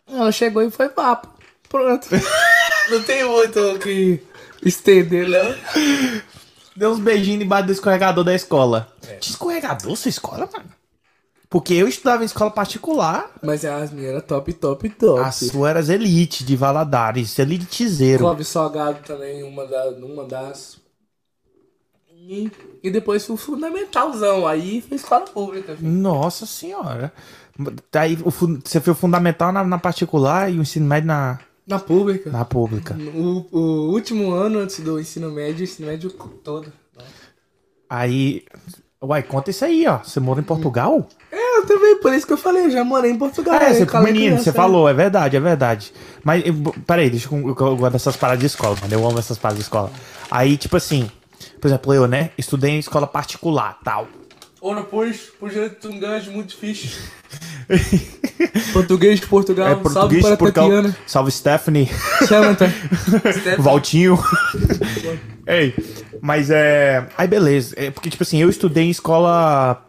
Ela 0.07 0.31
chegou 0.31 0.61
e 0.61 0.69
foi 0.69 0.89
papo. 0.89 1.29
Pronto. 1.67 2.07
Não 2.91 3.01
tem 3.03 3.25
muito 3.27 3.59
o 3.59 3.79
que 3.79 4.21
estender, 4.63 5.27
não. 5.27 5.55
Deu 6.75 6.91
uns 6.91 6.99
beijinhos 6.99 7.39
debaixo 7.39 7.65
do 7.65 7.73
escorregador 7.73 8.23
da 8.23 8.33
escola. 8.33 8.87
Tinha 9.01 9.17
escorregador 9.19 9.95
sua 9.97 10.07
escola, 10.09 10.47
mano? 10.53 10.65
Porque 11.49 11.73
eu 11.73 11.87
estudava 11.87 12.23
em 12.23 12.25
escola 12.25 12.51
particular. 12.51 13.31
Mas 13.41 13.63
as 13.63 13.91
minhas 13.91 14.11
eram 14.11 14.21
top, 14.21 14.51
top, 14.53 14.89
top. 14.89 15.19
A 15.21 15.31
sua 15.31 15.69
era 15.69 15.93
elite 15.93 16.43
de 16.43 16.55
Valadares, 16.57 17.39
elitizeiro. 17.39 18.19
Clóvis 18.19 18.49
Salgado 18.49 18.99
também, 19.05 19.43
uma, 19.43 19.65
da, 19.65 19.89
uma 19.91 20.25
das. 20.25 20.77
E, 22.11 22.51
e 22.83 22.91
depois 22.91 23.25
fui 23.25 23.37
fundamentalzão. 23.37 24.45
Aí 24.45 24.81
foi 24.81 24.97
escola 24.97 25.25
pública. 25.25 25.75
filho. 25.75 25.89
Nossa 25.89 26.45
senhora. 26.45 27.13
Daí 27.91 28.17
o 28.23 28.29
você 28.29 28.81
foi 28.81 28.91
o 28.91 28.95
fundamental 28.95 29.51
na, 29.53 29.63
na 29.63 29.77
particular 29.77 30.51
e 30.51 30.59
o 30.59 30.61
ensino 30.61 30.85
médio 30.85 31.07
na, 31.07 31.39
Na 31.65 31.79
pública. 31.79 32.29
na 32.29 32.43
pública. 32.43 32.95
O, 33.15 33.45
o 33.51 33.91
último 33.93 34.31
ano 34.31 34.59
antes 34.59 34.81
do 34.81 34.99
ensino 34.99 35.31
médio, 35.31 35.61
o 35.61 35.63
ensino 35.63 35.87
médio 35.87 36.09
todo. 36.43 36.71
Aí. 37.89 38.43
Uai, 39.01 39.23
conta 39.23 39.51
isso 39.51 39.63
aí, 39.63 39.87
ó. 39.87 39.99
Você 39.99 40.19
mora 40.19 40.41
em 40.41 40.43
Portugal? 40.43 41.07
Eu 41.57 41.65
também, 41.65 41.97
por 41.99 42.13
isso 42.13 42.25
que 42.27 42.33
eu 42.33 42.37
falei, 42.37 42.65
eu 42.65 42.71
já 42.71 42.83
morei 42.83 43.11
em 43.11 43.17
Portugal. 43.17 43.55
É, 43.55 43.73
você, 43.73 43.85
menino, 43.99 44.13
criança, 44.27 44.43
você 44.43 44.49
né? 44.51 44.55
falou, 44.55 44.87
é 44.89 44.93
verdade, 44.93 45.35
é 45.35 45.39
verdade. 45.39 45.93
Mas, 46.23 46.43
eu- 46.45 46.53
peraí, 46.85 47.09
deixa 47.09 47.27
eu, 47.33 47.37
eu, 47.39 47.47
eu 47.47 47.77
gosto 47.77 47.91
dessas 47.93 48.15
paradas 48.15 48.39
de 48.41 48.45
escola, 48.45 48.75
mano. 48.81 48.93
Eu 48.93 49.07
amo 49.07 49.17
essas 49.19 49.37
paradas 49.37 49.59
de 49.59 49.63
escola. 49.63 49.91
Aí, 50.29 50.57
tipo 50.57 50.77
assim, 50.77 51.09
por 51.59 51.67
exemplo, 51.67 51.93
eu, 51.93 52.07
né, 52.07 52.29
estudei 52.37 52.71
em 52.71 52.79
escola 52.79 53.07
particular, 53.07 53.77
tal. 53.83 54.07
Ou 54.67 54.75
no 54.75 54.83
pus, 54.83 55.31
pus 55.39 55.53
um 55.85 55.97
gancho 55.97 56.29
muito 56.29 56.49
difícil. 56.49 56.89
português 58.73 59.21
de 59.21 59.25
Portugal, 59.25 59.67
É 59.67 59.71
salve 59.71 59.83
português 59.93 60.21
para 60.21 60.31
de 60.31 60.37
Portugal. 60.37 60.69
Tatiana. 60.69 60.97
Salve, 61.07 61.31
Stephanie. 61.31 61.89
Samantha. 62.27 62.73
Valtinho. 63.59 64.19
Ei, 65.47 65.73
mas 66.19 66.49
é. 66.49 67.07
Aí 67.17 67.29
beleza. 67.29 67.75
É 67.77 67.91
porque, 67.91 68.09
tipo 68.09 68.23
assim, 68.23 68.39
eu 68.39 68.49
estudei 68.49 68.83
em 68.83 68.89
escola. 68.89 69.81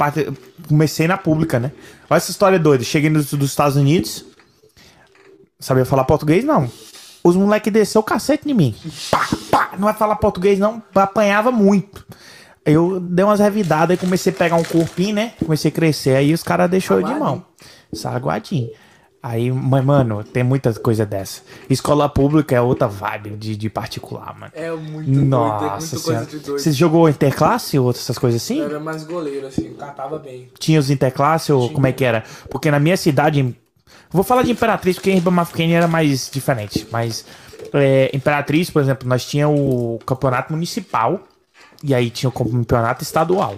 Comecei 0.69 1.09
na 1.09 1.19
pública, 1.19 1.59
né? 1.59 1.73
Olha 2.09 2.19
essa 2.19 2.31
história 2.31 2.57
doida. 2.57 2.85
Cheguei 2.85 3.11
nos, 3.11 3.33
dos 3.33 3.51
Estados 3.51 3.77
Unidos. 3.77 4.27
Sabia 5.59 5.85
falar 5.85 6.05
português? 6.05 6.45
Não. 6.45 6.71
Os 7.25 7.35
moleques 7.35 7.73
desceu 7.73 8.01
o 8.01 8.05
cacete 8.05 8.49
em 8.49 8.55
mim. 8.55 8.77
Pá, 9.11 9.29
pá, 9.51 9.71
não 9.73 9.87
vai 9.87 9.95
falar 9.95 10.15
português, 10.15 10.57
não. 10.57 10.81
Apanhava 10.95 11.51
muito. 11.51 12.07
Eu 12.71 13.01
dei 13.01 13.25
umas 13.25 13.41
revidadas 13.41 13.97
e 13.97 14.01
comecei 14.01 14.33
a 14.33 14.37
pegar 14.37 14.57
um 14.57 14.65
corpinho, 14.65 15.15
né? 15.15 15.33
Comecei 15.39 15.71
a 15.71 15.75
crescer. 15.75 16.17
Aí 16.17 16.33
os 16.33 16.43
caras 16.43 16.71
deixou 16.71 17.03
de 17.03 17.15
mão. 17.15 17.45
Saguadinho. 17.93 18.71
Aí, 19.21 19.51
mas, 19.51 19.85
mano, 19.85 20.23
tem 20.23 20.45
muita 20.45 20.73
coisa 20.75 21.05
dessa. 21.05 21.43
Escola 21.69 22.09
pública 22.09 22.55
é 22.55 22.61
outra 22.61 22.87
vibe 22.87 23.31
de, 23.31 23.57
de 23.57 23.69
particular, 23.69 24.39
mano. 24.39 24.53
É 24.55 24.71
muito 24.71 25.11
doido, 25.11 25.25
é 25.25 25.27
Nossa 25.27 25.69
muita 25.69 25.91
coisa 25.91 26.01
senhora. 26.01 26.27
de 26.27 26.39
doido. 26.39 26.59
Você 26.61 26.73
jogou 26.73 27.09
interclasse 27.09 27.79
ou 27.79 27.91
essas 27.91 28.17
coisas 28.17 28.41
assim? 28.41 28.59
Eu 28.61 28.67
era 28.67 28.81
mais 28.81 29.05
goleiro, 29.05 29.47
assim, 29.47 29.75
catava 29.75 30.19
bem. 30.19 30.49
Tinha 30.59 30.79
os 30.79 30.89
interclasse 30.89 31.53
ou 31.53 31.69
como 31.71 31.87
é 31.87 31.93
que 31.93 32.05
era? 32.05 32.23
Porque 32.49 32.71
na 32.71 32.79
minha 32.79 32.97
cidade. 32.97 33.57
Vou 34.11 34.23
falar 34.23 34.43
de 34.43 34.53
Imperatriz, 34.53 34.97
porque 34.97 35.11
em 35.11 35.15
Ribamar 35.15 35.47
Pequena 35.47 35.75
era 35.75 35.89
mais 35.89 36.31
diferente. 36.33 36.87
Mas 36.91 37.25
é, 37.75 38.11
Imperatriz, 38.15 38.71
por 38.71 38.81
exemplo, 38.81 39.07
nós 39.09 39.25
tinha 39.25 39.49
o 39.49 39.99
campeonato 40.07 40.53
municipal 40.53 41.21
e 41.83 41.95
aí 41.95 42.11
tinha 42.11 42.29
o 42.29 42.33
campeonato 42.33 43.03
estadual. 43.03 43.57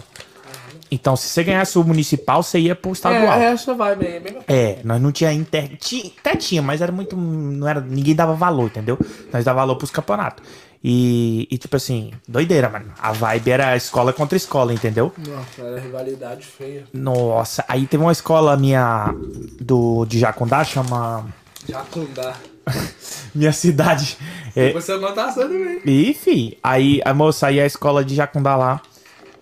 Então, 0.91 1.15
se 1.15 1.29
você 1.29 1.45
ganhasse 1.45 1.79
o 1.79 1.85
municipal, 1.85 2.43
você 2.43 2.59
ia 2.59 2.75
pro 2.75 2.93
estadual. 2.93 3.39
É, 3.39 3.45
é 3.45 3.53
essa 3.53 3.73
aí, 3.73 3.93
é 3.93 4.21
bem 4.21 4.39
É, 4.49 4.79
nós 4.83 5.01
não 5.01 5.13
tinha 5.13 5.33
inter. 5.33 5.77
Tinha, 5.79 6.11
até 6.19 6.35
tinha, 6.35 6.61
mas 6.61 6.81
era 6.81 6.91
muito. 6.91 7.17
Não 7.17 7.69
era, 7.69 7.81
ninguém 7.81 8.15
dava 8.15 8.35
valor, 8.35 8.67
entendeu? 8.67 8.99
Nós 9.33 9.45
dava 9.45 9.61
valor 9.61 9.77
pros 9.77 9.91
campeonatos. 9.91 10.43
E, 10.83 11.47
e, 11.51 11.59
tipo 11.59 11.77
assim, 11.77 12.11
doideira, 12.27 12.69
mano. 12.69 12.87
A 12.99 13.13
vibe 13.13 13.51
era 13.51 13.77
escola 13.77 14.13
contra 14.13 14.37
escola, 14.37 14.73
entendeu? 14.73 15.13
Nossa, 15.19 15.63
era 15.63 15.79
rivalidade 15.79 16.47
feia. 16.47 16.85
Nossa, 16.93 17.65
aí 17.69 17.87
teve 17.87 18.03
uma 18.03 18.13
escola 18.13 18.57
minha 18.57 19.15
do, 19.61 20.05
de 20.07 20.19
Jacundá, 20.19 20.65
chama. 20.65 21.27
Jacundá. 21.69 22.37
Minha 23.35 23.53
cidade. 23.53 24.17
É, 24.57 24.73
Você 24.73 24.93
anotação 24.93 25.45
também. 25.45 25.81
e, 25.85 26.13
fi, 26.15 26.59
aí 26.63 27.01
a 27.05 27.15
moça, 27.15 27.47
aí 27.47 27.61
a 27.61 27.67
escola 27.67 28.05
de 28.05 28.15
Jacundá 28.15 28.57
lá 28.57 28.83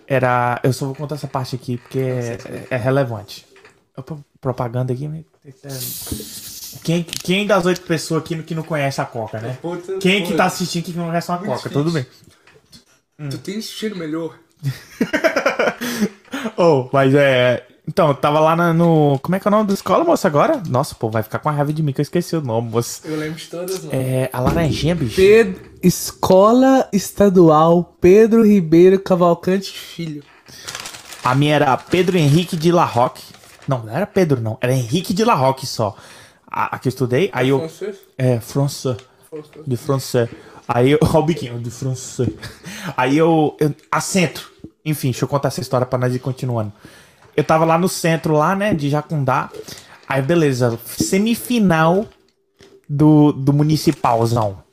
era. 0.07 0.59
Eu 0.63 0.71
só 0.73 0.85
vou 0.85 0.95
contar 0.95 1.15
essa 1.15 1.27
parte 1.27 1.55
aqui 1.55 1.77
porque 1.77 1.99
é, 1.99 2.37
é 2.69 2.77
relevante. 2.77 3.45
Eu 3.97 4.03
pro- 4.03 4.23
propaganda 4.39 4.93
aqui, 4.93 5.07
mas. 5.07 5.25
é, 5.63 6.79
Quem, 6.83 7.03
quem 7.03 7.47
das 7.47 7.65
oito 7.65 7.81
pessoas 7.81 8.21
aqui 8.21 8.41
que 8.43 8.53
não 8.55 8.63
conhece 8.63 9.01
a 9.01 9.05
Coca, 9.05 9.39
né? 9.39 9.57
Puta, 9.61 9.97
Quem 9.97 10.23
que 10.23 10.35
tá 10.35 10.45
assistindo 10.45 10.83
que 10.85 10.93
não 10.93 11.07
conhece 11.07 11.29
uma 11.31 11.37
Muito 11.39 11.49
Coca? 11.49 11.69
difícil. 11.69 11.83
Tudo 11.83 11.91
bem. 11.93 13.29
Tu 13.29 13.37
tem 13.39 13.57
estilo 13.59 13.95
melhor. 13.97 14.37
Oh, 16.57 16.89
mas 16.93 17.13
é. 17.15 17.65
Então, 17.89 18.09
eu 18.09 18.13
tava 18.13 18.39
lá 18.39 18.55
na- 18.55 18.71
no. 18.71 19.17
Como 19.23 19.35
é 19.35 19.39
que 19.39 19.47
é 19.47 19.49
o 19.49 19.51
nome 19.51 19.67
da 19.67 19.73
escola, 19.73 20.03
moça, 20.03 20.27
agora? 20.27 20.61
Nossa, 20.69 20.93
pô, 20.93 21.09
vai 21.09 21.23
ficar 21.23 21.39
com 21.39 21.49
a 21.49 21.51
raiva 21.51 21.73
de 21.73 21.81
mim 21.81 21.91
que 21.91 21.99
eu 21.99 22.03
esqueci 22.03 22.35
o 22.35 22.41
nome, 22.41 22.69
moça. 22.69 23.01
Eu 23.07 23.17
lembro 23.17 23.35
de 23.39 23.47
todas, 23.47 23.79
mano. 23.83 23.89
É. 23.91 24.29
A 24.31 24.39
Laranjinha, 24.39 24.93
bicho. 24.93 25.15
Pedro, 25.15 25.59
Escola 25.81 26.87
Estadual 26.93 27.95
Pedro 27.99 28.45
Ribeiro 28.45 28.99
Cavalcante 28.99 29.71
Filho. 29.71 30.23
A 31.23 31.33
minha 31.33 31.55
era 31.55 31.75
Pedro 31.77 32.15
Henrique 32.15 32.55
de 32.55 32.71
La 32.71 32.85
Roque. 32.85 33.23
Não, 33.67 33.79
não 33.83 33.95
era 33.95 34.05
Pedro, 34.05 34.39
não. 34.39 34.55
Era 34.61 34.71
Henrique 34.71 35.11
de 35.11 35.23
La 35.25 35.33
Roque 35.33 35.65
só. 35.65 35.95
A, 36.47 36.75
a 36.75 36.79
que 36.79 36.87
eu 36.87 36.91
estudei. 36.91 37.31
Aí 37.33 37.49
eu. 37.49 37.57
Francês? 37.59 37.95
É, 38.17 38.39
francês. 38.39 38.97
De 39.65 39.77
francês. 39.77 40.29
Aí 40.67 40.91
eu. 40.91 40.99
Ó, 41.11 41.17
o 41.19 41.23
biquinho, 41.23 41.57
de 41.59 41.71
francês. 41.71 42.29
Aí 42.95 43.17
eu, 43.17 43.57
eu. 43.59 43.73
A 43.91 43.99
centro. 43.99 44.47
Enfim, 44.85 45.09
deixa 45.09 45.25
eu 45.25 45.29
contar 45.29 45.47
essa 45.47 45.59
história 45.59 45.87
pra 45.87 45.97
nós 45.97 46.13
ir 46.13 46.19
continuando. 46.19 46.71
Eu 47.35 47.43
tava 47.43 47.65
lá 47.65 47.77
no 47.77 47.87
centro, 47.87 48.33
lá, 48.33 48.55
né, 48.55 48.73
de 48.73 48.89
Jacundá. 48.89 49.49
Aí, 50.07 50.21
beleza. 50.21 50.77
Semifinal 50.85 52.07
do, 52.87 53.31
do 53.31 53.53
municipalzão. 53.53 54.63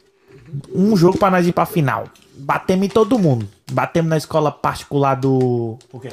Um 0.75 0.97
jogo 0.97 1.19
pra 1.19 1.31
nós 1.31 1.47
ir 1.47 1.53
pra 1.53 1.67
final. 1.67 2.09
Batemos 2.37 2.87
em 2.87 2.89
todo 2.89 3.19
mundo. 3.19 3.49
Batemos 3.71 4.09
na 4.09 4.17
escola 4.17 4.51
particular 4.51 5.15
do. 5.15 5.79
O 5.93 6.01
quê? 6.01 6.11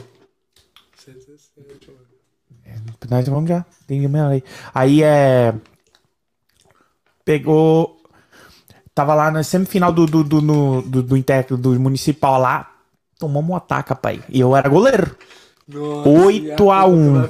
Nós 3.09 3.27
vamos 3.27 3.49
já. 3.49 3.65
Tem 3.87 4.05
aí. 4.05 4.43
Aí 4.73 5.03
é. 5.03 5.53
Pegou. 7.25 8.01
Tava 8.93 9.15
lá 9.15 9.31
na 9.31 9.43
semifinal 9.43 9.91
do, 9.91 10.05
do, 10.05 10.23
do, 10.23 10.81
do, 10.81 11.03
do, 11.03 11.17
inter- 11.17 11.57
do 11.57 11.79
municipal 11.79 12.39
lá. 12.39 12.71
Tomamos 13.17 13.49
um 13.49 13.55
ataque, 13.55 13.95
pai. 13.95 14.23
E 14.29 14.39
eu 14.39 14.55
era 14.55 14.69
goleiro. 14.69 15.15
Nossa, 15.67 16.09
8 16.09 16.71
a 16.71 16.85
1. 16.85 17.29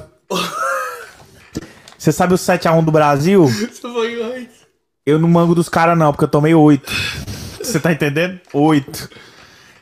Você 1.98 2.12
sabe 2.12 2.34
o 2.34 2.36
7x1 2.36 2.84
do 2.84 2.92
Brasil? 2.92 3.46
Eu 5.06 5.18
não 5.18 5.28
mango 5.28 5.54
dos 5.54 5.68
caras, 5.68 5.96
não, 5.96 6.12
porque 6.12 6.24
eu 6.24 6.28
tomei 6.28 6.54
8. 6.54 6.92
Você 7.62 7.80
tá 7.80 7.92
entendendo? 7.92 8.40
Oito. 8.52 9.08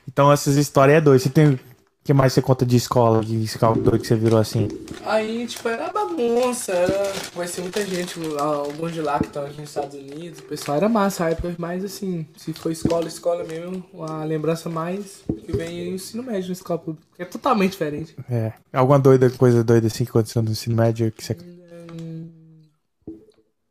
Então 0.06 0.30
essas 0.30 0.56
histórias 0.56 0.98
é 0.98 1.00
doido. 1.00 1.20
Você 1.20 1.28
tem. 1.28 1.58
O 2.02 2.04
que 2.04 2.12
mais 2.12 2.32
você 2.32 2.42
conta 2.42 2.66
de 2.66 2.76
escola, 2.76 3.24
de 3.24 3.44
escola 3.44 3.76
doido 3.76 4.00
que 4.00 4.08
você 4.08 4.16
virou 4.16 4.40
assim? 4.40 4.66
Aí, 5.06 5.46
tipo, 5.46 5.68
era 5.68 5.88
bagunça, 5.92 6.72
era. 6.72 7.12
Vai 7.32 7.46
ser 7.46 7.60
muita 7.60 7.86
gente, 7.86 8.18
alguns 8.40 8.92
de 8.92 9.00
lá 9.00 9.20
que 9.20 9.26
estão 9.26 9.44
aqui 9.44 9.60
nos 9.60 9.68
Estados 9.68 9.94
Unidos. 9.94 10.40
O 10.40 10.42
pessoal 10.42 10.78
era 10.78 10.88
massa, 10.88 11.26
a 11.26 11.30
época, 11.30 11.54
mas 11.58 11.84
assim, 11.84 12.26
se 12.36 12.52
for 12.54 12.72
escola, 12.72 13.06
escola 13.06 13.44
mesmo, 13.44 13.84
a 14.00 14.24
lembrança 14.24 14.68
mais 14.68 15.22
que 15.46 15.56
vem 15.56 15.86
é 15.86 15.90
o 15.90 15.94
ensino 15.94 16.24
médio 16.24 16.48
na 16.48 16.54
escola 16.54 16.80
pública. 16.80 17.06
É 17.20 17.24
totalmente 17.24 17.70
diferente. 17.70 18.16
É. 18.28 18.52
Alguma 18.72 18.98
doida, 18.98 19.30
coisa 19.30 19.62
doida 19.62 19.86
assim 19.86 20.04
que 20.04 20.10
aconteceu 20.10 20.42
no 20.42 20.50
ensino 20.50 20.74
médio 20.74 21.12
que 21.12 21.24
você. 21.24 21.36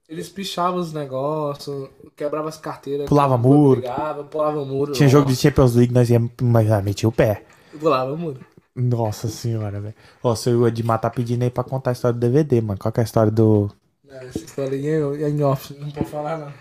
Eles 0.07 0.29
pichavam 0.29 0.79
os 0.79 0.93
negócios, 0.93 1.89
quebravam 2.15 2.47
as 2.47 2.57
carteiras. 2.57 3.09
Pulava 3.09 3.37
muro. 3.37 3.81
Brigava, 3.81 4.23
pulava 4.23 4.63
muro. 4.63 4.93
Tinha 4.93 5.09
jogo 5.09 5.29
de 5.29 5.35
Champions 5.35 5.75
League, 5.75 5.93
nós 5.93 6.09
íamos, 6.09 6.31
mas 6.41 6.71
ah, 6.71 6.81
metia 6.81 7.09
o 7.09 7.11
pé. 7.11 7.43
Pulava 7.79 8.15
muro. 8.15 8.39
Nossa 8.75 9.27
senhora, 9.27 9.79
velho. 9.81 9.95
Ó, 10.23 10.33
seu 10.35 10.65
Edmar 10.67 10.99
tá 10.99 11.09
pedindo 11.09 11.43
aí 11.43 11.49
pra 11.49 11.63
contar 11.63 11.91
a 11.91 11.93
história 11.93 12.13
do 12.13 12.19
DVD, 12.19 12.61
mano. 12.61 12.79
Qual 12.79 12.91
que 12.91 12.99
é 12.99 13.03
a 13.03 13.05
história 13.05 13.31
do. 13.31 13.69
Não, 14.03 14.17
essa 14.17 14.37
história 14.39 14.71
aí 14.77 14.87
é, 14.87 15.23
é 15.23 15.29
em 15.29 15.43
off, 15.43 15.73
não 15.79 15.89
pode 15.91 16.09
falar 16.09 16.37
não. 16.37 16.53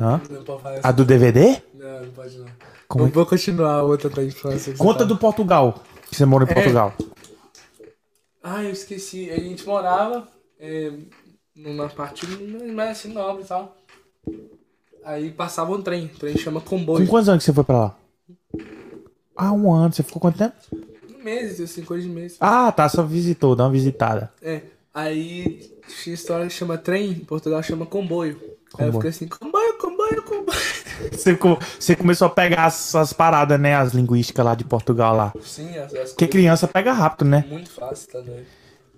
Hã? 0.00 0.20
Não 0.30 0.42
pode 0.44 0.62
falar 0.62 0.80
A 0.82 0.92
do 0.92 1.04
DVD? 1.04 1.62
Não, 1.74 2.00
não 2.04 2.10
pode 2.12 2.38
não. 2.38 2.46
Como 2.88 3.06
é? 3.06 3.10
vou 3.10 3.26
continuar 3.26 3.74
a 3.76 3.82
outra 3.82 4.08
da 4.10 4.22
infância. 4.24 4.72
que 4.72 4.78
você 4.78 4.84
Conta 4.84 5.04
do 5.06 5.16
Portugal. 5.16 5.82
Que 6.08 6.16
você 6.16 6.24
mora 6.24 6.44
em 6.44 6.50
É. 6.50 6.54
Portugal. 6.54 6.94
Ah, 8.42 8.62
eu 8.62 8.70
esqueci. 8.70 9.30
A 9.30 9.38
gente 9.38 9.66
morava 9.66 10.28
é, 10.58 10.92
numa 11.54 11.88
parte 11.88 12.26
mais 12.26 12.90
assim 12.98 13.12
nobre 13.12 13.44
e 13.44 13.46
tal. 13.46 13.76
Aí 15.04 15.30
passava 15.30 15.72
um 15.72 15.82
trem. 15.82 16.06
O 16.06 16.18
trem 16.18 16.36
chama 16.36 16.60
Com 16.60 16.78
comboio. 16.78 17.06
quantos 17.06 17.28
anos 17.28 17.42
que 17.42 17.46
você 17.50 17.54
foi 17.54 17.64
pra 17.64 17.78
lá? 17.78 17.96
Ah, 19.36 19.52
um 19.52 19.72
ano. 19.72 19.92
Você 19.92 20.02
ficou 20.02 20.20
quanto 20.20 20.38
tempo? 20.38 20.54
Meses, 21.22 21.60
assim, 21.60 21.82
coisa 21.84 22.02
de 22.06 22.12
meses. 22.12 22.36
Ah, 22.40 22.70
tá. 22.72 22.88
Só 22.88 23.02
visitou, 23.02 23.54
dá 23.54 23.64
uma 23.64 23.70
visitada. 23.70 24.32
É. 24.42 24.62
Aí 24.94 25.70
tinha 26.02 26.14
história 26.14 26.46
que 26.46 26.52
chama 26.52 26.76
trem, 26.76 27.10
em 27.10 27.24
Portugal 27.24 27.62
chama 27.62 27.86
comboio. 27.86 28.38
Aí 28.78 28.86
eu 28.86 28.92
Comboio. 28.92 28.92
fiquei 28.94 29.10
assim, 29.10 29.28
comboio, 29.28 29.78
comboio, 29.78 30.22
comboio. 30.22 30.58
Você, 31.12 31.36
você 31.78 31.96
começou 31.96 32.26
a 32.26 32.30
pegar 32.30 32.66
as, 32.66 32.94
as 32.94 33.12
paradas, 33.12 33.58
né? 33.58 33.74
As 33.74 33.92
linguísticas 33.92 34.44
lá 34.44 34.54
de 34.54 34.64
Portugal 34.64 35.16
lá. 35.16 35.32
Sim, 35.42 35.76
as, 35.78 35.92
as 35.94 36.10
Porque 36.10 36.28
criança 36.28 36.68
pega 36.68 36.92
rápido, 36.92 37.28
né? 37.28 37.44
Muito 37.48 37.70
fácil, 37.70 38.08
tá 38.08 38.20
doido. 38.20 38.46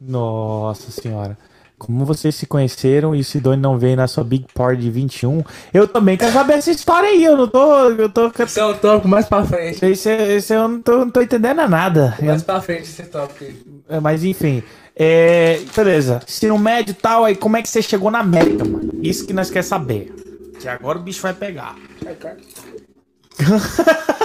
Nossa 0.01 0.91
senhora. 0.91 1.39
Como 1.79 2.05
vocês 2.05 2.35
se 2.35 2.47
conheceram 2.47 3.15
e 3.15 3.21
o 3.21 3.25
Sidônio 3.25 3.61
não 3.61 3.79
veio 3.79 3.97
na 3.97 4.07
sua 4.07 4.23
Big 4.25 4.47
Party 4.55 4.83
de 4.83 4.91
21? 4.91 5.43
Eu 5.73 5.89
também 5.89 6.17
quero 6.17 6.33
saber 6.33 6.55
essa 6.55 6.71
história 6.71 7.09
aí. 7.09 7.25
Eu 7.25 7.37
não 7.37 7.49
tô. 7.49 7.91
Eu 7.91 8.09
tô. 8.09 8.31
Esse 8.43 8.61
é 8.61 8.65
um 8.65 8.75
tópico 8.75 9.09
mais 9.09 9.27
pra 9.27 9.45
frente. 9.45 9.85
Esse, 9.85 10.09
esse 10.11 10.55
eu 10.55 10.69
não 10.69 10.81
tô, 10.81 10.99
não 10.99 11.11
tô 11.11 11.21
entendendo 11.21 11.67
nada. 11.69 12.17
Mais 12.23 12.43
pra 12.43 12.61
frente 12.61 12.83
esse 12.83 13.03
tópico 13.05 13.45
aí. 13.45 13.57
É, 13.89 14.01
Mas 14.01 14.23
enfim. 14.25 14.63
É, 14.97 15.61
beleza. 15.75 16.21
Ensino 16.27 16.57
médio 16.59 16.93
e 16.93 16.95
tal, 16.95 17.25
aí 17.25 17.35
como 17.35 17.57
é 17.57 17.63
que 17.63 17.69
você 17.69 17.83
chegou 17.83 18.11
na 18.11 18.21
América, 18.21 18.65
mano? 18.65 18.93
Isso 19.03 19.27
que 19.27 19.33
nós 19.33 19.51
quer 19.51 19.63
saber. 19.63 20.15
Que 20.61 20.69
agora 20.69 20.99
o 20.99 21.03
bicho 21.03 21.21
vai 21.21 21.35
pegar. 21.35 21.75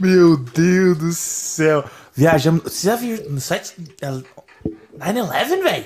Meu 0.00 0.36
Deus 0.36 0.98
do 0.98 1.12
céu. 1.12 1.84
Viajamos. 2.14 2.62
Você 2.64 2.86
já 2.88 2.96
viu 2.96 3.30
no 3.30 3.40
site 3.40 3.74
9-11, 4.98 5.62
velho? 5.62 5.84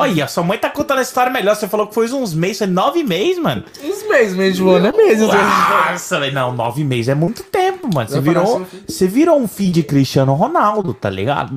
Olha, 0.00 0.28
sua 0.28 0.44
mãe 0.44 0.56
tá 0.56 0.70
contando 0.70 0.98
a 0.98 1.02
história 1.02 1.32
melhor. 1.32 1.56
Você 1.56 1.66
falou 1.66 1.88
que 1.88 1.94
foi 1.94 2.08
uns 2.12 2.32
meses, 2.32 2.58
foi 2.58 2.66
nove 2.68 3.02
meses, 3.02 3.36
mano. 3.42 3.64
Uns 3.82 4.08
meses 4.08 4.36
mesmo 4.36 4.54
de 4.54 4.62
voando, 4.62 4.86
é 4.86 4.92
meses. 4.92 5.26
né? 5.26 5.34
Nossa, 5.34 6.20
velho. 6.20 6.32
Não, 6.32 6.52
nove 6.54 6.84
meses 6.84 7.08
é 7.08 7.16
muito 7.16 7.42
tempo, 7.42 7.92
mano. 7.92 8.08
Você 8.08 8.20
virou, 8.20 8.64
você 8.86 9.06
virou 9.08 9.36
um 9.40 9.48
filho 9.48 9.72
de 9.72 9.82
Cristiano 9.82 10.34
Ronaldo, 10.34 10.94
tá 10.94 11.10
ligado? 11.10 11.52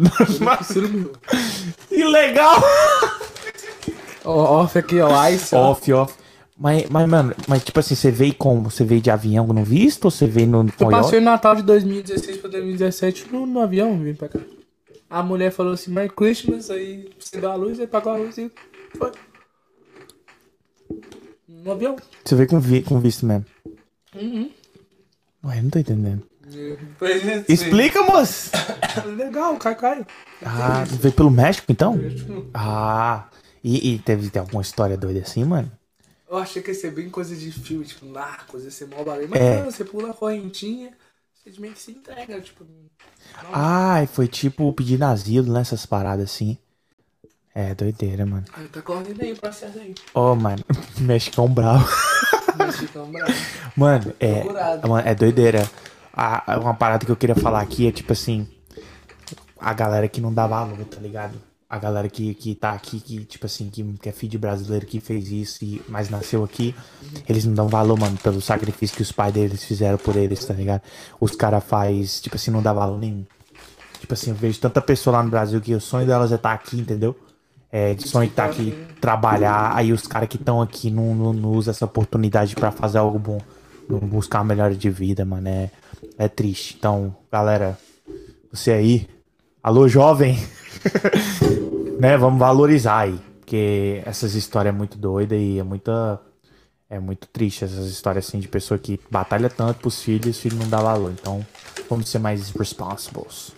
Que 1.88 2.04
legal. 2.04 2.64
Off 4.26 4.78
aqui, 4.80 5.00
ó, 5.00 5.28
Ice. 5.30 5.54
ó. 5.56 5.72
Off, 5.72 5.94
off. 5.94 6.14
Mas, 6.62 6.88
mas, 6.92 7.10
mano, 7.10 7.34
mas 7.48 7.64
tipo 7.64 7.80
assim, 7.80 7.96
você 7.96 8.12
veio 8.12 8.36
como? 8.36 8.70
Você 8.70 8.84
veio 8.86 9.02
de 9.02 9.10
avião 9.10 9.48
no 9.48 9.64
visto 9.64 10.06
ou 10.06 10.12
você 10.12 10.28
veio 10.28 10.46
no 10.48 10.60
Eu 10.80 10.90
passei 10.92 11.18
o 11.18 11.22
Natal 11.22 11.56
de 11.56 11.64
2016 11.64 12.38
pra 12.38 12.52
2017 12.52 13.30
no, 13.32 13.48
no 13.48 13.62
avião, 13.62 13.98
vim 13.98 14.14
pra 14.14 14.30
cá. 14.30 14.40
A 15.10 15.24
mulher 15.24 15.52
falou 15.52 15.74
assim, 15.74 15.92
Merry 15.92 16.10
Christmas, 16.16 16.70
aí 16.70 17.10
você 17.20 17.42
deu 17.42 17.52
a 17.52 17.56
luz, 17.56 17.80
aí 17.80 17.88
pagou 17.88 18.14
a 18.14 18.18
luz 18.18 18.38
e 18.38 18.52
foi. 18.96 19.12
No 21.50 21.72
avião. 21.72 21.96
Você 22.24 22.36
veio 22.36 22.48
com, 22.48 22.60
vi- 22.60 22.84
com 22.84 23.00
visto 23.00 23.26
mesmo. 23.26 23.46
Uhum. 24.16 24.52
Ué, 25.44 25.62
não 25.64 25.70
tô 25.72 25.80
entendendo. 25.80 26.22
Explica, 27.50 28.04
moço. 28.04 28.52
Legal, 29.18 29.58
Cacai. 29.58 30.06
Ah, 30.46 30.84
veio 30.88 31.14
pelo 31.14 31.32
México, 31.32 31.72
então? 31.72 32.00
Ah, 32.54 33.28
e, 33.64 33.94
e 33.96 34.00
teve 34.00 34.30
tem 34.30 34.40
alguma 34.40 34.62
história 34.62 34.96
doida 34.96 35.22
assim, 35.22 35.44
mano? 35.44 35.72
Eu 36.32 36.38
achei 36.38 36.62
que 36.62 36.70
ia 36.72 36.76
ser 36.76 36.92
bem 36.92 37.10
coisa 37.10 37.36
de 37.36 37.52
filme, 37.52 37.84
tipo, 37.84 38.06
narcos, 38.06 38.64
ia 38.64 38.72
ser 38.72 38.88
mó 38.88 39.04
barulho. 39.04 39.28
Mas 39.30 39.42
É. 39.42 39.58
não, 39.58 39.70
você 39.70 39.84
pula 39.84 40.12
a 40.12 40.14
correntinha, 40.14 40.94
você 41.36 41.60
meio 41.60 41.74
que 41.74 41.80
se 41.82 41.92
entrega, 41.92 42.40
tipo. 42.40 42.66
Ah, 43.52 44.02
e 44.02 44.08
foi 44.08 44.30
tipo 44.30 44.72
pedindo 44.72 45.04
asilo 45.04 45.52
nessas 45.52 45.86
paradas 45.86 46.32
assim. 46.32 46.58
É, 47.54 47.76
doideira, 47.76 48.26
mano. 48.26 48.46
Aí 48.54 48.66
tá 48.70 48.82
correndo 48.82 49.22
aí 49.22 49.34
o 49.34 49.36
processo 49.36 49.78
aí. 49.78 49.94
Ô, 50.14 50.34
mano, 50.34 50.64
Mexicão 51.02 51.50
bravo. 51.54 51.86
Mas 52.58 52.78
ficam 52.78 53.12
bravos. 53.12 53.36
Mano, 53.76 54.14
é, 54.20 54.44
mano, 54.88 55.08
é 55.08 55.14
doideira. 55.16 55.70
A, 56.14 56.54
a- 56.54 56.60
uma 56.60 56.74
parada 56.74 57.06
que 57.06 57.12
eu 57.12 57.16
queria 57.18 57.36
falar 57.36 57.60
aqui 57.62 57.88
é 57.88 57.92
tipo 57.92 58.14
assim: 58.14 58.48
a 59.60 59.74
galera 59.74 60.08
que 60.08 60.22
não 60.22 60.34
dá 60.34 60.48
valor, 60.48 60.84
tá 60.86 61.00
ligado? 61.02 61.51
A 61.72 61.80
galera 61.80 62.10
que, 62.10 62.34
que 62.34 62.54
tá 62.54 62.74
aqui, 62.74 63.00
que, 63.00 63.24
tipo 63.24 63.46
assim, 63.46 63.70
que, 63.70 63.82
que 63.94 64.10
é 64.10 64.12
filho 64.12 64.32
de 64.32 64.38
brasileiro, 64.38 64.86
que 64.86 65.00
fez 65.00 65.32
isso, 65.32 65.64
e, 65.64 65.82
mas 65.88 66.10
nasceu 66.10 66.44
aqui, 66.44 66.76
eles 67.30 67.46
não 67.46 67.54
dão 67.54 67.70
valor, 67.70 67.98
mano, 67.98 68.18
pelo 68.18 68.42
sacrifício 68.42 68.94
que 68.94 69.02
os 69.02 69.12
pais 69.14 69.34
deles 69.34 69.64
fizeram 69.64 69.98
por 69.98 70.18
eles, 70.18 70.44
tá 70.44 70.54
ligado? 70.54 70.82
Os 71.18 71.34
caras 71.34 71.64
faz, 71.64 72.20
tipo 72.20 72.36
assim, 72.36 72.52
não 72.52 72.62
dá 72.62 72.74
valor 72.74 73.00
nenhum. 73.00 73.26
Tipo 74.02 74.14
assim, 74.14 74.32
eu 74.32 74.36
vejo 74.36 74.60
tanta 74.60 74.82
pessoa 74.82 75.18
lá 75.18 75.24
no 75.24 75.30
Brasil 75.30 75.62
que 75.62 75.74
o 75.74 75.80
sonho 75.80 76.06
delas 76.06 76.34
é 76.34 76.36
estar 76.36 76.52
aqui, 76.52 76.78
entendeu? 76.78 77.16
É, 77.72 77.94
de 77.94 78.06
sonho 78.06 78.28
estar 78.28 78.46
aqui, 78.46 78.76
trabalhar, 79.00 79.72
aí 79.74 79.94
os 79.94 80.06
caras 80.06 80.28
que 80.28 80.36
estão 80.36 80.62
aqui 80.62 80.92
não, 80.92 81.16
não, 81.16 81.32
não 81.32 81.52
usam 81.52 81.72
essa 81.72 81.86
oportunidade 81.86 82.54
pra 82.54 82.70
fazer 82.70 82.98
algo 82.98 83.18
bom, 83.18 83.40
buscar 83.88 84.40
uma 84.40 84.46
melhora 84.46 84.76
de 84.76 84.90
vida, 84.90 85.24
mano, 85.24 85.48
é, 85.48 85.72
é 86.18 86.28
triste. 86.28 86.76
Então, 86.78 87.16
galera, 87.32 87.78
você 88.52 88.72
aí, 88.72 89.08
alô 89.64 89.88
jovem, 89.88 90.38
né, 92.00 92.18
vamos 92.18 92.40
valorizar 92.40 93.00
aí, 93.00 93.20
porque 93.40 94.02
essas 94.06 94.34
histórias 94.34 94.74
é 94.74 94.78
muito 94.78 94.98
doida 94.98 95.36
e 95.36 95.60
é 95.60 95.64
muita, 95.64 96.20
é 96.90 97.00
muito 97.00 97.28
triste 97.28 97.64
essas 97.64 97.86
histórias 97.88 98.28
assim 98.28 98.40
de 98.40 98.48
pessoa 98.48 98.78
que 98.78 99.00
batalha 99.10 99.50
tanto 99.50 99.82
pros 99.82 100.02
filhos 100.02 100.28
e 100.28 100.30
os 100.32 100.40
filhos 100.40 100.60
não 100.60 100.70
dá 100.70 100.78
valor. 100.78 101.12
Então, 101.12 101.46
vamos 101.90 102.10
ser 102.10 102.20
mais 102.20 102.50
responsibles, 102.50 103.52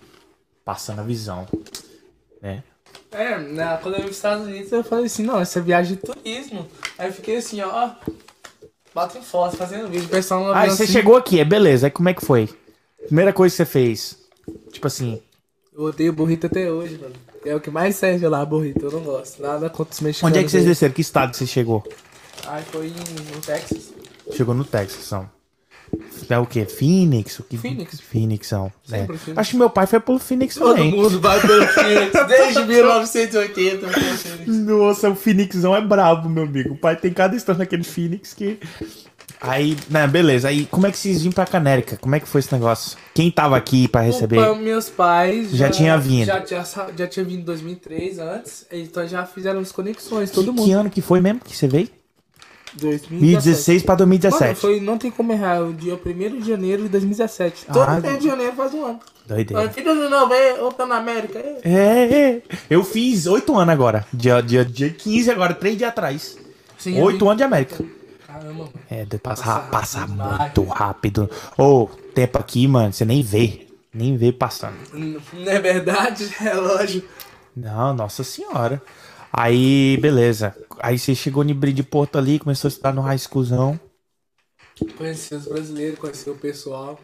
passando 0.66 1.00
a 1.00 1.04
visão, 1.04 1.48
né? 2.42 2.64
É, 3.12 3.38
na, 3.38 3.78
quando 3.78 3.96
eu 3.96 4.00
vim 4.00 4.06
pros 4.06 4.18
Estados 4.18 4.46
Unidos, 4.46 4.72
eu 4.72 4.84
falei 4.84 5.06
assim, 5.06 5.24
não, 5.24 5.40
essa 5.40 5.60
é 5.60 5.62
viagem 5.62 5.96
de 5.96 6.02
turismo. 6.02 6.68
Aí 6.98 7.08
eu 7.08 7.14
fiquei 7.14 7.38
assim, 7.38 7.62
ó, 7.62 7.92
bato 8.94 9.18
em 9.18 9.22
foto, 9.22 9.56
fazendo 9.56 9.88
vídeo, 9.88 10.10
pessoal 10.10 10.42
no 10.42 10.52
Aí 10.52 10.62
avião 10.62 10.76
você 10.76 10.84
assim, 10.84 10.94
chegou 10.94 11.16
aqui, 11.16 11.40
é 11.40 11.46
beleza. 11.46 11.88
Aí 11.88 11.92
como 11.92 12.10
é 12.10 12.14
que 12.14 12.26
foi? 12.26 12.50
Primeira 13.06 13.32
coisa 13.32 13.54
que 13.54 13.58
você 13.58 13.66
fez. 13.66 14.18
Tipo 14.72 14.88
assim, 14.88 15.22
Eu 15.76 15.86
odeio 15.86 16.14
burrito 16.14 16.48
até 16.48 16.72
hoje, 16.72 16.98
mano. 17.02 17.16
É 17.46 17.56
o 17.56 17.60
que 17.60 17.70
mais 17.72 17.96
serve 17.96 18.28
lá, 18.28 18.46
burrito, 18.46 18.86
eu 18.86 18.92
não 18.92 19.02
gosto. 19.02 19.42
Nada 19.42 19.70
contra 19.70 19.94
os 19.94 20.00
mexicanos. 20.02 20.32
onde 20.32 20.40
é 20.40 20.44
que 20.46 20.52
vocês 20.52 20.66
desceram? 20.66 20.94
Que 20.94 21.02
estado 21.02 21.32
que 21.32 21.38
você 21.38 21.48
chegou? 21.48 21.84
Aí 22.48 22.64
foi 22.72 22.88
em, 22.88 22.92
no 23.36 23.42
Texas. 23.42 23.94
Chegou 24.32 24.54
no 24.54 24.64
Texas, 24.64 25.04
são. 25.06 25.30
É 26.30 26.38
o 26.40 26.46
quê? 26.46 26.66
Phoenix? 26.66 27.40
O 27.40 27.44
que... 27.44 27.58
Phoenix. 27.58 28.00
Phoenix, 28.00 28.48
são. 28.48 28.72
É. 28.92 29.06
Phoenix. 29.06 29.38
Acho 29.38 29.52
que 29.52 29.58
meu 29.58 29.70
pai 29.70 29.86
foi 29.86 30.00
pelo 30.00 30.18
Phoenix 30.20 30.56
Todo 30.56 30.76
também. 30.76 30.92
mundo 30.92 31.20
vai 31.20 31.40
pelo 31.40 31.66
Phoenix, 31.70 32.28
desde 32.28 32.66
1980 32.66 33.78
pelo 33.88 33.94
Phoenix. 33.94 34.48
Nossa, 34.48 35.10
o 35.10 35.16
Phoenixão 35.16 35.76
é 35.76 35.82
brabo, 35.82 36.30
meu 36.30 36.44
amigo. 36.44 36.74
O 36.74 36.78
pai 36.78 36.96
tem 36.96 37.14
cada 37.14 37.36
história 37.36 37.60
naquele 37.60 37.84
Phoenix 37.84 38.34
que. 38.34 38.60
Aí, 39.42 39.78
né, 39.90 40.08
beleza. 40.08 40.48
Aí, 40.48 40.66
como 40.66 40.88
é 40.88 40.92
que 40.92 40.98
vocês 40.98 41.20
vinham 41.22 41.34
pra 41.34 41.46
Canérica? 41.46 41.98
Como 41.98 42.16
é 42.16 42.20
que 42.20 42.28
foi 42.28 42.40
esse 42.40 42.54
negócio? 42.54 42.98
Quem 43.14 43.30
tava 43.30 43.58
aqui 43.58 43.88
pra 43.88 44.02
receber? 44.02 44.40
Opa, 44.40 44.60
meus 44.60 44.90
pais 44.90 45.52
Já 45.52 45.70
tinha 45.70 45.98
vindo. 45.98 46.26
Já, 46.26 46.46
já, 46.46 46.64
já 46.98 47.08
tinha 47.08 47.26
vindo 47.26 47.42
em 47.42 47.44
2003 47.44 48.20
antes, 48.20 48.66
então 48.72 49.06
já 49.08 49.26
fizeram 49.26 49.60
as 49.60 49.72
conexões, 49.72 50.32
todo 50.32 50.46
que, 50.46 50.52
mundo. 50.52 50.66
que 50.66 50.72
ano 50.72 50.90
que 50.90 51.02
foi 51.02 51.20
mesmo 51.20 51.42
que 51.42 51.56
você 51.56 51.68
veio? 51.68 51.90
2017. 52.76 53.10
2016 53.12 53.84
pra 53.84 53.94
Mano, 53.96 54.08
2017. 54.08 54.60
foi, 54.62 54.80
não 54.80 54.98
tem 54.98 55.12
como 55.12 55.32
errar, 55.32 55.62
o 55.62 55.74
dia 55.74 55.94
1 55.94 56.40
de 56.40 56.50
janeiro 56.50 56.84
de 56.84 56.90
2017. 56.90 57.66
Ah, 57.68 57.74
Todo 57.74 58.08
1 58.08 58.18
de 58.18 58.28
janeiro 58.28 58.54
faz 58.54 58.74
um 58.74 58.86
ano. 58.86 59.00
Doideira. 59.28 59.70
Filho 59.70 59.94
do 59.96 60.10
novo, 60.10 60.34
é, 60.34 60.54
ou 60.62 60.72
tá 60.72 60.86
na 60.86 60.98
América. 60.98 61.38
É. 61.38 61.60
É, 61.64 62.14
é. 62.14 62.42
Eu 62.70 62.84
fiz 62.84 63.28
oito 63.28 63.56
anos 63.58 63.72
agora. 63.74 64.06
Dia, 64.14 64.42
dia, 64.42 64.66
dia 64.66 64.90
15 64.90 65.30
agora, 65.32 65.54
três 65.54 65.78
dias 65.78 65.90
atrás. 65.90 66.38
Sim, 66.78 66.98
eu 66.98 67.06
Oito 67.06 67.20
vi. 67.20 67.26
anos 67.26 67.38
de 67.38 67.44
América. 67.44 67.84
Caramba, 68.34 68.54
mano. 68.54 68.72
É, 68.90 69.06
de- 69.06 69.18
passa, 69.18 69.60
Passa 69.60 70.08
muito 70.08 70.64
rápido. 70.64 71.30
Ô, 71.58 71.88
tempo 72.16 72.38
aqui, 72.40 72.68
mano, 72.68 72.92
você 72.92 73.06
nem 73.06 73.22
vê. 73.22 73.68
Nem 73.94 74.18
vê 74.18 74.32
passando. 74.32 74.76
Não 74.94 75.52
é 75.52 75.60
verdade? 75.60 76.26
Relógio. 76.38 77.04
Não, 77.56 77.94
nossa 77.94 78.24
senhora. 78.24 78.82
Aí, 79.32 79.98
beleza. 80.02 80.56
Aí 80.80 80.98
você 80.98 81.14
chegou 81.14 81.44
no 81.44 81.54
Brinde 81.54 81.84
Porto 81.84 82.18
ali, 82.18 82.40
começou 82.40 82.68
a 82.68 82.70
estudar 82.70 82.94
no 82.94 83.02
high 83.02 83.18
schoolzão, 83.18 83.80
Conheci 84.98 85.36
os 85.36 85.46
brasileiros, 85.46 86.00
conheci 86.00 86.30
o 86.30 86.36
pessoal. 86.36 87.00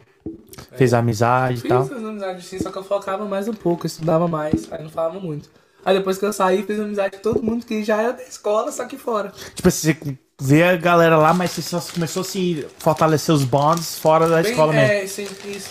fez 0.76 0.92
amizade 0.92 1.58
e 1.58 1.60
Fiz 1.60 1.68
tal. 1.68 1.82
as 1.82 1.90
amizades 1.92 2.44
sim, 2.46 2.58
só 2.58 2.70
que 2.70 2.78
eu 2.78 2.82
focava 2.84 3.24
mais 3.24 3.46
um 3.46 3.54
pouco, 3.54 3.86
estudava 3.86 4.26
mais, 4.26 4.70
aí 4.72 4.82
não 4.82 4.90
falava 4.90 5.20
muito. 5.20 5.48
Aí 5.84 5.96
depois 5.96 6.18
que 6.18 6.24
eu 6.26 6.32
saí, 6.32 6.64
fiz 6.64 6.78
amizade 6.80 7.16
com 7.16 7.22
todo 7.22 7.42
mundo 7.42 7.64
que 7.64 7.82
já 7.84 8.02
era 8.02 8.12
da 8.12 8.22
escola, 8.24 8.70
só 8.72 8.84
que 8.86 8.98
fora. 8.98 9.32
Tipo 9.54 9.68
assim, 9.68 9.94
você 9.94 10.18
vê 10.40 10.64
a 10.64 10.76
galera 10.76 11.16
lá, 11.16 11.34
mas 11.34 11.50
você 11.50 11.62
só 11.62 11.80
começou 11.92 12.22
a 12.22 12.24
se 12.24 12.66
fortalecer 12.78 13.34
os 13.34 13.44
bonds 13.44 13.98
fora 13.98 14.28
da 14.28 14.42
Bem, 14.42 14.50
escola 14.50 14.72
mesmo. 14.72 14.92
é, 14.92 15.06
sim, 15.06 15.28
isso. 15.44 15.70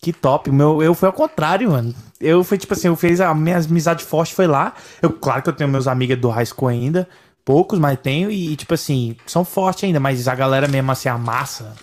Que 0.00 0.12
top. 0.12 0.50
Meu, 0.50 0.82
eu 0.82 0.94
fui 0.94 1.06
ao 1.06 1.12
contrário, 1.12 1.70
mano. 1.70 1.94
Eu 2.20 2.42
fui, 2.44 2.58
tipo 2.58 2.74
assim, 2.74 2.88
eu 2.88 2.96
fiz 2.96 3.20
a 3.20 3.32
minha 3.34 3.56
amizade 3.56 4.04
forte 4.04 4.34
foi 4.34 4.46
lá. 4.46 4.74
Eu, 5.00 5.10
claro 5.12 5.42
que 5.42 5.48
eu 5.48 5.52
tenho 5.52 5.70
meus 5.70 5.86
amigos 5.86 6.18
do 6.18 6.28
high 6.28 6.46
school 6.46 6.68
ainda. 6.68 7.08
Poucos, 7.44 7.78
mas 7.78 7.98
tenho. 8.00 8.30
E, 8.30 8.54
tipo 8.56 8.74
assim, 8.74 9.16
são 9.26 9.44
fortes 9.44 9.84
ainda. 9.84 10.00
Mas 10.00 10.26
a 10.28 10.34
galera 10.34 10.68
mesmo, 10.68 10.90
assim, 10.90 11.08
a 11.08 11.16
massa. 11.16 11.74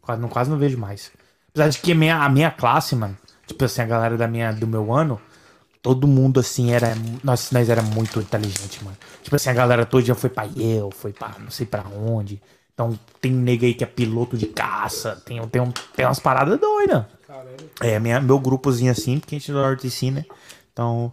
Quase 0.00 0.20
não, 0.20 0.28
quase 0.28 0.50
não 0.50 0.58
vejo 0.58 0.76
mais. 0.78 1.10
Apesar 1.50 1.68
de 1.68 1.78
que 1.78 1.92
a 1.92 1.94
minha, 1.94 2.16
a 2.16 2.28
minha 2.28 2.50
classe, 2.50 2.94
mano. 2.96 3.16
Tipo 3.46 3.64
assim, 3.64 3.82
a 3.82 3.86
galera 3.86 4.16
da 4.16 4.26
minha, 4.26 4.52
do 4.52 4.66
meu 4.66 4.92
ano. 4.92 5.20
Todo 5.82 6.06
mundo, 6.06 6.38
assim, 6.38 6.72
era. 6.72 6.94
Nós, 7.24 7.50
nós 7.50 7.68
era 7.68 7.82
muito 7.82 8.20
inteligente, 8.20 8.82
mano. 8.84 8.96
Tipo 9.22 9.34
assim, 9.34 9.50
a 9.50 9.52
galera 9.52 9.84
toda 9.84 10.04
já 10.04 10.14
foi 10.14 10.30
pra 10.30 10.44
Yale, 10.44 10.92
foi 10.92 11.12
pra 11.12 11.34
não 11.40 11.50
sei 11.50 11.66
pra 11.66 11.84
onde. 11.88 12.40
Então, 12.72 12.98
tem 13.20 13.32
nega 13.32 13.66
aí 13.66 13.74
que 13.74 13.84
é 13.84 13.86
piloto 13.86 14.36
de 14.36 14.46
caça. 14.46 15.20
Tem, 15.26 15.44
tem, 15.48 15.60
um, 15.60 15.72
tem 15.94 16.06
umas 16.06 16.20
paradas 16.20 16.58
doidas. 16.58 17.04
É, 17.80 17.98
minha, 17.98 18.20
meu 18.20 18.38
grupozinho 18.38 18.92
assim, 18.92 19.18
porque 19.18 19.34
a 19.34 19.38
gente 19.38 19.50
é 19.50 19.54
da 19.54 19.72
RTC, 19.72 20.10
né? 20.10 20.24
Então, 20.72 21.12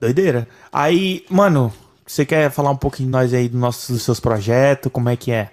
doideira. 0.00 0.48
Aí, 0.72 1.24
mano, 1.30 1.72
você 2.06 2.26
quer 2.26 2.50
falar 2.50 2.70
um 2.70 2.76
pouquinho 2.76 3.08
de 3.08 3.12
nós 3.12 3.32
aí 3.32 3.48
do 3.48 3.58
nosso, 3.58 3.92
dos 3.92 4.02
seus 4.02 4.18
projetos? 4.18 4.90
Como 4.90 5.08
é 5.08 5.16
que 5.16 5.30
é? 5.30 5.50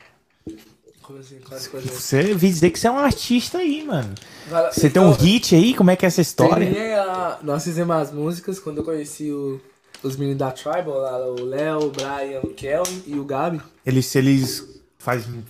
Como 1.05 1.19
quase 1.47 1.69
coisa. 1.69 1.87
Você 1.87 2.33
vi 2.33 2.49
dizer 2.49 2.71
que 2.71 2.79
você 2.79 2.87
é 2.87 2.91
um 2.91 2.97
artista 2.97 3.59
aí, 3.59 3.83
mano. 3.85 4.13
Você 4.71 4.89
tem 4.89 5.01
um 5.01 5.11
então, 5.11 5.23
hit 5.25 5.55
aí? 5.55 5.73
Como 5.75 5.91
é 5.91 5.95
que 5.95 6.05
é 6.05 6.07
essa 6.07 6.21
história? 6.21 6.73
tem 6.73 6.93
a- 6.95 7.37
Nós 7.43 7.63
fizemos 7.63 7.95
as 7.95 8.11
músicas 8.11 8.59
quando 8.59 8.79
eu 8.79 8.83
conheci 8.83 9.31
o- 9.31 9.61
os 10.03 10.15
meninos 10.17 10.39
da 10.39 10.51
Tribal, 10.51 10.97
lá, 10.97 11.17
o 11.27 11.43
Léo, 11.45 11.83
o 11.85 11.91
Brian, 11.91 12.39
o 12.43 12.47
Kelvin 12.49 13.03
e 13.05 13.19
o 13.19 13.23
Gabi. 13.23 13.61
Eles, 13.85 14.13
eles 14.15 14.81
fazem 14.97 15.43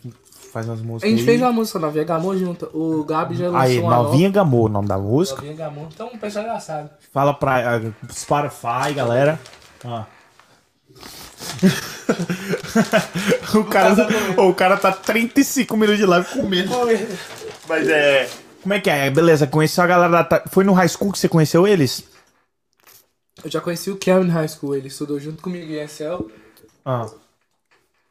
faz 0.52 0.68
umas 0.68 0.82
músicas 0.82 1.04
A 1.04 1.08
gente 1.12 1.20
aí. 1.20 1.26
fez 1.26 1.42
uma 1.42 1.52
música 1.52 1.80
Novinha 1.80 2.06
Gamor 2.06 2.38
junto. 2.38 2.70
O 2.74 3.04
Gabi 3.04 3.36
já 3.36 3.46
lançou 3.50 3.60
Aí, 3.60 3.80
uma 3.80 3.98
Novinha 3.98 4.30
Gamor, 4.30 4.66
o 4.66 4.70
nome 4.70 4.88
da 4.88 4.96
nova. 4.96 5.10
música. 5.10 5.36
Novinha 5.42 5.58
Gamor. 5.58 5.88
Então 5.94 6.08
o 6.08 6.18
pessoal 6.18 6.46
já 6.46 6.60
sabe. 6.62 6.90
Fala 7.12 7.34
pra 7.34 7.82
uh, 8.10 8.14
Spotify, 8.14 8.94
galera. 8.96 9.38
Ó. 9.84 10.04
o, 13.56 13.64
cara, 13.64 14.08
o 14.38 14.54
cara 14.54 14.78
tá 14.78 14.92
35 14.92 15.76
minutos 15.78 16.00
de 16.00 16.06
live 16.06 16.28
comendo. 16.28 16.72
Mas 17.68 17.88
é. 17.88 18.30
Como 18.62 18.74
é 18.74 18.80
que 18.80 18.90
é? 18.90 19.10
Beleza, 19.10 19.48
conheceu 19.48 19.84
a 19.84 19.88
galera 19.88 20.24
da. 20.24 20.44
Foi 20.50 20.64
no 20.64 20.74
high 20.74 20.90
school 20.90 21.12
que 21.12 21.20
você 21.20 21.30
conheceu 21.30 21.68
eles? 21.68 22.04
Eu 23.44 23.52
já 23.52 23.62
conheci 23.62 23.92
o 23.92 23.98
Kelvin 23.98 24.30
High 24.30 24.48
School, 24.48 24.76
ele 24.76 24.88
estudou 24.88 25.20
junto 25.20 25.44
comigo 25.44 25.72
em 25.72 25.84
ESL. 25.84 26.32
Ah. 26.84 27.06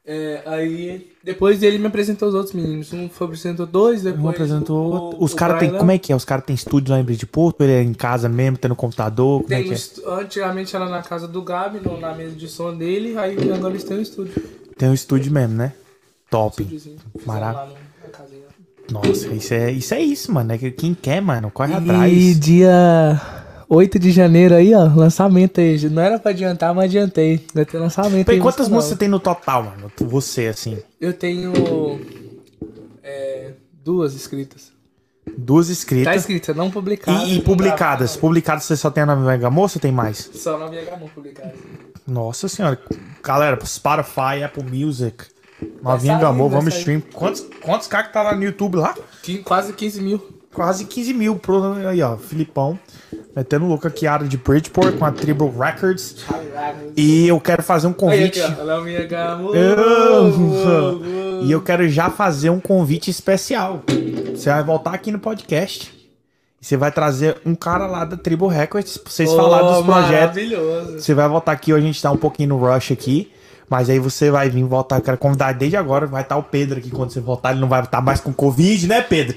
É, 0.07 0.43
aí, 0.45 1.11
depois 1.23 1.63
ele 1.63 1.79
me 1.79 1.87
apresentou 1.87 2.29
os 2.29 2.35
outros 2.35 2.53
meninos. 2.55 2.93
Um 2.93 3.09
foi 3.09 3.27
apresentou 3.27 3.65
dois, 3.65 4.03
depois. 4.03 4.23
Um 4.23 4.29
apresentou 4.29 4.77
o- 4.77 4.93
outro. 4.93 5.25
Os 5.25 5.33
caras 5.33 5.59
tem. 5.59 5.71
Como 5.71 5.91
é 5.91 5.97
que 5.99 6.13
é? 6.13 6.17
Os 6.17 6.27
caras 6.27 6.45
tem 6.45 6.55
estúdio 6.55 6.93
lá 6.95 7.01
em 7.01 7.05
de 7.05 7.25
Porto? 7.27 7.63
Ele 7.63 7.73
é 7.73 7.83
em 7.83 7.95
casa 7.95 8.29
mesmo, 8.29 8.59
tem 8.59 8.69
no 8.69 8.77
computador? 8.77 9.43
Como 9.43 9.55
é 9.55 9.57
Tem 9.63 9.65
que 9.65 9.71
um 10.03 10.13
é? 10.19 10.21
Antigamente 10.23 10.77
era 10.77 10.89
na 10.91 11.03
casa 11.03 11.27
do 11.27 11.41
Gabi, 11.41 11.81
no- 11.81 11.99
na 11.99 12.15
mesa 12.15 12.37
de 12.37 12.47
som 12.49 12.77
dele, 12.77 13.17
aí 13.17 13.35
agora 13.51 13.73
eles 13.73 13.85
têm 13.85 13.97
um 13.97 14.03
estúdio. 14.03 14.35
Tem 14.77 14.91
um 14.91 14.95
estúdio 14.95 15.33
mesmo, 15.33 15.55
né? 15.55 15.73
Top. 16.29 16.63
Fizeram 16.63 16.97
Maravilha. 17.25 17.77
Nossa, 18.91 19.29
isso 19.29 19.55
é, 19.55 19.71
isso 19.73 19.95
é 19.95 20.01
isso, 20.01 20.31
mano. 20.31 20.53
É 20.53 20.59
que 20.59 20.71
quem 20.71 20.93
quer, 20.93 21.23
mano, 21.23 21.51
corre 21.51 21.73
atrás. 21.73 22.13
E 22.13 22.35
dia 22.35 23.19
8 23.75 23.99
de 23.99 24.11
janeiro 24.11 24.55
aí, 24.55 24.75
ó, 24.75 24.85
lançamento 24.95 25.61
aí. 25.61 25.79
Não 25.89 26.03
era 26.03 26.19
pra 26.19 26.31
adiantar, 26.31 26.75
mas 26.75 26.85
adiantei. 26.87 27.45
Vai 27.55 27.65
ter 27.65 27.79
lançamento 27.79 28.27
Peraí, 28.27 28.39
aí. 28.39 28.43
quantas 28.43 28.69
musical. 28.69 28.77
músicas 28.77 28.89
você 28.95 28.97
tem 28.99 29.09
no 29.09 29.19
total, 29.21 29.63
mano? 29.65 29.91
Você, 30.01 30.47
assim. 30.47 30.79
Eu 31.01 31.13
tenho 31.13 31.53
é, 33.03 33.53
duas 33.85 34.15
escritas. 34.15 34.73
Duas 35.39 35.67
Tá 35.69 35.73
escritas. 35.73 36.17
escrita, 36.17 36.53
não 36.55 36.71
publicada. 36.71 37.25
e, 37.25 37.39
e 37.39 37.41
publicadas. 37.43 37.79
gravada. 38.11 38.21
Publicadas 38.21 38.65
você 38.65 38.77
só 38.77 38.91
tem 38.91 39.03
a 39.03 39.07
na 39.07 39.17
Mega 39.17 39.51
Moça 39.51 39.79
ou 39.79 39.81
tem 39.83 39.91
mais? 39.91 40.31
Só 40.35 40.59
na 40.59 40.69
minha 40.69 40.85
Gamon 40.85 41.09
publicada. 41.09 41.55
Nossa 42.07 42.47
senhora. 42.47 42.79
Galera, 43.23 43.59
Spotify, 43.65 44.43
Apple 44.45 44.65
Music. 44.65 45.25
Novinha 45.83 46.19
vai 46.19 46.33
vamos 46.51 46.75
sair. 46.75 46.81
stream. 46.81 47.03
Quantos, 47.13 47.47
quantos 47.63 47.89
caras 47.89 48.09
que 48.09 48.13
tá 48.13 48.23
lá 48.23 48.37
no 48.37 48.43
YouTube 48.45 48.77
lá? 48.77 48.95
Quase 49.45 49.73
15 49.73 50.01
mil. 50.03 50.34
Quase 50.55 50.85
15 50.85 51.13
mil. 51.13 51.37
Pro, 51.37 51.75
aí, 51.89 52.01
ó, 52.01 52.17
Filipão. 52.17 52.79
Metendo 53.35 53.67
louco 53.67 53.89
aqui, 53.89 54.07
área 54.07 54.27
de 54.27 54.37
Bridgeport 54.37 54.97
com 54.97 55.05
a 55.05 55.11
Tribal 55.11 55.51
Records. 55.51 56.25
E 56.97 57.27
eu 57.27 57.41
quero 57.41 57.63
fazer 57.65 57.89
um 57.89 57.93
convite. 57.93 58.39
E 61.43 61.51
eu 61.51 61.61
quero 61.61 61.89
já 61.89 62.09
fazer 62.09 62.51
um 62.51 62.61
convite 62.61 63.11
especial. 63.11 63.83
Você 64.33 64.49
vai 64.49 64.63
voltar 64.63 64.95
aqui 64.95 65.11
no 65.11 65.19
podcast. 65.19 65.93
Você 66.61 66.77
vai 66.77 66.93
trazer 66.93 67.37
um 67.45 67.55
cara 67.55 67.87
lá 67.87 68.05
da 68.05 68.17
Tribal 68.17 68.49
Records 68.49 68.97
pra 68.97 69.13
vocês 69.13 69.31
falarem 69.35 69.67
dos 69.67 69.85
projetos. 69.85 70.49
Maravilhoso. 70.49 71.01
Você 71.01 71.13
vai 71.13 71.29
voltar 71.29 71.53
aqui, 71.53 71.73
hoje 71.73 71.83
a 71.83 71.87
gente 71.87 72.01
tá 72.01 72.11
um 72.13 72.17
pouquinho 72.17 72.51
no 72.51 72.59
rush 72.59 72.93
aqui. 72.93 73.31
Mas 73.69 73.91
aí 73.91 73.99
você 73.99 74.31
vai 74.31 74.49
vir 74.49 74.63
voltar, 74.63 74.97
eu 74.97 75.03
quero 75.03 75.19
convidar 75.19 75.53
desde 75.53 75.77
agora. 75.77 76.07
Vai 76.07 76.23
estar 76.23 76.37
o 76.37 76.43
Pedro 76.43 76.79
aqui 76.79 76.91
quando 76.91 77.11
você 77.11 77.21
voltar. 77.21 77.51
Ele 77.51 77.61
não 77.61 77.69
vai 77.69 77.83
estar 77.83 78.01
mais 78.01 78.21
com 78.21 78.33
Covid, 78.33 78.87
né, 78.87 79.01
Pedro? 79.03 79.37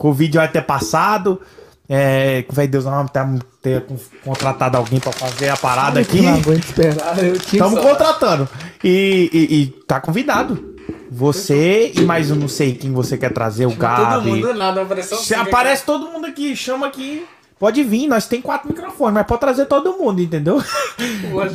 Covid 0.00 0.38
vai 0.38 0.48
ter 0.48 0.62
passado. 0.62 1.38
É, 1.86 2.44
vai 2.48 2.66
Deus 2.66 2.86
não 2.86 3.06
ter, 3.06 3.22
ter 3.60 3.84
contratado 4.24 4.78
alguém 4.78 4.98
pra 4.98 5.12
fazer 5.12 5.50
a 5.50 5.56
parada 5.56 6.00
aqui. 6.00 6.18
Eu 6.18 6.22
não 6.22 6.34
aguento 6.34 6.64
esperar. 6.64 7.22
Eu 7.22 7.34
Estamos 7.34 7.80
contratando. 7.80 8.48
E, 8.82 9.28
e, 9.30 9.54
e 9.54 9.66
tá 9.86 10.00
convidado. 10.00 10.74
Você 11.10 11.92
e 11.94 12.00
mais 12.00 12.30
um, 12.30 12.36
não 12.36 12.48
sei 12.48 12.74
quem 12.74 12.92
você 12.92 13.18
quer 13.18 13.32
trazer, 13.32 13.66
o 13.66 13.70
Todo 13.70 13.80
Gabi. 13.80 14.30
mundo 14.30 14.54
nada, 14.54 14.82
apareceu 14.82 15.18
Você 15.18 15.34
aparece 15.34 15.84
todo 15.84 16.06
mundo 16.06 16.26
aqui, 16.26 16.56
chama 16.56 16.86
aqui. 16.86 17.26
Pode 17.58 17.82
vir, 17.82 18.06
nós 18.06 18.26
tem 18.26 18.40
quatro 18.40 18.68
microfones, 18.68 19.12
mas 19.12 19.26
pode 19.26 19.40
trazer 19.40 19.66
todo 19.66 19.98
mundo, 19.98 20.22
entendeu? 20.22 20.62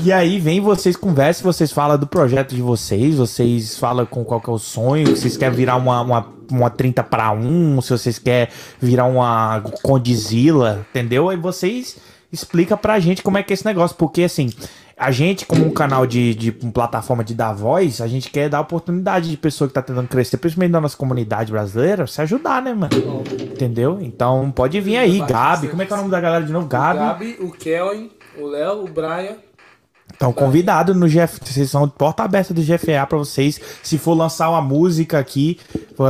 e 0.03 0.13
aí 0.13 0.39
vem 0.39 0.61
vocês 0.61 0.95
conversam, 0.95 1.51
vocês 1.51 1.71
falam 1.71 1.97
do 1.97 2.05
projeto 2.05 2.53
de 2.53 2.61
vocês, 2.61 3.15
vocês 3.15 3.75
falam 3.79 4.05
com 4.05 4.23
qual 4.23 4.39
que 4.39 4.47
é 4.47 4.53
o 4.53 4.59
sonho, 4.59 5.07
se 5.07 5.21
vocês 5.21 5.35
querem 5.35 5.55
virar 5.55 5.77
uma, 5.77 6.01
uma, 6.01 6.34
uma 6.51 6.69
30 6.69 7.03
para 7.03 7.31
1, 7.31 7.81
se 7.81 7.89
vocês 7.89 8.19
querem 8.19 8.47
virar 8.79 9.05
uma 9.05 9.61
Condizila, 9.81 10.85
entendeu? 10.89 11.29
Aí 11.29 11.37
vocês 11.37 11.97
explicam 12.31 12.77
pra 12.77 12.99
gente 12.99 13.21
como 13.21 13.37
é 13.37 13.43
que 13.43 13.53
é 13.53 13.55
esse 13.55 13.65
negócio, 13.65 13.95
porque 13.97 14.23
assim, 14.23 14.49
a 14.97 15.11
gente, 15.11 15.45
como 15.45 15.65
um 15.65 15.71
canal 15.71 16.07
de, 16.07 16.33
de 16.33 16.55
uma 16.61 16.71
plataforma 16.71 17.23
de 17.23 17.33
dar 17.33 17.53
voz, 17.53 17.99
a 17.99 18.07
gente 18.07 18.29
quer 18.29 18.49
dar 18.49 18.61
oportunidade 18.61 19.29
de 19.29 19.35
pessoa 19.35 19.67
que 19.67 19.73
tá 19.73 19.81
tentando 19.81 20.07
crescer, 20.07 20.37
principalmente 20.37 20.71
da 20.71 20.79
nossa 20.79 20.95
comunidade 20.95 21.51
brasileira, 21.51 22.07
se 22.07 22.21
ajudar, 22.21 22.61
né, 22.61 22.73
mano? 22.73 23.23
Entendeu? 23.41 23.99
Então 24.01 24.51
pode 24.51 24.79
vir 24.79 24.97
aí, 24.97 25.19
Gabi. 25.19 25.67
Como 25.67 25.81
é 25.81 25.85
que 25.85 25.91
é 25.91 25.95
o 25.95 25.99
nome 25.99 26.11
da 26.11 26.21
galera 26.21 26.45
de 26.45 26.51
novo? 26.51 26.65
O 26.65 26.69
Gabi. 26.69 26.99
Gabi, 26.99 27.37
o 27.41 27.51
Kelvin, 27.51 28.09
o 28.37 28.47
Léo, 28.47 28.83
o 28.83 28.87
Brian. 28.87 29.35
Estão 30.15 30.31
convidados 30.31 30.95
no 30.95 31.07
GF. 31.07 31.39
Vocês 31.43 31.69
são 31.69 31.87
porta 31.89 32.23
aberta 32.23 32.53
do 32.53 32.61
GFA 32.61 33.05
pra 33.07 33.17
vocês. 33.17 33.59
Se 33.83 33.97
for 33.97 34.13
lançar 34.13 34.49
uma 34.49 34.61
música 34.61 35.19
aqui, 35.19 35.59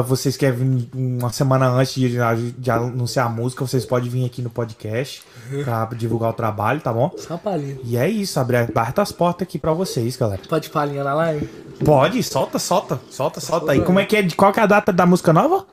vocês 0.08 0.38
querem 0.38 0.60
vir 0.60 0.90
uma 0.94 1.32
semana 1.32 1.68
antes 1.68 1.96
de, 1.96 2.18
de 2.58 2.72
anunciar 2.72 3.26
a 3.26 3.30
música, 3.30 3.66
vocês 3.66 3.84
podem 3.84 4.08
vir 4.08 4.26
aqui 4.26 4.44
no 4.44 4.50
podcast 4.50 5.24
pra 5.64 5.86
divulgar 5.98 6.30
o 6.30 6.34
trabalho, 6.34 6.80
tá 6.80 6.94
bom? 6.94 7.12
Só 7.18 7.36
palhinha. 7.36 7.78
E 7.84 7.98
é 7.98 8.08
isso, 8.08 8.40
abre 8.40 8.58
as 8.58 9.12
portas 9.12 9.48
aqui 9.48 9.58
pra 9.58 9.74
vocês, 9.74 10.16
galera. 10.16 10.42
Pode 10.48 10.70
palhinha 10.70 11.04
na 11.04 11.16
live? 11.16 11.48
Pode, 11.84 12.22
solta, 12.22 12.60
solta, 12.60 13.00
solta, 13.10 13.42
solta 13.42 13.72
aí. 13.72 13.82
Como 13.82 14.00
é 14.00 14.06
que 14.06 14.16
é? 14.16 14.28
Qual 14.32 14.54
que 14.54 14.60
é 14.60 14.64
a 14.64 14.68
data 14.68 14.94
da 14.94 15.06
música 15.06 15.34
nova? 15.34 15.66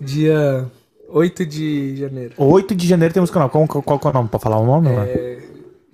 Dia 0.00 0.70
8 1.08 1.46
de 1.46 1.96
janeiro. 1.96 2.34
8 2.36 2.74
de 2.74 2.86
janeiro 2.86 3.14
tem 3.14 3.20
música 3.20 3.38
nova. 3.38 3.50
Qual, 3.50 3.66
qual, 3.66 3.98
qual 3.98 4.00
é 4.04 4.08
o 4.08 4.12
nome? 4.12 4.28
Pra 4.28 4.38
falar 4.38 4.58
o 4.58 4.66
nome? 4.66 4.88
mano? 4.90 5.08
É, 5.08 5.38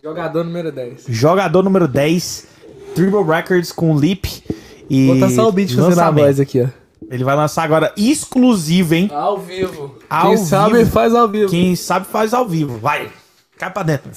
jogador 0.03 0.45
número 0.45 0.73
10. 0.73 1.05
Jogador 1.09 1.63
número 1.63 1.89
10, 1.89 2.47
Tribal 2.95 3.25
Records 3.25 3.73
com 3.73 3.97
Lip. 3.99 4.43
E 4.89 5.07
Vou 5.07 5.15
botar 5.17 5.31
só 5.31 5.49
o 5.49 5.53
beat 5.53 5.75
fazendo 5.75 6.01
a 6.01 6.11
voz 6.11 6.41
aqui, 6.41 6.63
ó. 6.63 6.69
Ele 7.11 7.25
vai 7.25 7.35
lançar 7.37 7.63
agora 7.65 7.93
exclusivo, 7.97 8.95
hein? 8.95 9.11
Ao 9.13 9.39
vivo. 9.39 9.97
Ao 10.09 10.29
Quem 10.29 10.37
sabe 10.37 10.79
vivo. 10.79 10.91
faz 10.91 11.15
ao 11.15 11.29
vivo. 11.29 11.51
Quem 11.51 11.75
sabe 11.77 12.07
faz 12.07 12.35
ao 12.35 12.47
vivo. 12.47 12.79
Vai, 12.79 13.11
cai 13.59 13.71
pra 13.71 13.83
dentro. 13.83 14.11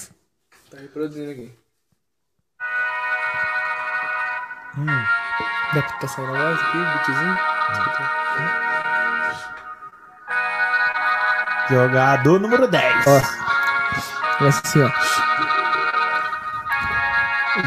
Tá 0.70 0.78
reproduzindo 0.80 1.32
aqui. 1.32 1.52
Hum. 4.78 4.86
Dá 5.74 5.82
pra 5.82 6.08
sair 6.08 6.26
na 6.26 6.32
voz 6.32 6.60
aqui, 6.60 6.78
beatzinho? 6.78 7.38
Jogador 11.70 12.40
número 12.40 12.68
10. 12.68 13.08
Ó. 13.08 13.22
Começa 14.38 14.62
assim, 14.64 14.82
ó. 14.82 14.90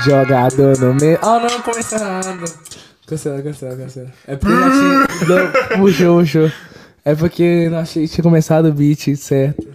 Jogador 0.04 0.78
no 0.78 0.94
meio. 0.94 1.18
Oh, 1.22 1.38
não, 1.38 1.60
começa 1.62 1.98
nada. 1.98 2.36
Cancela, 3.06 3.40
cancela, 3.42 3.76
cancela. 3.76 4.08
É 4.26 4.36
porque 4.36 4.52
eu 4.52 4.60
já 4.60 4.70
tinha. 4.70 5.28
Não, 5.28 5.78
puxou, 5.78 6.18
puxou. 6.18 6.52
É 7.04 7.14
porque 7.14 7.42
eu 7.42 7.70
não 7.70 7.78
achei 7.78 8.06
que 8.06 8.12
tinha 8.14 8.22
começado 8.24 8.66
o 8.66 8.72
beat, 8.72 9.14
certo? 9.16 9.66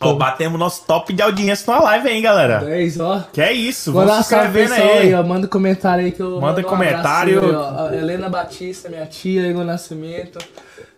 Ó, 0.00 0.14
batemos 0.14 0.60
nosso 0.60 0.84
top 0.86 1.14
de 1.14 1.22
audiência 1.22 1.72
na 1.72 1.80
live, 1.80 2.10
hein, 2.10 2.20
galera? 2.20 2.58
10, 2.58 3.00
ó. 3.00 3.24
Que 3.32 3.40
é 3.40 3.52
isso, 3.52 3.90
Vou 3.90 4.06
se 4.06 4.20
inscrevendo 4.20 4.74
aí. 4.74 4.82
aí, 4.82 5.14
ó. 5.14 5.22
Manda 5.22 5.46
um 5.46 5.50
comentário 5.50 6.04
aí 6.04 6.12
que 6.12 6.20
eu 6.20 6.38
Manda 6.38 6.60
um 6.60 6.64
comentário. 6.64 7.38
abraço 7.38 7.88
aí, 7.94 7.98
Helena 7.98 8.28
Batista, 8.28 8.90
minha 8.90 9.06
tia, 9.06 9.48
Igor 9.48 9.64
Nascimento. 9.64 10.38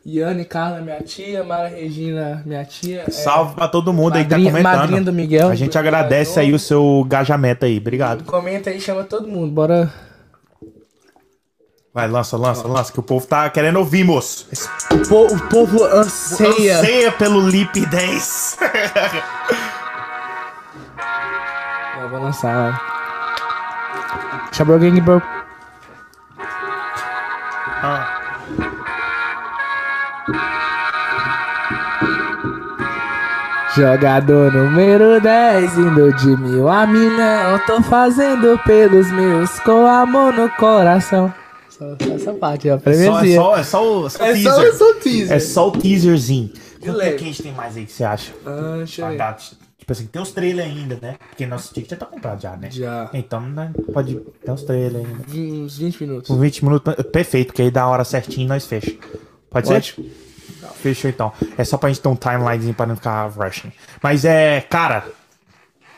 Yane 0.07 0.45
Carla, 0.45 0.81
minha 0.81 1.01
tia. 1.03 1.45
Mara 1.45 1.69
Regina, 1.69 2.43
minha 2.47 2.65
tia. 2.65 3.05
é, 3.07 3.11
Salve 3.11 3.55
pra 3.55 3.69
todo 3.69 3.93
mundo 3.93 4.17
aí 4.17 4.25
que 4.25 4.31
tá 4.31 4.37
madrinha- 4.37 4.51
comentando. 4.53 4.79
madrinha 4.81 5.03
do 5.03 5.13
Miguel. 5.13 5.49
A 5.51 5.55
gente 5.55 5.77
agradece 5.79 6.31
Miguel. 6.39 6.45
aí 6.45 6.53
o 6.55 6.59
seu 6.59 7.03
engajamento 7.05 7.65
aí. 7.67 7.79
Obrigado. 7.79 8.25
Comenta 8.25 8.71
aí, 8.71 8.81
chama 8.81 9.05
todo 9.05 9.29
mundo. 9.29 9.51
Bora. 9.53 9.93
Vai, 11.93 12.07
lança, 12.09 12.37
lança, 12.37 12.69
lança, 12.69 12.93
que 12.93 13.01
o 13.01 13.03
povo 13.03 13.27
tá 13.27 13.51
querendo 13.51 13.77
ouvir, 13.81 14.05
moço. 14.05 14.47
O, 14.93 15.09
po- 15.09 15.27
o 15.35 15.41
povo 15.49 15.85
anseia. 15.85 16.79
Anseia 16.79 17.11
pelo 17.13 17.41
Lip 17.49 17.85
10. 17.85 18.59
Ó, 21.99 22.09
vou 22.09 22.21
lançar, 22.23 22.55
vai. 22.73 22.81
Chabro 24.53 24.79
Gang 24.79 25.01
Bro. 25.01 25.21
Ah, 27.83 28.20
Jogador 33.81 34.53
número 34.53 35.19
10, 35.23 35.79
indo 35.79 36.13
de 36.13 36.37
mil 36.37 36.69
a 36.69 36.87
milhão. 36.87 37.59
Tô 37.67 37.81
fazendo 37.83 38.61
pelos 38.67 39.11
meus 39.11 39.59
com 39.61 39.87
amor 39.87 40.35
no 40.35 40.51
coração. 40.51 41.33
Só 41.71 41.97
só 41.99 42.15
essa 42.15 42.35
parte, 42.35 42.69
ó. 42.69 42.75
é, 42.75 43.07
só, 43.07 43.25
é, 43.25 43.35
só, 43.35 43.57
é 43.57 43.65
só 43.65 44.01
o 44.05 44.11
só 44.11 44.23
o 44.23 44.27
É 44.27 44.37
só, 44.37 44.61
teaser. 44.61 44.67
é 44.69 44.73
só 44.73 44.91
o 44.91 44.95
teaser. 44.97 45.33
É 45.33 45.41
só 45.41 45.69
o 45.69 45.73
teaserzinho. 45.73 46.51
É 46.83 47.13
que 47.13 47.25
a 47.25 47.27
gente 47.27 47.43
tem 47.43 47.53
mais 47.53 47.75
aí 47.75 47.87
que 47.87 47.93
você 47.93 48.05
acha? 48.05 48.35
Ah, 48.45 48.75
deixa 48.77 49.01
eu 49.01 49.17
tipo 49.79 49.93
assim, 49.93 50.07
tem 50.09 50.21
os 50.21 50.31
trailers 50.31 50.69
ainda, 50.71 50.99
né? 51.01 51.17
Porque 51.31 51.47
nosso 51.47 51.73
ticket 51.73 51.89
já 51.93 51.97
tá 51.97 52.05
comprado 52.05 52.43
já, 52.43 52.55
né? 52.59 52.71
Já. 52.71 53.09
Então, 53.15 53.41
né, 53.41 53.73
pode 53.95 54.15
ter 54.45 54.51
uns 54.51 54.63
trailers 54.63 55.07
ainda. 55.07 55.25
Uns 55.65 55.79
20 55.79 56.01
minutos. 56.03 56.29
Com 56.29 56.39
20 56.39 56.65
minutos, 56.67 56.95
perfeito, 57.11 57.55
que 57.55 57.63
aí 57.63 57.71
dá 57.71 57.85
a 57.85 57.89
hora 57.89 58.05
certinho 58.05 58.45
e 58.45 58.49
nós 58.49 58.67
fecha. 58.67 58.93
Pode 59.49 59.69
ser? 59.69 59.95
Fechou 60.69 61.11
então. 61.11 61.33
É 61.57 61.65
só 61.65 61.77
pra 61.77 61.89
gente 61.89 62.01
ter 62.01 62.09
um 62.09 62.17
timelinezinho 62.17 62.75
pra 62.75 62.87
não 62.87 62.97
ficar 62.97 63.27
rushing. 63.29 63.73
Mas 64.03 64.25
é, 64.25 64.61
cara, 64.61 65.05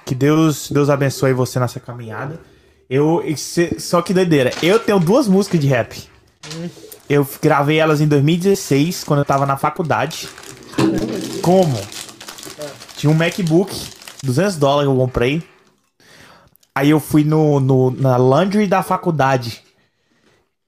que 0.05 0.15
Deus, 0.15 0.71
Deus 0.71 0.91
abençoe 0.91 1.33
você 1.33 1.59
nessa 1.59 1.81
caminhada. 1.81 2.41
Eu, 2.89 3.23
só 3.79 4.03
que 4.03 4.13
doideira. 4.13 4.51
Eu 4.63 4.79
tenho 4.79 5.01
duas 5.01 5.27
músicas 5.27 5.61
de 5.61 5.67
rap. 5.67 6.09
Eu 7.09 7.27
gravei 7.41 7.79
elas 7.79 8.01
em 8.01 8.09
2016, 8.09 9.05
quando 9.05 9.21
eu 9.21 9.25
tava 9.25 9.47
na 9.47 9.57
faculdade. 9.57 10.29
Como? 11.41 11.81
Tinha 12.97 13.11
um 13.11 13.15
MacBook, 13.15 13.75
200 14.23 14.57
dólares 14.57 14.91
eu 14.91 14.97
comprei. 14.97 15.43
Aí 16.75 16.91
eu 16.91 17.01
fui 17.01 17.25
no, 17.25 17.61
no, 17.61 17.91
na 17.91 18.17
laundry 18.17 18.67
da 18.67 18.83
faculdade. 18.83 19.63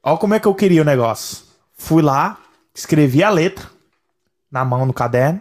Olha 0.03 0.19
como 0.19 0.35
é 0.35 0.41
que 0.41 0.47
eu 0.47 0.55
queria 0.55 0.83
o 0.83 0.85
negócio. 0.85 1.45
Fui 1.77 2.03
lá, 2.03 2.39
escrevi 2.75 3.23
a 3.23 3.31
letra 3.31 3.74
na 4.55 4.65
mão 4.65 4.87
no 4.87 4.93
caderno 4.93 5.41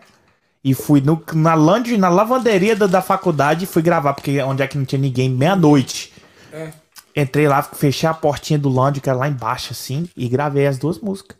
e 0.63 0.73
fui 0.73 0.99
no, 1.01 1.21
na 1.33 1.53
laundry, 1.53 1.97
na 1.97 2.09
lavanderia 2.09 2.75
da, 2.75 2.87
da 2.87 3.01
faculdade 3.01 3.65
e 3.65 3.67
fui 3.67 3.83
gravar, 3.83 4.13
porque 4.13 4.41
onde 4.41 4.63
é 4.63 4.67
que 4.67 4.77
não 4.77 4.85
tinha 4.85 4.99
ninguém, 4.99 5.29
meia-noite. 5.29 6.11
É. 6.51 6.69
Entrei 7.15 7.47
lá, 7.47 7.61
fechei 7.61 8.09
a 8.09 8.13
portinha 8.13 8.57
do 8.57 8.69
laundry, 8.69 8.99
que 8.99 9.07
era 9.09 9.19
lá 9.19 9.27
embaixo, 9.29 9.71
assim, 9.71 10.09
e 10.17 10.27
gravei 10.27 10.65
as 10.65 10.79
duas 10.79 10.99
músicas. 10.99 11.37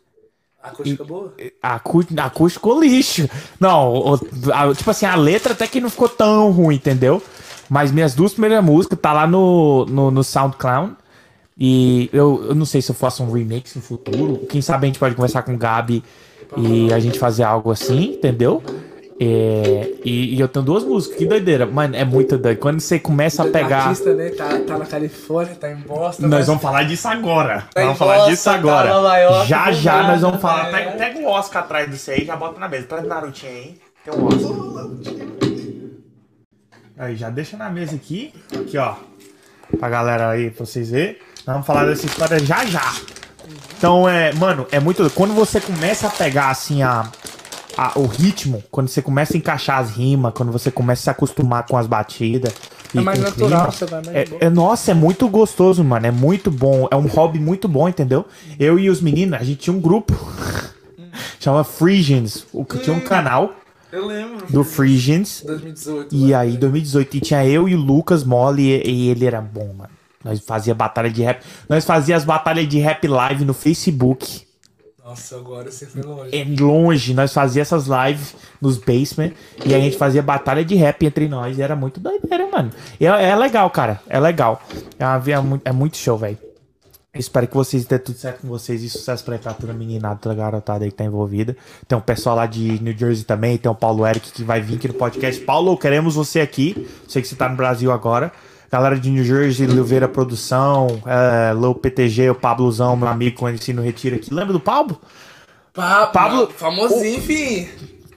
Acústica 0.62 1.04
boa? 1.04 1.34
A 1.60 1.74
acústico, 1.74 2.20
a 2.20 2.24
acústico 2.24 2.68
ficou 2.68 2.80
lixo. 2.80 3.28
Não, 3.58 4.14
a- 4.52 4.74
tipo 4.74 4.90
assim, 4.90 5.04
a 5.04 5.16
letra 5.16 5.52
até 5.52 5.66
que 5.66 5.80
não 5.80 5.90
ficou 5.90 6.08
tão 6.08 6.52
ruim, 6.52 6.76
entendeu? 6.76 7.20
Mas 7.68 7.90
minhas 7.90 8.14
duas 8.14 8.32
primeiras 8.32 8.64
músicas 8.64 8.98
tá 9.00 9.12
lá 9.12 9.26
no, 9.26 9.84
no, 9.86 10.10
no 10.10 10.22
SoundCloud. 10.22 10.94
E 11.58 12.08
eu, 12.12 12.46
eu 12.48 12.54
não 12.54 12.64
sei 12.64 12.80
se 12.80 12.90
eu 12.90 12.94
faço 12.94 13.22
um 13.22 13.30
remix 13.30 13.74
no 13.74 13.82
futuro. 13.82 14.46
Quem 14.48 14.62
sabe 14.62 14.84
a 14.84 14.86
gente 14.86 14.98
pode 14.98 15.14
conversar 15.14 15.42
com 15.42 15.54
o 15.54 15.58
Gabi 15.58 16.02
e 16.56 16.92
a 16.92 16.98
gente 16.98 17.18
fazer 17.18 17.42
algo 17.42 17.70
assim, 17.70 18.14
entendeu? 18.14 18.62
É, 19.20 19.92
e, 20.04 20.34
e 20.34 20.40
eu 20.40 20.48
tenho 20.48 20.64
duas 20.64 20.82
músicas, 20.82 21.16
que 21.16 21.24
doideira. 21.24 21.64
Mano, 21.66 21.94
é 21.94 22.04
muito 22.04 22.36
doido. 22.36 22.58
Quando 22.58 22.80
você 22.80 22.98
começa 22.98 23.44
a 23.44 23.46
pegar. 23.46 23.84
artista, 23.84 24.12
né? 24.12 24.30
Tá, 24.30 24.58
tá 24.58 24.76
na 24.78 24.86
Califórnia, 24.86 25.54
tá 25.54 25.70
em 25.70 25.76
Boston. 25.76 26.22
Nós 26.22 26.30
mas- 26.30 26.46
vamos 26.48 26.60
falar 26.62 26.82
disso 26.82 27.06
agora. 27.06 27.64
Tá 27.72 27.82
vamos 27.82 27.96
falar 27.98 28.16
Boston, 28.16 28.30
disso 28.32 28.44
tá 28.44 28.54
agora. 28.54 28.90
Nova 28.92 29.16
York, 29.18 29.48
já 29.48 29.70
do 29.70 29.76
já 29.76 29.92
nada, 29.96 30.08
nós 30.08 30.20
vamos 30.20 30.40
falar. 30.40 30.64
né? 30.64 30.78
Pega, 30.78 30.90
pega 30.92 31.18
o 31.20 31.26
Oscar 31.26 31.62
atrás 31.62 31.88
disso 31.90 32.10
aí 32.10 32.22
e 32.22 32.24
já 32.24 32.34
bota 32.36 32.58
na 32.58 32.68
mesa. 32.68 32.86
Traz 32.88 33.04
o 33.04 33.08
Narutinho 33.08 33.52
aí. 33.52 33.78
Tem 34.04 34.14
um 34.14 34.26
Oscar. 34.26 35.54
Aí, 36.98 37.16
já 37.16 37.30
deixa 37.30 37.56
na 37.56 37.70
mesa 37.70 37.94
aqui. 37.96 38.32
Aqui, 38.52 38.76
ó. 38.78 38.94
Pra 39.78 39.88
galera 39.88 40.30
aí, 40.30 40.50
pra 40.50 40.66
vocês 40.66 40.90
verem. 40.90 41.16
Nós 41.46 41.54
vamos 41.54 41.66
falar 41.66 41.84
dessa 41.86 42.06
história 42.06 42.38
já 42.40 42.64
já. 42.66 42.92
Então, 43.84 44.08
é, 44.08 44.32
mano, 44.32 44.66
é 44.72 44.80
muito. 44.80 45.10
Quando 45.10 45.34
você 45.34 45.60
começa 45.60 46.06
a 46.06 46.10
pegar 46.10 46.48
assim 46.48 46.82
a, 46.82 47.06
a- 47.76 47.92
o 47.98 48.06
ritmo, 48.06 48.64
quando 48.70 48.88
você 48.88 49.02
começa 49.02 49.34
a 49.34 49.36
encaixar 49.36 49.78
as 49.78 49.90
rimas, 49.90 50.32
quando 50.34 50.50
você 50.50 50.70
começa 50.70 51.02
a 51.02 51.04
se 51.04 51.10
acostumar 51.10 51.66
com 51.66 51.76
as 51.76 51.86
batidas. 51.86 52.50
É 52.94 53.00
mais 53.02 53.18
natural, 53.18 53.48
clima, 53.48 53.70
você 53.70 53.84
vai 53.84 54.02
mais 54.02 54.16
é, 54.16 54.24
é- 54.40 54.48
nossa, 54.48 54.92
é 54.92 54.94
muito 54.94 55.28
gostoso, 55.28 55.84
mano. 55.84 56.06
É 56.06 56.10
muito 56.10 56.50
bom. 56.50 56.88
É 56.90 56.96
um 56.96 57.06
hobby 57.06 57.38
muito 57.38 57.68
bom, 57.68 57.86
entendeu? 57.86 58.24
Eu 58.58 58.78
e 58.78 58.88
os 58.88 59.02
meninos, 59.02 59.38
a 59.38 59.44
gente 59.44 59.58
tinha 59.58 59.76
um 59.76 59.80
grupo. 59.80 60.14
chama 61.38 61.62
Frisians. 61.62 62.46
O 62.54 62.64
que 62.64 62.78
tinha 62.78 62.96
um 62.96 63.00
canal 63.00 63.52
Eu 63.92 64.06
lembro. 64.06 64.46
do 64.48 64.64
Frisians. 64.64 65.42
2018. 65.44 66.14
E 66.16 66.32
aí, 66.32 66.56
2018, 66.56 67.18
e 67.18 67.20
tinha 67.20 67.44
eu 67.46 67.68
e 67.68 67.74
o 67.74 67.78
Lucas 67.78 68.24
Mole, 68.24 68.62
e, 68.62 68.90
e 68.90 69.08
ele 69.10 69.26
era 69.26 69.42
bom, 69.42 69.74
mano. 69.76 69.90
Nós 70.24 70.40
fazia 70.40 70.74
batalha 70.74 71.10
de 71.10 71.22
rap. 71.22 71.44
Nós 71.68 71.84
fazia 71.84 72.16
as 72.16 72.24
batalhas 72.24 72.66
de 72.68 72.78
rap 72.78 73.06
live 73.06 73.44
no 73.44 73.52
Facebook. 73.54 74.42
Nossa, 75.04 75.36
agora 75.36 75.70
você 75.70 75.84
foi 75.84 76.00
longe. 76.02 76.30
É 76.34 76.44
longe, 76.62 77.12
nós 77.12 77.30
fazia 77.32 77.60
essas 77.60 77.86
lives 77.86 78.34
nos 78.58 78.78
basement 78.78 79.32
e 79.66 79.74
a 79.74 79.78
gente 79.78 79.98
fazia 79.98 80.22
batalha 80.22 80.64
de 80.64 80.74
rap 80.76 81.04
entre 81.04 81.28
nós. 81.28 81.58
E 81.58 81.62
era 81.62 81.76
muito 81.76 82.00
doideira, 82.00 82.48
mano. 82.50 82.70
E 82.98 83.06
é, 83.06 83.10
é 83.30 83.36
legal, 83.36 83.68
cara. 83.68 84.00
É 84.08 84.18
legal. 84.18 84.62
É, 84.98 85.38
uma- 85.38 85.60
é 85.62 85.72
muito, 85.72 85.98
show, 85.98 86.16
velho. 86.16 86.38
Espero 87.16 87.46
que 87.46 87.54
vocês 87.54 87.84
tenham 87.84 88.02
tudo 88.02 88.16
certo 88.18 88.40
com 88.40 88.48
vocês 88.48 88.82
e 88.82 88.88
sucesso 88.88 89.22
pra, 89.24 89.38
pra 89.38 89.52
toda 89.52 89.72
a 89.72 89.76
meninada, 89.76 90.16
toda 90.16 90.34
a 90.34 90.36
garotada 90.38 90.84
aí 90.84 90.90
que 90.90 90.96
tá 90.96 91.04
envolvida. 91.04 91.54
Tem 91.86 91.96
um 91.96 92.00
pessoal 92.00 92.34
lá 92.34 92.46
de 92.46 92.82
New 92.82 92.96
Jersey 92.96 93.24
também, 93.24 93.56
tem 93.56 93.70
o 93.70 93.74
Paulo 93.74 94.04
Eric 94.04 94.32
que 94.32 94.42
vai 94.42 94.60
vir 94.60 94.76
aqui 94.78 94.88
no 94.88 94.94
podcast. 94.94 95.40
Paulo, 95.42 95.76
queremos 95.76 96.16
você 96.16 96.40
aqui. 96.40 96.88
Sei 97.06 97.22
que 97.22 97.28
você 97.28 97.36
tá 97.36 97.48
no 97.48 97.56
Brasil 97.56 97.92
agora. 97.92 98.32
Galera 98.74 98.98
de 98.98 99.08
New 99.08 99.22
Jersey, 99.22 99.68
Silveira 99.70 100.08
Produção, 100.08 101.00
é, 101.06 101.52
Low 101.52 101.76
PTG, 101.76 102.30
o 102.30 102.34
Pablozão, 102.34 102.96
meu 102.96 103.06
amigo, 103.06 103.36
conheci 103.38 103.72
no 103.72 103.80
Retiro 103.80 104.16
aqui. 104.16 104.34
Lembra 104.34 104.52
do 104.52 104.58
Pablo? 104.58 105.00
Pablo, 105.72 106.12
Pablo- 106.12 106.50
famosinho, 106.56 107.20
fi. 107.22 107.68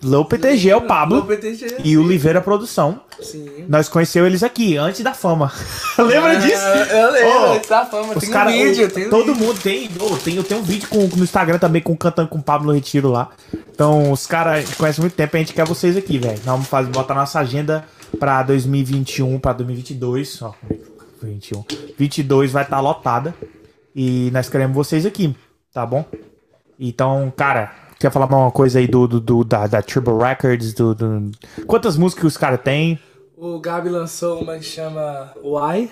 Low 0.04 0.26
PTG 0.26 0.72
é 0.72 0.76
o 0.76 0.82
Pablo. 0.82 1.20
O 1.20 1.26
PTG. 1.28 1.76
E 1.84 1.96
o 1.96 2.04
Oliveira 2.04 2.42
Produção. 2.42 3.02
Sim. 3.22 3.66
Nós 3.70 3.88
conheceu 3.88 4.26
eles 4.26 4.42
aqui, 4.42 4.78
antes 4.78 5.02
da 5.02 5.14
fama. 5.14 5.52
Lembra 6.00 6.38
disso? 6.38 6.56
É, 6.58 7.04
Eu 7.04 7.12
lembro, 7.12 7.30
Ô, 7.50 7.54
antes 7.54 7.70
da 7.70 7.86
fama. 7.86 8.14
Os 8.16 8.20
Tem 8.24 8.30
cara, 8.32 8.50
um 8.50 8.54
vídeo, 8.54 8.88
o- 8.88 8.90
tem 8.92 9.10
todo 9.12 9.34
vídeo. 9.36 9.46
mundo 9.46 9.60
tem, 9.62 9.90
ô, 10.00 10.18
tem. 10.18 10.36
Eu 10.38 10.44
tenho 10.44 10.60
um 10.62 10.64
vídeo 10.64 10.90
com, 10.90 11.08
no 11.16 11.24
Instagram 11.24 11.60
também 11.60 11.84
com 11.84 11.96
cantando 11.96 12.30
com 12.30 12.40
o 12.40 12.44
Pablo 12.44 12.74
Retiro 12.74 13.12
lá. 13.12 13.30
Então, 13.72 14.12
os 14.12 14.26
caras 14.26 14.74
conhecem 14.74 15.02
muito 15.04 15.14
tempo, 15.14 15.36
a 15.36 15.40
gente 15.40 15.54
quer 15.54 15.68
vocês 15.68 15.96
aqui, 15.96 16.18
velho. 16.18 16.40
Vamos 16.44 16.66
fazer, 16.68 16.90
botar 16.90 17.14
nossa 17.14 17.40
agenda 17.40 17.86
pra 18.20 18.44
2021, 18.44 19.40
pra 19.40 19.54
2022. 19.54 20.42
Ó, 20.42 20.52
como 20.52 20.74
é 20.74 20.76
que 20.76 21.20
foi 21.20 21.30
21. 21.30 21.66
22 21.98 22.52
vai 22.52 22.64
estar 22.64 22.80
lotada. 22.80 23.34
E 23.96 24.30
nós 24.32 24.48
queremos 24.50 24.76
vocês 24.76 25.06
aqui, 25.06 25.36
tá 25.74 25.86
bom? 25.86 26.06
Então, 26.80 27.34
cara, 27.36 27.74
quer 28.00 28.12
falar 28.12 28.28
uma 28.28 28.52
coisa 28.52 28.78
aí 28.80 28.88
do, 28.88 29.08
do, 29.08 29.20
do- 29.20 29.44
da, 29.44 29.66
da 29.66 29.82
Turbo 29.82 30.18
Records? 30.18 30.74
Do, 30.74 30.94
do- 30.94 31.32
Quantas 31.66 31.98
músicas 31.98 32.26
os 32.26 32.38
caras 32.38 32.62
têm? 32.62 33.00
O 33.36 33.60
Gabi 33.60 33.90
lançou 33.90 34.42
uma 34.42 34.58
que 34.58 34.64
chama 34.66 35.34
Why. 35.44 35.90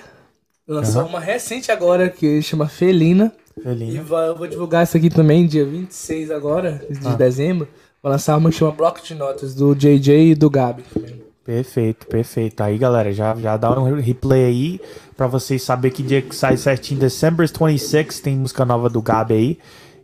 Lançou 0.68 1.06
uma 1.06 1.20
recente 1.20 1.72
agora 1.72 2.10
que 2.10 2.42
chama 2.42 2.68
Felina. 2.68 3.32
E 3.58 3.62
Felina. 3.62 4.04
vai- 4.04 4.28
eu 4.30 4.36
vou 4.36 4.48
divulgar 4.48 4.84
isso 4.84 4.98
aqui 4.98 5.10
também, 5.10 5.46
dia 5.48 5.66
26 5.66 6.30
agora, 6.32 6.86
de 6.90 7.08
Ah. 7.08 7.14
dezembro. 7.16 7.68
Vou 8.04 8.12
lançar 8.12 8.38
uma 8.38 8.50
que 8.52 8.56
chama 8.58 8.72
Bloco 8.72 9.02
de 9.04 9.16
Notas, 9.16 9.56
do 9.56 9.74
JJ 9.76 10.32
e 10.32 10.36
do 10.36 10.50
Gabi. 10.50 10.84
também. 10.94 11.25
Perfeito, 11.46 12.08
perfeito. 12.08 12.62
Aí, 12.62 12.76
galera, 12.76 13.14
já, 13.14 13.36
já 13.36 13.56
dá 13.56 13.80
um 13.80 14.02
replay 14.02 14.46
aí 14.46 14.82
pra 15.16 15.28
vocês 15.28 15.62
saberem 15.62 15.96
que 15.96 16.02
dia 16.02 16.20
que 16.20 16.36
sai 16.36 16.58
certinho. 16.58 17.00
December 17.00 17.48
26 17.48 18.20
tem 18.20 18.36
música 18.36 18.66
nova 18.66 18.90
do 18.90 19.00
Gabi 19.00 19.34
aí. 19.36 19.60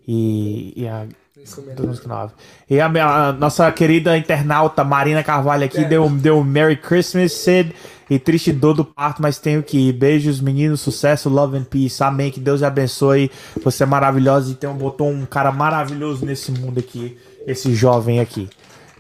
E, 0.08 0.74
e 0.76 0.88
a. 0.88 1.08
E 2.70 2.80
a, 2.80 2.86
a 2.86 3.34
nossa 3.34 3.72
querida 3.72 4.16
internauta 4.16 4.84
Marina 4.84 5.24
Carvalho 5.24 5.66
aqui 5.66 5.84
deu, 5.84 6.08
deu 6.08 6.44
Merry 6.44 6.78
Christmas, 6.78 7.32
Sid. 7.32 7.74
E 8.08 8.20
triste 8.20 8.52
dor 8.52 8.76
do 8.76 8.86
parto, 8.86 9.22
mas 9.22 9.40
tenho 9.40 9.64
que 9.64 9.90
ir. 9.90 9.94
Beijos, 9.94 10.40
meninos, 10.40 10.82
sucesso, 10.82 11.28
love 11.28 11.58
and 11.58 11.64
peace. 11.64 12.04
Amém. 12.04 12.30
Que 12.30 12.40
Deus 12.40 12.62
abençoe. 12.62 13.32
Você 13.64 13.82
é 13.82 13.86
maravilhosa 13.88 14.52
e 14.52 14.54
tem 14.54 14.70
um, 14.70 14.76
botou 14.76 15.10
um 15.10 15.26
cara 15.26 15.52
maravilhoso 15.52 16.24
nesse 16.24 16.52
mundo 16.52 16.80
aqui. 16.80 17.18
Esse 17.48 17.74
jovem 17.74 18.20
aqui. 18.20 18.48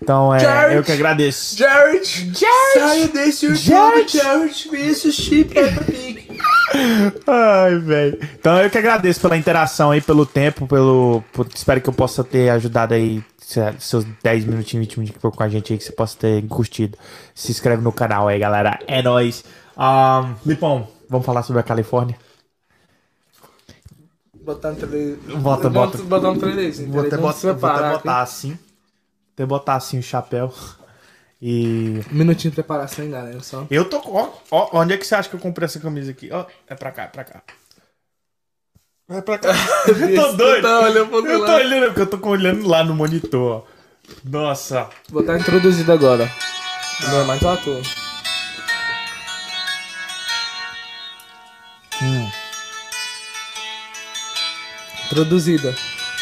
Então, 0.01 0.33
é, 0.33 0.39
Jared! 0.39 0.75
eu 0.77 0.83
que 0.83 0.91
agradeço. 0.91 1.55
Jared! 1.57 2.03
Jared! 2.33 2.73
Saia 2.73 3.07
desse 3.07 3.45
YouTube, 3.45 3.63
Jared! 3.63 4.17
Jared! 4.17 4.71
Me 4.71 4.89
assistir 4.89 5.45
Peppa 5.47 5.83
Pig. 5.83 6.27
Ai, 7.27 7.77
velho. 7.79 8.19
Então 8.39 8.57
eu 8.61 8.69
que 8.69 8.77
agradeço 8.77 9.19
pela 9.21 9.37
interação 9.37 9.91
aí, 9.91 10.01
pelo 10.01 10.25
tempo, 10.25 10.65
pelo. 10.65 11.23
por- 11.31 11.47
espero 11.53 11.79
que 11.81 11.89
eu 11.89 11.93
possa 11.93 12.23
ter 12.23 12.49
ajudado 12.49 12.93
aí 12.95 13.23
se- 13.37 13.59
seus 13.79 14.03
10 14.23 14.45
minutinhos, 14.45 14.87
20 14.87 14.97
minutinhos 14.97 15.09
que 15.11 15.15
ficou 15.17 15.31
com 15.31 15.43
a 15.43 15.49
gente 15.49 15.71
aí, 15.71 15.77
que 15.77 15.83
você 15.85 15.91
possa 15.91 16.17
ter 16.17 16.41
curtido. 16.47 16.97
Se 17.35 17.51
inscreve 17.51 17.83
no 17.83 17.91
canal 17.91 18.27
aí, 18.27 18.39
galera. 18.39 18.79
É 18.87 19.03
nóis. 19.03 19.43
Um, 19.77 20.33
Lipão, 20.45 20.87
vamos 21.09 21.25
falar 21.25 21.43
sobre 21.43 21.59
a 21.59 21.63
Califórnia? 21.63 22.15
Botar 24.43 24.71
no 24.71 24.75
trailer. 24.77 25.17
Bota, 25.37 25.69
bota. 25.69 25.97
Botar 25.99 26.33
no 26.33 26.39
trailerzinho. 26.39 26.91
Vou 26.91 27.01
até, 27.01 27.15
Vamos 27.17 27.35
botar, 27.35 27.39
vou 27.41 27.51
até 27.51 27.59
preparar 27.59 27.93
botar 27.97 28.21
assim. 28.21 28.57
Até 29.41 29.45
botar 29.47 29.75
assim 29.75 29.97
o 29.99 30.03
chapéu. 30.03 30.53
E. 31.43 32.01
Um 32.11 32.17
minutinho 32.17 32.51
de 32.51 32.55
preparação, 32.55 33.03
hein, 33.03 33.09
galera. 33.09 33.41
Só. 33.41 33.65
Eu 33.71 33.85
tô. 33.89 33.99
Ó, 34.05 34.29
ó, 34.51 34.79
onde 34.79 34.93
é 34.93 34.97
que 34.99 35.07
você 35.07 35.15
acha 35.15 35.27
que 35.27 35.35
eu 35.35 35.39
comprei 35.39 35.65
essa 35.65 35.79
camisa 35.79 36.11
aqui? 36.11 36.29
Ó, 36.31 36.45
é 36.67 36.75
pra 36.75 36.91
cá, 36.91 37.05
é 37.05 37.07
pra 37.07 37.23
cá. 37.23 37.41
É 39.09 39.21
pra 39.21 39.39
cá. 39.39 39.49
eu 39.89 40.15
tô 40.15 40.33
doido. 40.33 40.61
Tá 40.61 40.81
olhando 40.81 41.09
pro 41.09 41.25
Eu 41.25 41.43
tô 41.43 41.51
olhando, 41.55 41.85
porque 41.85 42.01
eu 42.01 42.05
tô 42.05 42.29
olhando 42.29 42.67
lá 42.67 42.83
no 42.83 42.93
monitor. 42.93 43.63
ó. 43.63 44.11
Nossa. 44.23 44.87
Vou 45.09 45.23
botar 45.23 45.39
introduzido 45.39 45.91
agora. 45.91 46.31
Não 47.09 47.21
é 47.21 47.23
mais 47.23 47.43
à 47.43 47.57
toa. 47.57 47.81
Introduzida. 55.07 55.73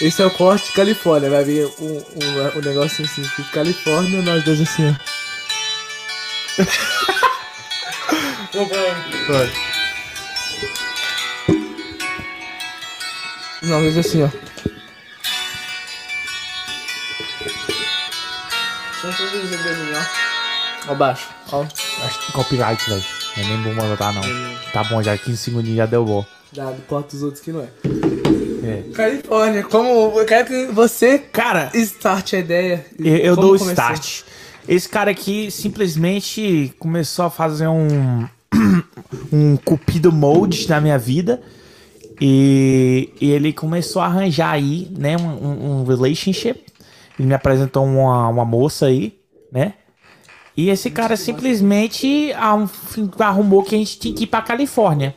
Esse 0.02 0.22
é 0.22 0.26
o 0.26 0.32
corte 0.32 0.68
de 0.68 0.72
Califórnia. 0.72 1.30
Vai 1.30 1.44
vir 1.44 1.66
um, 1.78 1.98
um, 1.98 2.58
um 2.58 2.62
negócio 2.62 3.04
assim, 3.04 3.22
de 3.22 3.44
Califórnia, 3.52 4.22
nós 4.22 4.44
dois 4.46 4.62
assim, 4.62 4.90
ó. 4.90 4.94
Vai. 9.28 9.52
Não, 13.64 13.82
mas 13.82 13.98
assim, 13.98 14.24
ó. 14.24 14.30
Só 19.02 19.10
introduzir 19.10 19.60
o 19.60 19.64
dedinho, 19.64 19.98
ó. 19.98 20.92
Ó 20.92 20.96
baixo, 20.96 21.28
ó. 21.52 21.66
Acho 22.06 22.20
que 22.26 22.32
copyright, 22.32 22.90
velho. 22.90 23.04
Não 23.36 23.44
é 23.44 23.48
nem 23.48 23.76
bom 23.76 23.90
botar, 23.90 24.14
não. 24.14 24.22
Tá 24.72 24.84
bom, 24.86 25.04
já 25.04 25.18
15 25.18 25.38
segundinhos 25.38 25.78
já 25.78 25.86
deu 25.86 26.06
bom. 26.06 26.26
Dá, 26.54 26.74
corta 26.88 27.16
os 27.18 27.22
outros 27.22 27.44
que 27.44 27.52
não 27.52 27.62
é. 27.62 28.19
É. 28.64 28.84
Califórnia, 28.94 29.64
como 29.64 30.20
eu 30.20 30.26
quero 30.26 30.48
que 30.48 30.66
você 30.68 31.18
Cara, 31.20 31.72
start 31.74 32.34
a 32.34 32.40
ideia. 32.40 32.86
eu, 32.98 33.16
eu 33.18 33.36
dou 33.36 33.52
o 33.54 33.56
start. 33.56 34.22
Esse 34.68 34.88
cara 34.88 35.12
aqui 35.12 35.50
simplesmente 35.50 36.74
começou 36.80 37.26
a 37.26 37.30
fazer 37.30 37.68
um. 37.68 38.28
um 39.32 39.56
cupido 39.58 40.12
mode 40.12 40.68
na 40.70 40.80
minha 40.82 40.98
vida. 40.98 41.42
E, 42.22 43.10
e 43.22 43.32
ele 43.32 43.54
começou 43.54 44.02
a 44.02 44.06
arranjar 44.06 44.52
aí, 44.52 44.92
né, 44.98 45.16
um, 45.18 45.82
um- 45.82 45.84
relationship. 45.86 46.60
Ele 47.18 47.28
me 47.28 47.34
apresentou 47.34 47.86
uma, 47.86 48.28
uma 48.28 48.46
moça 48.46 48.88
aí, 48.88 49.18
né? 49.52 49.74
E 50.56 50.70
esse 50.70 50.90
cara 50.92 51.16
simplesmente 51.16 52.34
arrum- 52.34 52.68
arrumou 53.20 53.64
que 53.64 53.76
a 53.76 53.78
gente 53.78 53.98
tinha 54.00 54.14
que 54.14 54.24
ir 54.26 54.28
pra 54.28 54.42
Califórnia. 54.42 55.16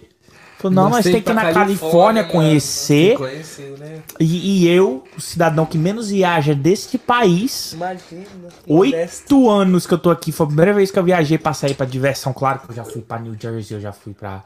Falou, 0.63 0.75
não, 0.77 0.89
nós 0.91 1.05
Você 1.05 1.13
tem 1.13 1.21
que 1.23 1.31
ir 1.31 1.35
na 1.35 1.53
Califórnia, 1.53 2.23
mano. 2.23 2.33
conhecer. 2.33 3.17
Conhecer, 3.17 3.75
né? 3.79 3.99
E, 4.21 4.63
e 4.65 4.69
eu, 4.69 5.03
o 5.17 5.21
cidadão 5.21 5.67
que 5.67 5.77
menos 5.77 6.11
viaja 6.11 6.55
deste 6.55 6.97
país, 6.97 7.73
Imagina. 7.73 8.25
oito 8.67 9.51
anos 9.51 9.87
que 9.87 9.95
eu 9.95 9.99
tô 9.99 10.11
aqui, 10.11 10.31
foi 10.31 10.45
a 10.45 10.47
primeira 10.47 10.73
vez 10.73 10.91
que 10.91 10.99
eu 10.99 11.03
viajei 11.05 11.37
pra 11.37 11.53
sair 11.53 11.75
pra 11.75 11.85
diversão. 11.85 12.33
Claro 12.33 12.61
que 12.61 12.71
eu 12.71 12.77
já 12.77 12.85
fui 12.85 13.03
pra 13.03 13.19
New 13.19 13.35
Jersey, 13.39 13.77
eu 13.77 13.81
já 13.81 13.93
fui 13.93 14.15
pra 14.15 14.45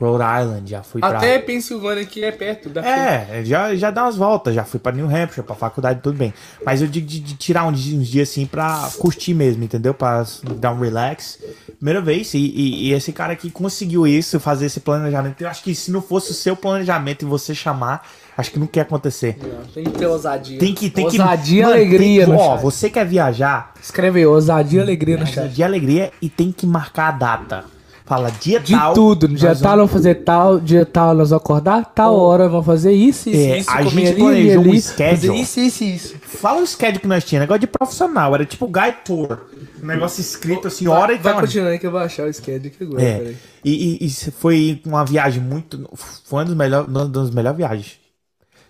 Rhode 0.00 0.22
Island, 0.42 0.70
já 0.70 0.82
fui 0.82 1.00
pra. 1.00 1.16
Até 1.16 1.38
Pensilvânia 1.38 2.02
aqui 2.02 2.22
é 2.24 2.30
perto 2.30 2.68
da 2.68 2.82
É, 2.84 3.42
já, 3.44 3.74
já 3.74 3.90
dá 3.90 4.04
umas 4.04 4.16
voltas, 4.16 4.54
já 4.54 4.64
fui 4.64 4.78
pra 4.78 4.92
New 4.92 5.06
Hampshire, 5.06 5.42
pra 5.46 5.54
faculdade, 5.54 6.00
tudo 6.02 6.18
bem. 6.18 6.34
Mas 6.64 6.82
eu 6.82 6.88
digo 6.88 7.06
de, 7.06 7.18
de 7.20 7.34
tirar 7.36 7.64
uns, 7.66 7.80
dias- 7.80 7.98
uns 8.00 8.08
dias 8.08 8.28
assim 8.30 8.44
pra 8.46 8.90
curtir 8.98 9.32
mesmo, 9.34 9.64
entendeu? 9.64 9.94
Pra 9.94 10.24
dar 10.58 10.72
um 10.72 10.80
relax. 10.80 11.38
Primeira 11.76 12.00
vez, 12.00 12.32
e, 12.34 12.38
e- 12.38 12.88
e 12.88 12.92
esse 12.92 13.12
cara 13.12 13.32
aqui 13.32 13.50
conseguiu 13.50 14.06
isso, 14.06 14.38
fazer 14.40 14.66
esse 14.66 14.80
planejamento. 14.80 15.40
Eu 15.42 15.48
acho 15.48 15.62
que 15.62 15.74
se 15.74 15.90
não 15.90 16.02
fosse 16.02 16.30
o 16.30 16.34
seu 16.34 16.54
planejamento 16.56 17.22
e 17.22 17.28
você 17.28 17.54
chamar, 17.54 18.06
acho 18.36 18.50
que 18.50 18.58
não 18.58 18.66
quer 18.66 18.80
acontecer. 18.82 19.36
Não, 19.42 19.64
Tem 19.72 19.84
que 19.84 19.90
ter 19.98 20.06
ousadia. 20.06 20.58
Tem 20.58 20.74
que, 20.74 20.90
tem 20.90 21.08
que. 21.08 21.20
ousadia 21.20 21.58
e 21.58 21.62
Mano, 21.62 21.74
alegria 21.74 22.24
tem- 22.24 22.34
no 22.34 22.40
Ó, 22.40 22.52
chat. 22.54 22.62
você 22.62 22.90
quer 22.90 23.06
viajar, 23.06 23.72
Escreve 23.82 24.18
aí, 24.20 24.26
ousadia 24.26 24.80
e 24.80 24.82
alegria 24.82 25.16
no 25.16 25.26
chat. 25.26 25.48
de 25.48 25.62
alegria 25.62 26.10
e 26.20 26.28
tem 26.28 26.50
que 26.52 26.66
marcar 26.66 27.08
a 27.08 27.12
data. 27.12 27.75
Fala 28.06 28.30
dia 28.30 28.60
De 28.60 28.72
tal. 28.72 28.94
tudo, 28.94 29.26
no 29.26 29.34
dia 29.34 29.48
tal 29.48 29.56
vamos- 29.56 29.76
vamos 29.76 29.92
fazer 29.92 30.14
tal, 30.22 30.60
dia 30.60 30.86
tal 30.86 31.08
nós 31.08 31.30
vamos 31.30 31.42
acordar, 31.44 31.84
tal 31.86 32.14
hora 32.16 32.48
vamos 32.48 32.64
fazer 32.64 32.92
isso, 32.92 33.28
isso, 33.28 33.38
É, 33.52 33.58
isso, 33.58 33.70
a 33.70 33.82
gente 33.82 34.06
ali, 34.06 34.16
planejou 34.16 34.60
ali, 34.62 34.70
um 34.70 34.80
schedule. 34.80 35.10
fazer 35.16 35.34
isso, 35.34 35.60
isso, 35.60 35.84
isso. 35.84 36.14
Fala 36.22 36.62
o 36.62 36.66
schedule 36.66 37.00
que 37.00 37.08
nós 37.08 37.24
tínhamos, 37.24 37.42
negócio 37.48 37.60
de 37.62 37.66
profissional, 37.66 38.32
era 38.32 38.44
tipo 38.46 38.66
guide 38.68 38.98
tour. 39.04 39.38
Um 39.82 39.86
negócio 39.86 40.20
escrito 40.20 40.68
assim, 40.68 40.86
hora 40.86 41.14
e 41.14 41.18
Vai 41.18 41.32
tal. 41.32 41.40
continuando 41.42 41.72
aí 41.72 41.78
que 41.80 41.86
eu 41.86 41.90
vou 41.90 41.98
achar 41.98 42.28
o 42.28 42.32
schedule 42.32 42.68
aqui 42.72 42.84
agora, 42.84 43.02
É. 43.02 43.18
peraí. 43.18 43.36
E, 43.64 43.98
e, 44.04 44.06
e 44.06 44.10
foi 44.30 44.80
uma 44.86 45.04
viagem 45.04 45.42
muito. 45.42 45.90
Foi 46.24 46.38
uma 46.38 46.44
das 46.44 46.54
melhores, 46.54 46.88
uma 46.88 47.06
das 47.08 47.30
melhores 47.30 47.56
viagens. 47.56 47.98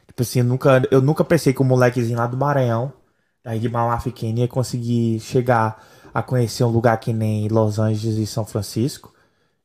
Tipo 0.07 0.23
assim, 0.23 0.39
eu 0.39 0.45
nunca, 0.47 0.83
eu 0.91 1.03
nunca 1.03 1.23
pensei 1.23 1.53
que 1.53 1.61
o 1.61 1.65
molequezinho 1.65 2.17
lá 2.17 2.27
do 2.27 2.39
Maranhão, 2.39 2.91
daí 3.45 3.59
de 3.59 3.69
Mauá 3.69 3.99
pequeno, 3.99 4.39
ia 4.39 4.49
conseguir 4.49 5.21
chegar 5.21 5.85
a 6.15 6.23
conhecer 6.23 6.65
um 6.65 6.69
lugar 6.71 6.97
que 6.99 7.13
nem 7.13 7.49
Los 7.49 7.79
Angeles 7.79 8.17
e 8.17 8.27
São 8.27 8.47
Francisco. 8.47 9.13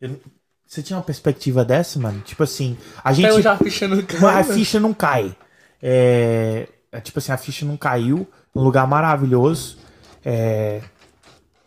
Eu- 0.01 0.19
você 0.67 0.81
tinha 0.81 0.97
uma 0.97 1.03
perspectiva 1.03 1.65
dessa, 1.65 1.99
mano? 1.99 2.21
Tipo 2.21 2.43
assim, 2.43 2.77
a 3.03 3.11
gente. 3.13 3.27
Até 3.27 3.41
já 3.41 3.57
ficha 3.57 3.87
no 3.87 3.97
Mas 4.21 4.49
a 4.49 4.53
ficha 4.53 4.79
não 4.79 4.93
cai. 4.93 5.35
É, 5.83 6.67
é 6.91 7.01
tipo 7.01 7.19
assim, 7.19 7.31
a 7.31 7.37
ficha 7.37 7.65
não 7.65 7.75
caiu. 7.77 8.27
Um 8.55 8.63
lugar 8.63 8.87
maravilhoso. 8.87 9.77
É, 10.23 10.81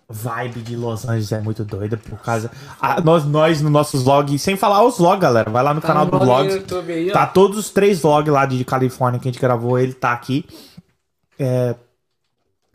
vibe 0.09 0.61
de 0.62 0.76
Los 0.76 1.05
Angeles 1.05 1.32
é 1.32 1.41
muito 1.41 1.64
doida 1.64 1.97
por 1.97 2.18
causa. 2.20 2.51
a- 2.80 3.01
nós, 3.01 3.24
nós, 3.24 3.61
no 3.61 3.68
nossos 3.70 4.03
vlogs, 4.05 4.41
sem 4.41 4.57
falar 4.57 4.82
os 4.85 4.99
vlogs, 4.99 5.20
galera. 5.20 5.51
Vai 5.51 5.62
lá 5.62 5.74
no 5.74 5.80
Tá 5.80 5.89
canal 5.89 6.07
no 6.07 6.11
do 6.11 6.24
YouTube 6.55 6.93
aí. 6.93 7.11
Tá 7.11 7.26
todos 7.26 7.59
os 7.59 7.70
três 7.70 8.01
vlogs 8.01 8.32
lá 8.32 8.47
de 8.47 8.64
Califórnia 8.64 9.20
que 9.20 9.28
a 9.28 9.32
gente 9.32 9.41
gravou, 9.41 9.78
ele 9.78 9.93
tá 9.93 10.12
aqui. 10.12 10.47
É 11.39 11.74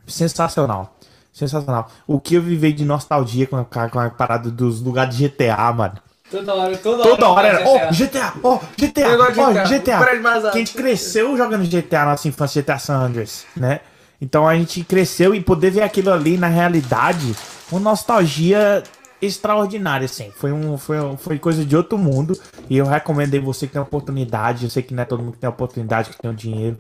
sensacional. 0.06 0.98
Sensacional. 1.32 1.90
O 2.08 2.20
que 2.20 2.36
eu 2.36 2.42
vivei 2.42 2.74
de 2.74 2.84
nostalgia 2.84 3.48
com 3.48 3.56
a, 3.58 3.64
com 3.66 4.00
a 4.00 4.10
parada 4.10 4.50
dos 4.50 4.82
lugares 4.82 5.16
de 5.16 5.28
GTA, 5.28 5.72
mano. 5.74 5.96
Toda 6.30 6.54
hora, 6.54 6.78
toda, 6.78 7.04
Toda 7.04 7.28
hora 7.30 7.48
era, 7.48 7.68
ó, 7.68 7.92
GTA, 7.92 8.34
ó, 8.44 8.60
GTA, 8.78 9.08
ó, 9.18 9.32
GTA, 9.32 9.64
GTA. 9.66 9.98
o 9.98 10.04
prédio 10.04 10.24
mais 10.24 10.46
alto. 10.46 10.52
Que 10.52 10.58
a 10.58 10.60
gente 10.60 10.74
cresceu 10.76 11.36
jogando 11.36 11.68
GTA 11.68 12.00
na 12.06 12.12
nossa 12.12 12.28
infância, 12.28 12.62
GTA 12.62 12.78
San 12.78 12.98
Andreas, 12.98 13.46
né? 13.56 13.80
Então 14.22 14.48
a 14.48 14.54
gente 14.56 14.84
cresceu 14.84 15.34
e 15.34 15.42
poder 15.42 15.72
ver 15.72 15.82
aquilo 15.82 16.12
ali 16.12 16.38
na 16.38 16.48
realidade, 16.48 17.36
uma 17.72 17.80
nostalgia 17.80 18.84
extraordinária, 19.22 20.06
assim. 20.06 20.32
Foi, 20.36 20.52
um, 20.52 20.78
foi, 20.78 21.00
um- 21.00 21.18
foi 21.18 21.40
coisa 21.40 21.66
de 21.66 21.76
outro 21.76 21.98
mundo. 21.98 22.40
E 22.70 22.78
eu 22.78 22.86
recomendei 22.86 23.40
você 23.40 23.66
que 23.66 23.74
tem 23.74 23.82
oportunidade. 23.82 24.66
Eu 24.66 24.70
sei 24.70 24.84
que 24.84 24.94
não 24.94 25.04
é 25.04 25.06
todo 25.06 25.22
mundo 25.24 25.34
que 25.34 25.40
tem 25.40 25.50
oportunidade, 25.50 26.10
que 26.12 26.18
tem 26.22 26.30
o 26.30 26.34
dinheiro. 26.34 26.78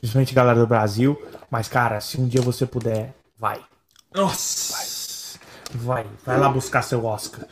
Principalmente 0.00 0.32
a 0.32 0.34
galera 0.34 0.58
do 0.60 0.66
Brasil. 0.66 1.20
Mas, 1.50 1.68
cara, 1.68 2.00
se 2.00 2.20
um 2.20 2.26
dia 2.26 2.40
você 2.42 2.66
puder, 2.66 3.14
vai. 3.38 3.60
Nossa. 4.14 5.38
Vai. 5.72 6.04
Vai 6.26 6.38
lá 6.38 6.48
buscar 6.48 6.82
seu 6.82 7.04
Oscar. 7.04 7.46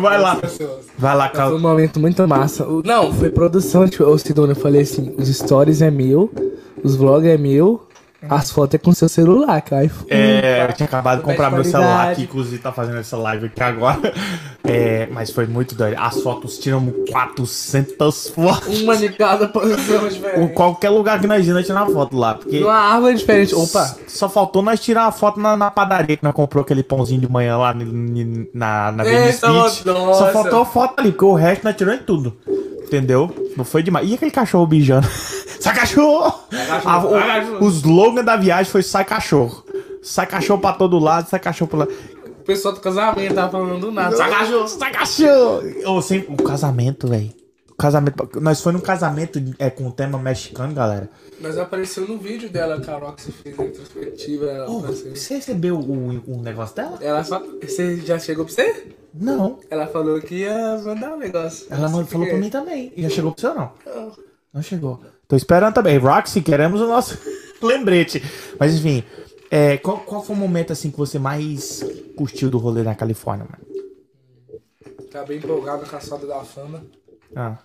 vai 0.00 0.20
lá. 0.20 0.40
Vai 0.98 1.16
lá, 1.16 1.28
Foi 1.28 1.36
Cal... 1.36 1.54
um 1.54 1.60
momento 1.60 2.00
muito 2.00 2.26
massa. 2.26 2.66
O- 2.66 2.82
Não, 2.84 3.12
foi 3.12 3.30
produção, 3.30 3.88
tipo, 3.88 4.18
Sidônia, 4.18 4.52
eu 4.52 4.56
falei 4.60 4.82
assim, 4.82 5.14
os 5.16 5.28
stories 5.28 5.80
é 5.80 5.90
meu, 5.90 6.32
os 6.82 6.96
vlogs 6.96 7.28
é 7.30 7.38
meu, 7.38 7.86
As 8.28 8.50
fotos 8.50 8.74
é 8.74 8.78
com 8.78 8.92
seu 8.92 9.08
celular, 9.08 9.60
cara. 9.62 9.90
É, 10.08 10.64
eu 10.68 10.72
tinha 10.74 10.86
acabado 10.86 11.18
de 11.18 11.24
comprar 11.24 11.50
meu 11.50 11.64
celular 11.64 12.12
aqui, 12.12 12.22
inclusive 12.22 12.58
tá 12.58 12.70
fazendo 12.72 12.98
essa 12.98 13.16
live 13.16 13.46
aqui 13.46 13.62
agora. 13.62 14.12
É, 14.64 15.08
mas 15.10 15.30
foi 15.30 15.46
muito 15.46 15.74
doido. 15.74 15.96
As 15.98 16.20
fotos 16.20 16.56
tiram 16.58 16.86
400 17.10 18.28
fotos. 18.28 18.80
Uma 18.80 18.96
de 18.96 19.08
cada 19.10 19.48
posição 19.48 20.06
Em 20.06 20.10
diferente. 20.10 20.52
qualquer 20.54 20.90
lugar 20.90 21.20
que 21.20 21.26
nós 21.26 21.46
íamos, 21.46 21.66
tirar 21.66 21.86
foto 21.86 22.16
lá. 22.16 22.34
Porque 22.34 22.62
Uma 22.62 22.74
árvore 22.74 23.14
diferente. 23.16 23.54
Opa! 23.54 23.96
só 24.06 24.28
faltou 24.28 24.62
nós 24.62 24.78
tirar 24.80 25.02
uma 25.04 25.12
foto 25.12 25.40
na, 25.40 25.56
na 25.56 25.70
padaria 25.70 26.16
que 26.16 26.22
nós 26.24 26.32
comprou 26.34 26.62
aquele 26.62 26.82
pãozinho 26.82 27.20
de 27.20 27.30
manhã 27.30 27.56
lá 27.58 27.74
ni- 27.74 28.48
na, 28.54 28.92
na 28.92 29.02
Venice. 29.04 29.40
Só 29.40 30.30
faltou 30.32 30.62
a 30.62 30.64
foto 30.66 30.94
ali, 31.00 31.10
porque 31.10 31.24
o 31.24 31.34
resto 31.34 31.64
nós 31.64 31.74
tiramos 31.76 32.00
em 32.00 32.04
tudo. 32.04 32.36
Entendeu? 32.84 33.34
Não 33.56 33.64
foi 33.64 33.82
demais. 33.82 34.08
E 34.08 34.14
aquele 34.14 34.30
cachorro 34.30 34.66
bijando? 34.66 35.08
sai 35.62 35.74
cachorro! 35.74 36.34
Ah, 36.84 37.04
o, 37.04 37.10
sai 37.10 37.50
o 37.60 37.68
slogan 37.68 38.24
da 38.24 38.36
viagem 38.36 38.70
foi 38.70 38.82
sai 38.82 39.04
cachorro. 39.04 39.64
Sai 40.02 40.26
cachorro 40.26 40.60
pra 40.60 40.72
todo 40.72 40.98
lado, 40.98 41.28
sai 41.28 41.38
cachorro 41.40 41.68
pra 41.70 41.78
lá. 41.80 41.86
O 42.26 42.44
pessoal 42.44 42.74
do 42.74 42.80
casamento 42.80 43.34
tava 43.34 43.50
falando 43.52 43.80
do 43.80 43.92
nada. 43.92 44.16
Sai 44.16 44.30
cachorro! 44.30 44.68
Sai 44.68 44.92
cachorro! 44.92 45.62
Ô, 45.86 46.02
sempre- 46.02 46.34
o 46.34 46.36
casamento, 46.42 47.06
velho. 47.06 47.32
O 47.70 47.74
casamento. 47.76 48.28
Nós 48.40 48.60
foi 48.60 48.72
num 48.72 48.80
casamento 48.80 49.40
é, 49.58 49.70
com 49.70 49.90
tema 49.90 50.18
mexicano, 50.18 50.74
galera. 50.74 51.08
Mas 51.40 51.56
apareceu 51.56 52.06
no 52.06 52.18
vídeo 52.18 52.48
dela, 52.50 52.80
que 52.80 52.90
a 52.90 52.96
Roxy 52.98 53.32
fez 53.32 53.58
a 53.58 53.62
retrospectiva. 53.62 54.64
Apareceu. 54.66 55.16
você 55.16 55.34
recebeu 55.36 55.76
o, 55.78 56.20
o 56.26 56.42
negócio 56.42 56.76
dela? 56.76 56.98
ela 57.00 57.24
só. 57.24 57.40
Você 57.62 57.96
já 58.00 58.18
chegou 58.18 58.44
pra 58.44 58.54
você? 58.54 58.88
Não. 59.14 59.58
Ela 59.70 59.86
falou 59.86 60.20
que 60.20 60.36
ia 60.36 60.78
mandar 60.84 61.14
um 61.14 61.18
negócio. 61.18 61.66
Ela 61.70 61.88
falou 61.88 62.06
pra 62.06 62.36
mim 62.38 62.50
também. 62.50 62.92
Já 62.96 63.08
chegou 63.08 63.32
pro 63.32 63.40
seu, 63.40 63.54
não? 63.54 63.72
Não. 63.86 64.12
Não 64.54 64.62
chegou. 64.62 65.00
Tô 65.32 65.36
esperando 65.36 65.72
também. 65.72 65.96
Roxy, 65.96 66.42
queremos 66.42 66.78
o 66.82 66.86
nosso 66.86 67.18
lembrete. 67.62 68.22
Mas 68.60 68.74
enfim, 68.74 69.02
é, 69.50 69.78
qual, 69.78 70.00
qual 70.00 70.22
foi 70.22 70.36
o 70.36 70.38
momento 70.38 70.74
assim 70.74 70.90
que 70.90 70.98
você 70.98 71.18
mais 71.18 71.82
curtiu 72.14 72.50
do 72.50 72.58
rolê 72.58 72.82
na 72.82 72.94
Califórnia, 72.94 73.46
mano? 73.50 74.60
Tá 75.10 75.24
bem 75.24 75.38
empolgado 75.38 75.86
com 75.86 75.96
a 75.96 76.00
soda 76.00 76.26
da 76.26 76.44
fama. 76.44 76.84
Ah, 77.34 77.56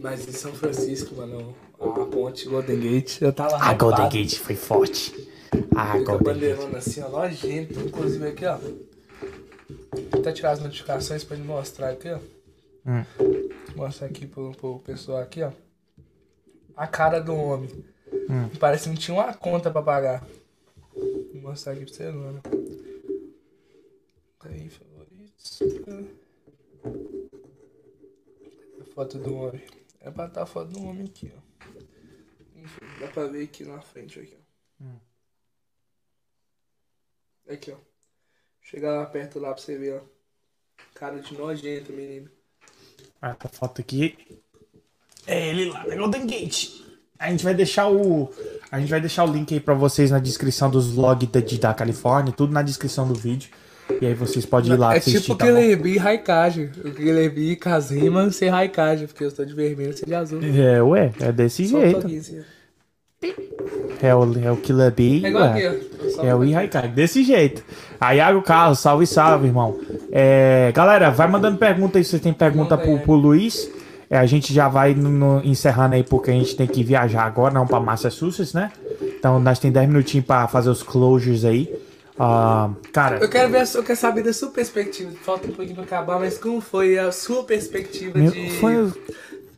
Mas 0.00 0.28
em 0.28 0.30
São 0.30 0.52
Francisco, 0.52 1.16
mano, 1.16 1.52
a 1.80 2.04
ponte 2.04 2.48
Golden 2.48 2.78
Gate, 2.78 3.20
eu 3.20 3.32
tava 3.32 3.56
a 3.56 3.74
Golden 3.74 4.06
hypado. 4.06 4.16
Gate 4.16 4.38
foi 4.38 4.54
forte. 4.54 5.28
A 5.74 5.98
Golden 5.98 6.06
Gate. 6.06 6.22
bandeirona 6.22 6.78
assim, 6.78 7.02
ó, 7.02 7.08
nojento. 7.08 7.80
Inclusive 7.80 8.24
aqui, 8.28 8.46
ó. 8.46 8.56
Vou 8.56 10.20
até 10.20 10.30
tirar 10.30 10.52
as 10.52 10.60
notificações 10.60 11.24
pra 11.24 11.36
ele 11.36 11.44
mostrar 11.44 11.88
aqui, 11.90 12.08
ó. 12.08 12.20
Hum. 12.86 13.04
Mostrar 13.74 14.06
aqui 14.06 14.28
pro, 14.28 14.52
pro 14.52 14.78
pessoal 14.78 15.18
aqui, 15.18 15.42
ó. 15.42 15.50
A 16.76 16.86
cara 16.86 17.20
do 17.20 17.34
homem. 17.34 17.70
Hum. 18.28 18.50
Parece 18.60 18.84
que 18.84 18.90
não 18.90 18.96
tinha 18.96 19.14
uma 19.16 19.32
conta 19.34 19.70
pra 19.70 19.82
pagar. 19.82 20.26
Vou 20.94 21.42
mostrar 21.42 21.72
aqui 21.72 21.86
pra 21.86 21.94
você, 21.94 22.10
mano. 22.10 22.42
Aí, 24.40 24.68
favoritos. 24.68 25.58
A 28.80 28.84
foto 28.94 29.18
do 29.18 29.34
homem. 29.34 29.62
É 30.00 30.10
pra 30.10 30.26
estar 30.26 30.42
a 30.42 30.46
foto 30.46 30.70
do 30.70 30.84
homem 30.84 31.06
aqui, 31.06 31.32
ó. 31.36 31.40
Dá 33.00 33.08
pra 33.08 33.26
ver 33.26 33.44
aqui 33.44 33.64
na 33.64 33.80
frente, 33.80 34.20
aqui, 34.20 34.36
ó. 34.80 34.86
Aqui, 37.52 37.70
ó. 37.72 37.76
Chega 38.60 38.90
lá 38.92 39.06
perto 39.06 39.38
lá 39.38 39.52
pra 39.52 39.62
você 39.62 39.78
ver, 39.78 40.00
ó. 40.00 40.04
Cara 40.94 41.20
de 41.20 41.36
nojento, 41.36 41.92
menino. 41.92 42.30
Essa 43.20 43.48
foto 43.48 43.80
aqui 43.80 44.42
é 45.26 45.48
ele 45.48 45.70
lá 45.70 45.84
na 45.86 45.96
Golden 45.96 46.26
Gate. 46.26 46.68
A 47.18 47.30
gente 47.30 47.44
vai 47.44 47.54
deixar 47.54 47.88
o. 47.88 48.30
A 48.70 48.78
gente 48.78 48.90
vai 48.90 49.00
deixar 49.00 49.24
o 49.24 49.32
link 49.32 49.54
aí 49.54 49.60
pra 49.60 49.74
vocês 49.74 50.10
na 50.10 50.18
descrição 50.18 50.68
dos 50.68 50.88
vlogs 50.88 51.28
da, 51.28 51.40
da 51.68 51.74
Califórnia, 51.74 52.32
tudo 52.32 52.52
na 52.52 52.62
descrição 52.62 53.06
do 53.08 53.14
vídeo. 53.14 53.50
E 54.00 54.06
aí 54.06 54.14
vocês 54.14 54.44
podem 54.44 54.72
ir 54.72 54.76
lá 54.76 54.94
é 54.94 54.98
assistir, 54.98 55.20
tipo 55.20 55.36
tá? 55.36 55.46
Kelebi 55.46 55.94
e 55.94 55.98
Raikage. 55.98 56.70
O 56.84 56.90
Kelebi 56.92 57.52
e 57.52 57.56
Kazima 57.56 58.30
sem 58.30 58.48
Raikage, 58.48 59.06
porque 59.06 59.24
eu 59.24 59.28
estou 59.28 59.44
de 59.44 59.54
vermelho, 59.54 59.96
você 59.96 60.04
de 60.04 60.14
azul. 60.14 60.40
É, 60.42 60.82
ué, 60.82 61.12
é 61.20 61.32
desse 61.32 61.68
Só 61.68 61.80
jeito. 61.80 62.06
assim. 62.06 62.42
É 64.02 64.14
o, 64.14 64.24
é 64.38 64.52
o 64.52 64.90
Bee. 64.90 65.24
É 65.24 65.28
aqui, 65.28 65.88
É 66.22 66.34
o 66.34 66.88
desse 66.94 67.24
jeito. 67.24 67.64
Aí, 67.98 68.18
Iago 68.18 68.42
Carlos, 68.42 68.78
salve, 68.78 69.06
salve, 69.06 69.46
irmão. 69.46 69.78
É, 70.12 70.70
galera, 70.74 71.10
vai 71.10 71.26
mandando 71.26 71.56
pergunta 71.56 71.98
aí 71.98 72.04
se 72.04 72.10
você 72.10 72.18
tem 72.18 72.32
pergunta 72.32 72.76
Manda 72.76 72.84
pro, 72.84 72.96
aí. 72.96 73.02
pro 73.02 73.14
Luiz. 73.14 73.70
É, 74.08 74.16
a 74.18 74.26
gente 74.26 74.54
já 74.54 74.68
vai 74.68 74.94
no- 74.94 75.10
no- 75.10 75.44
encerrando 75.44 75.94
aí 75.96 76.04
porque 76.04 76.30
a 76.30 76.34
gente 76.34 76.54
tem 76.56 76.66
que 76.66 76.84
viajar 76.84 77.24
agora, 77.24 77.52
não 77.52 77.66
pra 77.66 77.80
Massachusetts, 77.80 78.52
né? 78.52 78.70
Então 79.18 79.40
nós 79.40 79.58
tem 79.58 79.72
10 79.72 79.88
minutinhos 79.88 80.24
pra 80.26 80.46
fazer 80.46 80.70
os 80.70 80.82
closures 80.82 81.44
aí. 81.44 81.74
Ah, 82.18 82.70
cara, 82.92 83.18
Eu 83.18 83.28
quero 83.28 83.50
ver, 83.50 83.66
eu 83.74 83.82
quero 83.82 83.98
saber 83.98 84.22
da 84.22 84.32
sua 84.32 84.50
perspectiva. 84.50 85.10
Falta 85.22 85.48
um 85.48 85.52
pouquinho 85.52 85.74
pra 85.74 85.84
acabar, 85.84 86.18
mas 86.18 86.38
como 86.38 86.60
foi 86.60 86.98
a 86.98 87.10
sua 87.12 87.44
perspectiva 87.44 88.18
meu- 88.18 88.30
de. 88.30 88.50
foi, 88.58 88.92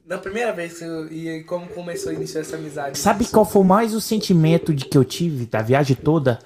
Na 0.06 0.16
primeira 0.16 0.52
vez 0.54 0.78
que 0.78 0.84
eu 0.84 1.06
ia 1.12 1.36
e 1.36 1.44
como 1.44 1.66
começou 1.68 2.10
a 2.10 2.14
iniciar 2.14 2.40
essa 2.40 2.56
amizade? 2.56 2.96
sabe 2.98 3.26
qual 3.26 3.44
foi 3.44 3.62
mais 3.62 3.94
o 3.94 4.00
sentimento 4.00 4.72
de 4.72 4.86
que 4.86 4.96
eu 4.96 5.04
tive 5.04 5.44
da 5.44 5.60
viagem 5.60 5.94
toda? 5.94 6.38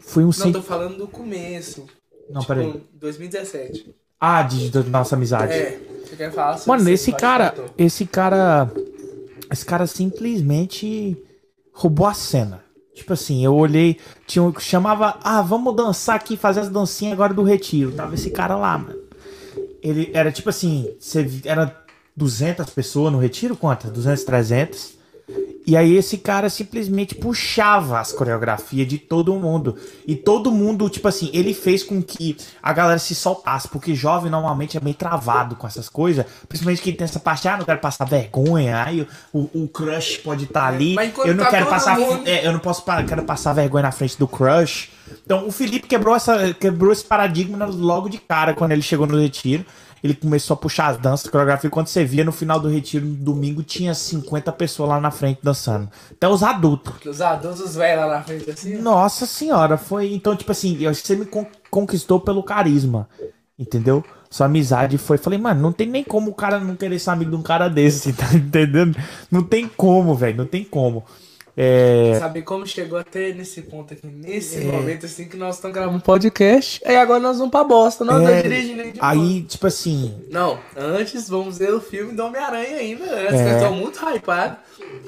Foi 0.00 0.22
um 0.22 0.26
Não, 0.26 0.32
sentimento. 0.32 0.56
tô 0.56 0.62
falando 0.68 0.98
do 0.98 1.08
começo. 1.08 1.86
Não, 2.28 2.42
tipo, 2.42 2.52
peraí. 2.54 2.82
2017. 2.92 3.94
Ah, 4.20 4.42
de, 4.42 4.70
da 4.70 4.82
nossa 4.82 5.16
amizade. 5.16 5.52
É, 5.52 5.80
você 6.04 6.16
quer 6.16 6.30
falar 6.30 6.58
sobre 6.58 6.78
Mano, 6.78 6.90
esse 6.90 7.10
cara, 7.12 7.54
esse 7.78 8.04
cara, 8.04 8.70
esse 9.50 9.64
cara 9.64 9.86
simplesmente 9.86 11.16
roubou 11.72 12.06
a 12.06 12.12
cena. 12.12 12.62
Tipo 12.94 13.14
assim, 13.14 13.42
eu 13.42 13.54
olhei, 13.54 13.96
tinha 14.26 14.42
um 14.42 14.52
que 14.52 14.62
chamava, 14.62 15.18
ah, 15.22 15.40
vamos 15.40 15.74
dançar 15.74 16.16
aqui, 16.16 16.36
fazer 16.36 16.60
as 16.60 16.68
dancinhas 16.68 17.14
agora 17.14 17.32
do 17.32 17.42
retiro. 17.42 17.92
Tava 17.92 18.14
esse 18.14 18.28
cara 18.30 18.56
lá, 18.56 18.76
mano. 18.76 18.98
Ele 19.82 20.10
era 20.12 20.30
tipo 20.30 20.50
assim, 20.50 20.94
você 20.98 21.26
era 21.46 21.74
200 22.14 22.68
pessoas 22.70 23.10
no 23.10 23.18
retiro, 23.18 23.56
quantas? 23.56 23.90
200, 23.90 24.24
300. 24.24 24.99
E 25.70 25.76
aí 25.76 25.94
esse 25.94 26.18
cara 26.18 26.50
simplesmente 26.50 27.14
puxava 27.14 28.00
as 28.00 28.10
coreografias 28.10 28.88
de 28.88 28.98
todo 28.98 29.32
mundo. 29.36 29.76
E 30.04 30.16
todo 30.16 30.50
mundo, 30.50 30.90
tipo 30.90 31.06
assim, 31.06 31.30
ele 31.32 31.54
fez 31.54 31.84
com 31.84 32.02
que 32.02 32.36
a 32.60 32.72
galera 32.72 32.98
se 32.98 33.14
soltasse, 33.14 33.68
porque 33.68 33.94
jovem 33.94 34.32
normalmente 34.32 34.76
é 34.76 34.80
meio 34.80 34.96
travado 34.96 35.54
com 35.54 35.68
essas 35.68 35.88
coisas. 35.88 36.26
Principalmente 36.48 36.82
que 36.82 36.92
tem 36.92 37.04
essa 37.04 37.20
parte, 37.20 37.46
ah, 37.46 37.56
não 37.56 37.64
quero 37.64 37.78
passar 37.78 38.04
vergonha, 38.04 38.82
aí 38.82 39.06
o, 39.32 39.48
o 39.54 39.68
crush 39.68 40.16
pode 40.24 40.42
estar 40.42 40.66
ali. 40.66 40.94
Mas 40.94 41.10
enquanto 41.10 41.28
Eu 41.28 41.36
não 41.36 41.44
tá 41.44 41.50
quero 41.50 41.66
passar. 41.66 41.96
mundo- 41.96 42.22
é, 42.26 42.44
eu 42.44 42.52
não 42.52 42.58
posso 42.58 42.82
quero 43.06 43.22
passar 43.22 43.52
vergonha 43.52 43.84
na 43.84 43.92
frente 43.92 44.18
do 44.18 44.26
crush. 44.26 44.90
Então 45.24 45.46
o 45.46 45.52
Felipe 45.52 45.86
quebrou, 45.86 46.16
essa, 46.16 46.52
quebrou 46.52 46.92
esse 46.92 47.04
paradigma 47.04 47.64
logo 47.64 48.08
de 48.08 48.18
cara 48.18 48.54
quando 48.54 48.72
ele 48.72 48.82
chegou 48.82 49.06
no 49.06 49.20
retiro. 49.20 49.64
Ele 50.02 50.14
começou 50.14 50.54
a 50.54 50.56
puxar 50.56 50.88
as 50.88 50.96
danças, 50.98 51.30
coreografia. 51.30 51.68
Quando 51.70 51.88
você 51.88 52.04
via 52.04 52.24
no 52.24 52.32
final 52.32 52.58
do 52.58 52.68
retiro, 52.68 53.04
no 53.06 53.14
domingo, 53.14 53.62
tinha 53.62 53.94
50 53.94 54.50
pessoas 54.52 54.88
lá 54.88 55.00
na 55.00 55.10
frente 55.10 55.40
dançando. 55.42 55.88
Até 56.10 56.28
os 56.28 56.42
adultos. 56.42 56.94
Os 57.04 57.20
adultos, 57.20 57.60
os 57.60 57.74
velhos 57.76 58.06
lá 58.06 58.16
na 58.18 58.22
frente 58.22 58.50
assim. 58.50 58.76
Nossa 58.78 59.26
senhora, 59.26 59.76
foi. 59.76 60.12
Então, 60.12 60.34
tipo 60.36 60.50
assim, 60.52 60.76
eu 60.80 60.90
acho 60.90 61.02
que 61.02 61.06
você 61.08 61.16
me 61.16 61.26
con- 61.26 61.46
conquistou 61.70 62.18
pelo 62.20 62.42
carisma. 62.42 63.08
Entendeu? 63.58 64.02
Sua 64.30 64.46
amizade 64.46 64.96
foi. 64.96 65.18
Falei, 65.18 65.38
mano, 65.38 65.60
não 65.60 65.72
tem 65.72 65.86
nem 65.86 66.02
como 66.02 66.30
o 66.30 66.34
cara 66.34 66.58
não 66.58 66.74
querer 66.74 66.98
ser 66.98 67.10
amigo 67.10 67.30
de 67.30 67.36
um 67.36 67.42
cara 67.42 67.68
desse, 67.68 68.12
tá 68.14 68.32
entendendo? 68.34 68.96
Não 69.30 69.42
tem 69.42 69.68
como, 69.68 70.14
velho, 70.14 70.38
não 70.38 70.46
tem 70.46 70.64
como. 70.64 71.04
É. 71.56 72.16
Sabe 72.18 72.42
como 72.42 72.66
chegou 72.66 72.98
até 72.98 73.32
nesse 73.32 73.62
ponto 73.62 73.92
aqui, 73.92 74.06
nesse 74.06 74.58
momento 74.60 75.06
assim 75.06 75.28
que 75.28 75.36
nós 75.36 75.56
estamos 75.56 75.74
gravando 75.74 75.96
um 75.96 76.00
podcast. 76.00 76.80
Aí 76.84 76.96
agora 76.96 77.20
nós 77.20 77.36
vamos 77.38 77.50
pra 77.50 77.64
bosta, 77.64 78.04
nós 78.04 78.26
é, 78.28 78.42
dirigindo 78.42 78.80
aí 78.82 78.92
de 78.92 78.98
aí, 79.02 79.42
tipo 79.42 79.66
assim, 79.66 80.14
Não, 80.30 80.58
antes 80.76 81.28
vamos 81.28 81.58
ver 81.58 81.74
o 81.74 81.80
filme 81.80 82.12
do 82.12 82.24
Homem-Aranha 82.24 82.76
ainda. 82.76 83.04
Antes, 83.04 83.34
É. 83.40 83.56
eu 83.56 83.68
tô 83.68 83.74
muito 83.74 83.98
hypado. 83.98 84.56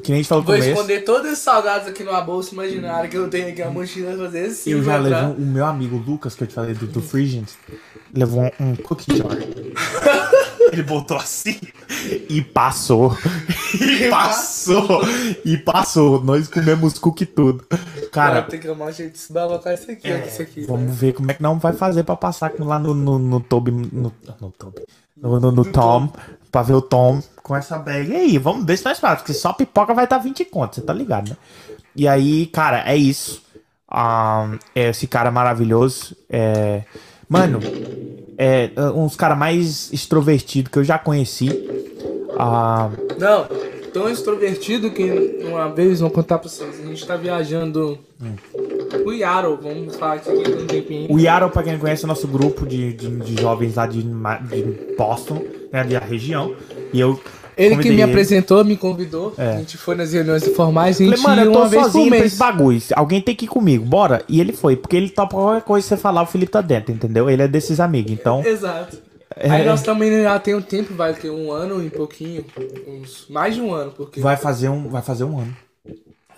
que 0.03 0.11
nem 0.11 0.19
a 0.21 0.23
gente 0.23 0.29
falou 0.29 0.45
Vou 0.45 0.55
começo. 0.55 0.71
esconder 0.73 1.05
todos 1.05 1.27
esses 1.31 1.43
salgados 1.43 1.89
aqui 1.89 2.03
numa 2.05 2.21
bolsa 2.21 2.53
imaginária 2.53 3.09
que 3.09 3.17
eu 3.17 3.29
tenho 3.29 3.49
aqui, 3.49 3.63
a 3.63 3.71
mochila 3.71 4.17
fazer 4.17 4.47
assim. 4.47 4.71
Eu 4.71 4.83
já 4.83 4.99
um- 5.29 5.33
o 5.33 5.41
meu 5.41 5.65
amigo 5.65 5.97
Lucas, 5.97 6.35
que 6.35 6.43
eu 6.43 6.47
te 6.47 6.55
falei 6.55 6.75
do, 6.75 6.87
do 6.87 7.01
Frisians, 7.03 7.57
levou 8.13 8.43
um, 8.43 8.51
um 8.71 8.77
cookie 8.77 9.17
jar. 9.17 9.29
Ele 10.73 10.83
botou 10.83 11.17
assim 11.17 11.59
e 12.29 12.43
passou. 12.43 13.17
E 13.73 14.11
passou. 14.11 15.01
E 15.47 15.57
passou. 15.57 16.23
Nós 16.23 16.47
comemos 16.47 16.99
cookie 16.99 17.25
tudo. 17.25 17.65
Cara, 18.13 18.43
tem 18.43 18.61
que 18.61 18.69
arrumar 18.69 18.87
um 18.87 18.93
jeito 18.93 19.13
de 19.13 19.19
se 19.19 19.33
colocar 19.33 19.73
isso 19.73 19.91
aqui, 19.91 20.13
ó, 20.13 20.19
que 20.19 20.29
isso 20.29 20.43
aqui. 20.43 20.65
É, 20.65 20.67
vamos 20.67 20.95
ver 20.95 21.15
como 21.15 21.31
é 21.31 21.35
que 21.35 21.43
não 21.43 21.59
vai 21.59 21.73
fazer 21.73 22.05
pra 22.05 22.15
passar 22.15 22.53
lá 22.59 22.79
no, 22.79 22.93
no, 22.93 23.19
no 23.19 23.41
Toby. 23.41 23.71
No, 23.71 24.13
no 24.41 24.51
Toby. 24.51 24.83
No, 25.17 25.41
no, 25.41 25.53
no 25.53 25.65
Tom. 25.65 26.13
Pra 26.51 26.61
ver 26.61 26.75
o 26.75 26.83
Tom 26.83 27.23
com 27.43 27.57
essa 27.57 27.79
bag. 27.79 28.11
E 28.11 28.15
aí, 28.15 28.39
vamos 28.39 28.67
ver 28.67 28.77
se 28.77 28.85
nós 28.85 28.99
fazemos. 29.01 29.23
Porque 29.23 29.33
só 29.33 29.55
pipoca 29.55 29.95
vai 29.95 30.05
estar 30.05 30.19
20 30.19 30.45
conto, 30.45 30.75
você 30.75 30.83
tá 30.83 30.93
ligado, 30.93 31.31
né? 31.31 31.37
E 31.97 32.07
aí, 32.07 32.45
cara, 32.47 32.83
é 32.87 32.95
isso. 32.95 33.43
Ah, 33.89 34.51
é 34.75 34.91
esse 34.91 35.07
cara 35.07 35.31
maravilhoso. 35.31 36.15
É, 36.29 36.83
mano, 37.33 37.61
é 38.37 38.71
uns 38.95 39.17
cara 39.17 39.35
mais 39.35 39.91
extrovertido 39.93 40.69
que 40.69 40.79
eu 40.79 40.85
já 40.85 40.99
conheci. 40.99 41.49
Ah, 42.39 42.91
Não, 43.19 43.47
tão 43.93 44.09
extrovertido 44.09 44.91
que 44.91 45.41
uma 45.47 45.69
vez, 45.71 46.01
vou 46.01 46.11
contar 46.11 46.39
pra 46.39 46.49
vocês, 46.49 46.79
a 46.79 46.87
gente 46.87 47.07
tá 47.07 47.17
viajando 47.17 47.99
o 49.07 49.13
Yaro, 49.13 49.59
vamos 49.63 49.97
falar 49.97 50.15
aqui 50.15 50.31
um 50.31 50.67
tempinho. 50.67 51.11
O 51.11 51.19
Yaro, 51.19 51.49
pra 51.49 51.63
quem 51.63 51.73
não 51.73 51.81
conhece, 51.81 52.03
é 52.03 52.07
o 52.07 52.09
nosso 52.09 52.29
grupo 52.29 52.67
de, 52.67 52.93
de, 52.93 53.09
de 53.09 53.41
jovens 53.41 53.77
lá 53.77 53.87
de, 53.87 54.03
de 54.03 54.95
Boston, 54.97 55.43
né, 55.73 55.85
da 55.85 55.99
região. 56.01 56.55
E 56.93 57.01
eu. 57.01 57.19
Ele 57.57 57.77
que 57.77 57.89
me 57.89 57.95
ele. 57.97 58.03
apresentou, 58.03 58.65
me 58.65 58.77
convidou, 58.77 59.35
É. 59.37 59.51
a 59.51 59.57
gente 59.59 59.77
foi 59.77 59.95
nas 59.95 60.13
reuniões 60.13 60.47
informais, 60.47 61.01
a 61.01 61.05
gente 61.05 61.21
Falei, 61.21 61.45
mano, 61.45 61.55
eu 61.57 61.61
tô 61.63 61.69
sozinho 61.83 62.09
pra 62.09 62.19
esse 62.25 62.37
bagulho. 62.37 62.81
Alguém 62.95 63.21
tem 63.21 63.35
que 63.35 63.45
ir 63.45 63.49
comigo, 63.49 63.85
bora. 63.85 64.23
E 64.29 64.41
ele 64.41 64.53
foi, 64.53 64.77
porque 64.77 64.97
ele 64.97 65.11
topa 65.11 65.37
qualquer 65.37 65.63
coisa 65.63 65.85
que 65.85 65.89
você 65.89 65.97
falar, 65.97 66.23
o 66.23 66.27
Felipe 66.27 66.53
tá 66.53 66.61
dentro, 66.61 66.93
entendeu? 66.93 67.29
Ele 67.29 67.43
é 67.43 67.49
desses 67.49 67.79
amigos, 67.81 68.11
então. 68.13 68.45
Exato. 68.45 68.97
É. 69.37 69.49
Aí 69.51 69.65
nós 69.67 69.83
também 69.83 70.23
já 70.23 70.39
tem 70.39 70.55
um 70.55 70.61
tempo, 70.61 70.93
vai 70.95 71.15
ter 71.15 71.31
um 71.31 71.51
ano 71.51 71.83
e 71.83 71.89
pouquinho, 71.89 72.45
uns 72.87 73.27
mais 73.31 73.55
de 73.55 73.61
um 73.63 73.73
ano, 73.73 73.91
porque 73.97 74.21
Vai 74.21 74.37
fazer 74.37 74.69
um, 74.69 74.89
vai 74.89 75.01
fazer 75.03 75.25
um 75.25 75.39
ano. 75.39 75.57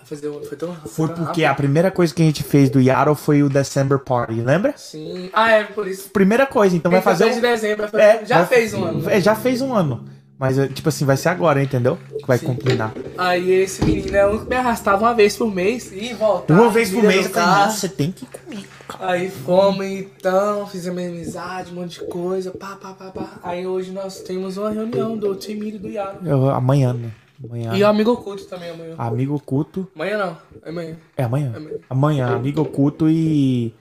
fazer 0.05 0.29
um, 0.29 0.41
foi 0.43 0.55
tão 0.57 0.69
rápido. 0.69 0.89
Foi 0.89 1.07
porque 1.09 1.43
rápido. 1.43 1.45
a 1.45 1.53
primeira 1.55 1.91
coisa 1.91 2.13
que 2.13 2.21
a 2.21 2.25
gente 2.25 2.43
fez 2.43 2.69
do 2.69 2.79
Yaro 2.79 3.15
foi 3.15 3.41
o 3.43 3.49
December 3.49 3.99
Party, 3.99 4.35
lembra? 4.35 4.73
Sim. 4.77 5.29
Ah, 5.33 5.51
é, 5.51 5.63
por 5.63 5.87
isso. 5.87 6.09
Primeira 6.11 6.45
coisa, 6.45 6.75
então 6.75 6.91
vai 6.91 7.01
fazer. 7.01 7.31
de 7.31 7.39
Um... 7.39 7.41
dezembro, 7.41 7.87
vai 7.91 8.01
É, 8.01 8.25
já 8.25 8.37
vai- 8.43 8.45
fez 8.47 8.73
um 8.73 8.83
ano. 8.85 9.09
É, 9.09 9.19
já 9.19 9.35
fez 9.35 9.61
um 9.61 9.73
ano. 9.73 10.05
Mas, 10.37 10.59
é, 10.59 10.67
tipo 10.67 10.89
assim, 10.89 11.05
vai 11.05 11.15
ser 11.15 11.29
agora, 11.29 11.63
entendeu? 11.63 11.97
Que 12.19 12.27
vai 12.27 12.37
combinar. 12.37 12.93
Aí 13.17 13.51
esse 13.51 13.83
menino 13.85 14.15
é 14.15 14.27
um 14.27 14.39
que 14.39 14.49
me 14.49 14.55
arrastava 14.55 15.05
uma 15.05 15.13
vez 15.13 15.37
por 15.37 15.53
mês 15.53 15.91
e 15.93 16.13
voltava. 16.13 16.61
Uma 16.61 16.69
vez 16.69 16.91
por 16.91 17.03
mês 17.03 17.31
nossa, 17.31 17.71
você 17.71 17.89
tem 17.89 18.11
que 18.11 18.25
ir 18.25 18.27
comigo. 18.27 18.67
Aí 18.99 19.29
fomos 19.29 19.85
então, 19.85 20.67
fizemos 20.67 21.01
amizade, 21.01 21.71
um 21.71 21.75
monte 21.75 22.01
de 22.01 22.07
coisa, 22.07 22.51
pá, 22.51 22.75
pá, 22.75 22.93
pá, 22.93 23.11
pá. 23.11 23.39
Aí 23.43 23.65
hoje 23.65 23.91
nós 23.91 24.21
temos 24.21 24.57
uma 24.57 24.69
reunião 24.69 25.17
do 25.17 25.33
time 25.35 25.71
do 25.71 25.87
Yaro. 25.87 26.19
Eu, 26.25 26.49
amanhã, 26.49 26.93
né? 26.93 27.11
Amanhã. 27.43 27.75
E 27.75 27.83
o 27.83 27.87
amigo 27.87 28.11
oculto 28.11 28.45
também 28.45 28.69
amanhã. 28.69 28.95
Amigo 28.97 29.35
oculto. 29.35 29.87
Amanhã 29.95 30.17
não, 30.17 30.37
é 30.63 30.69
amanhã. 30.69 30.97
É 31.17 31.23
amanhã. 31.23 31.53
Amanhã. 31.55 31.77
Amanhã, 31.89 32.35
amigo 32.35 32.61
oculto 32.61 33.09
e. 33.09 33.73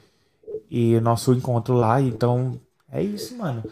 E 0.71 0.99
nosso 1.01 1.33
encontro 1.33 1.75
lá. 1.75 2.01
Então, 2.01 2.59
é 2.91 3.03
isso, 3.03 3.37
mano. 3.37 3.63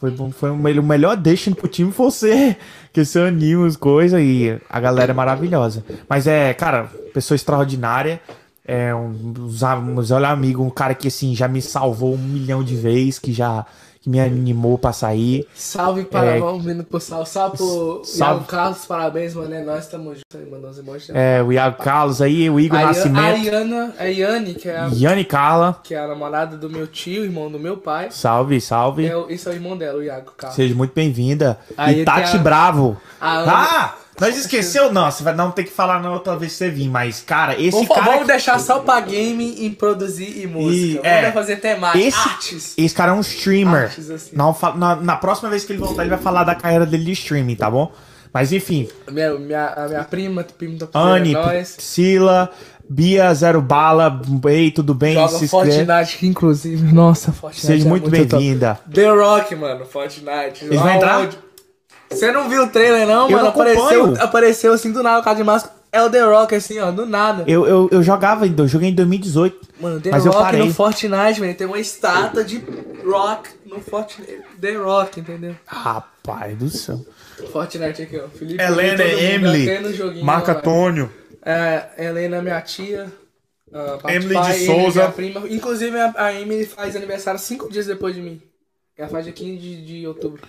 Foi, 0.00 0.10
bom- 0.10 0.30
foi 0.30 0.50
o 0.50 0.56
melhor, 0.82 1.14
deixa 1.16 1.50
pro 1.54 1.68
time 1.68 1.92
foi 1.92 2.10
você. 2.10 2.56
Que 2.92 3.04
você 3.04 3.20
anima 3.20 3.68
as 3.68 3.76
coisas 3.76 4.20
e 4.20 4.58
a 4.68 4.80
galera 4.80 5.12
é 5.12 5.14
maravilhosa. 5.14 5.84
Mas 6.08 6.26
é, 6.26 6.52
cara, 6.54 6.90
pessoa 7.14 7.36
extraordinária. 7.36 8.20
É 8.66 8.92
um, 8.94 9.32
am- 9.62 9.96
os 9.96 10.10
olha 10.10 10.28
amigo, 10.28 10.62
um 10.62 10.70
cara 10.70 10.94
que 10.94 11.06
assim 11.08 11.34
já 11.34 11.46
me 11.46 11.62
salvou 11.62 12.14
um 12.14 12.18
milhão 12.18 12.62
de 12.64 12.74
vezes, 12.76 13.18
que 13.18 13.32
já 13.32 13.64
que 14.00 14.08
me 14.08 14.18
animou 14.18 14.78
pra 14.78 14.92
sair. 14.92 15.46
Salve 15.54 16.04
para, 16.04 16.36
É. 16.36 16.40
vindo 16.58 16.82
pro 16.84 16.98
sal. 16.98 17.26
Salve 17.26 17.58
pro 17.58 18.02
Salve. 18.04 18.34
Iago 18.34 18.44
Carlos, 18.46 18.86
parabéns, 18.86 19.34
mano. 19.34 19.54
É 19.54 19.62
nós, 19.62 19.86
tamo 19.88 20.14
junto 20.14 20.24
aí, 20.34 20.44
mandando 20.50 20.68
os 20.68 20.78
emojis. 20.78 21.10
É, 21.10 21.42
o 21.42 21.52
Iago 21.52 21.76
Carlos 21.82 22.22
aí, 22.22 22.48
o 22.48 22.58
Igor 22.58 22.78
a, 22.78 22.82
Ian- 22.82 22.86
a 22.86 22.92
Nascimento, 22.92 23.44
Iana, 23.44 23.94
a 23.98 24.04
Yane, 24.04 24.54
que 24.54 24.68
é 24.68 24.78
a, 24.78 24.90
Yane 24.92 25.24
Carla. 25.24 25.80
que 25.84 25.94
é 25.94 25.98
a 25.98 26.08
namorada 26.08 26.56
do 26.56 26.70
meu 26.70 26.86
tio, 26.86 27.24
irmão 27.24 27.50
do 27.50 27.58
meu 27.58 27.76
pai. 27.76 28.08
Salve, 28.10 28.60
salve. 28.60 29.06
É, 29.06 29.24
esse 29.28 29.46
é 29.46 29.50
o 29.50 29.54
irmão 29.54 29.76
dela, 29.76 29.98
o 29.98 30.02
Iago 30.02 30.32
Carlos. 30.36 30.56
Seja 30.56 30.74
muito 30.74 30.92
bem-vinda. 30.94 31.58
E 31.90 32.04
Tati 32.04 32.36
a- 32.36 32.40
Bravo. 32.40 32.96
a 33.20 33.36
Ana- 33.38 33.52
Ah! 33.54 33.94
Nós 34.20 34.36
esqueceu? 34.36 34.92
Não, 34.92 35.10
você 35.10 35.22
vai 35.22 35.34
não 35.34 35.50
ter 35.50 35.64
que 35.64 35.70
falar 35.70 36.00
na 36.02 36.12
outra 36.12 36.36
vez 36.36 36.52
que 36.52 36.58
você 36.58 36.70
vir, 36.70 36.88
mas, 36.88 37.22
cara, 37.22 37.54
esse 37.54 37.70
Vamos, 37.70 37.88
cara. 37.88 38.02
vamos 38.02 38.26
deixar 38.26 38.58
só 38.60 38.80
pra 38.80 39.00
game 39.00 39.64
em 39.64 39.70
produzir 39.72 40.42
e 40.42 40.46
música. 40.46 41.00
é. 41.06 41.20
vamos 41.22 41.34
fazer 41.34 41.56
temática. 41.56 41.98
esse, 42.04 42.18
Artes. 42.18 42.74
esse 42.76 42.94
cara 42.94 43.12
é 43.12 43.14
um 43.14 43.20
streamer. 43.20 43.84
Artes, 43.84 44.10
assim. 44.10 44.36
Não, 44.36 44.54
na, 44.76 44.96
na 44.96 45.16
próxima 45.16 45.48
vez 45.48 45.64
que 45.64 45.72
ele 45.72 45.78
voltar, 45.80 46.02
ele 46.02 46.10
vai 46.10 46.18
falar 46.18 46.44
da 46.44 46.54
carreira 46.54 46.84
dele 46.84 47.04
de 47.04 47.12
streaming, 47.12 47.56
tá 47.56 47.70
bom? 47.70 47.90
Mas 48.32 48.52
enfim, 48.52 48.88
Minha, 49.10 49.34
minha, 49.34 49.66
a 49.68 49.88
minha 49.88 50.04
prima, 50.04 50.44
prima 50.56 50.76
da 50.78 50.86
Anne, 50.94 51.32
nós. 51.32 51.72
Priscila, 51.74 52.48
Bia 52.88 53.34
Zero 53.34 53.60
Bala, 53.60 54.20
ei, 54.48 54.70
tudo 54.70 54.94
bem? 54.94 55.14
Joga 55.14 55.28
Se. 55.38 55.48
Fortnite, 55.48 56.26
inclusive. 56.26 56.92
Nossa, 56.92 57.32
Fortnite. 57.32 57.66
Seja 57.66 57.86
é 57.86 57.88
muito 57.88 58.04
top. 58.08 58.16
bem-vinda. 58.16 58.78
The 58.92 59.08
Rock, 59.10 59.56
mano, 59.56 59.84
Fortnite. 59.84 60.64
Eles 60.64 60.78
vão 60.78 60.90
entrar? 60.94 61.14
Aonde? 61.14 61.38
Você 62.10 62.32
não 62.32 62.48
viu 62.48 62.64
o 62.64 62.68
trailer, 62.68 63.06
não, 63.06 63.24
Eu 63.26 63.30
mano? 63.30 63.42
não 63.44 63.48
apareceu, 63.48 64.14
apareceu 64.22 64.72
assim 64.72 64.90
do 64.92 65.02
nada, 65.02 65.20
o 65.20 65.24
cara 65.24 65.36
de 65.36 65.44
máscara. 65.44 65.74
É 65.92 66.00
o 66.02 66.08
The 66.10 66.20
Rock, 66.22 66.54
assim, 66.54 66.78
ó, 66.78 66.90
do 66.92 67.04
nada. 67.04 67.42
Eu, 67.48 67.66
eu, 67.66 67.88
eu 67.90 68.02
jogava, 68.02 68.46
eu 68.46 68.68
joguei 68.68 68.90
em 68.90 68.94
2018. 68.94 69.68
Mano, 69.80 70.00
The 70.00 70.10
mas 70.10 70.24
eu 70.24 70.30
Rock 70.30 70.44
parei. 70.44 70.60
no 70.64 70.72
Fortnite, 70.74 71.40
velho. 71.40 71.54
Tem 71.56 71.66
uma 71.66 71.80
estátua 71.80 72.44
de 72.44 72.62
Rock 73.04 73.48
no 73.66 73.80
Fortnite. 73.80 74.40
The 74.60 74.72
Rock, 74.76 75.18
entendeu? 75.20 75.56
Rapaz 75.66 76.56
do 76.56 76.68
céu. 76.70 77.04
Fortnite 77.52 78.02
aqui, 78.02 78.18
ó. 78.18 78.28
Felipe. 78.28 78.62
Helena, 78.62 79.02
Emily, 79.02 80.22
Marco 80.22 80.46
velho. 80.46 80.58
Antônio. 80.58 81.12
É, 81.44 81.88
Helena, 81.98 82.40
minha 82.40 82.60
tia. 82.60 83.10
parte 84.00 84.14
Emily 84.16 84.34
pai, 84.34 84.52
de 84.58 84.64
Emily, 84.64 84.82
Souza. 84.84 85.08
prima. 85.08 85.42
Inclusive, 85.48 85.98
a, 85.98 86.12
a 86.16 86.40
Emily 86.40 86.66
faz 86.66 86.94
aniversário 86.94 87.40
cinco 87.40 87.68
dias 87.68 87.86
depois 87.86 88.14
de 88.14 88.20
mim. 88.22 88.40
Ela 88.96 89.08
faz 89.08 89.24
dia 89.24 89.32
15 89.32 89.56
de, 89.58 89.84
de 89.84 90.06
outubro. 90.06 90.42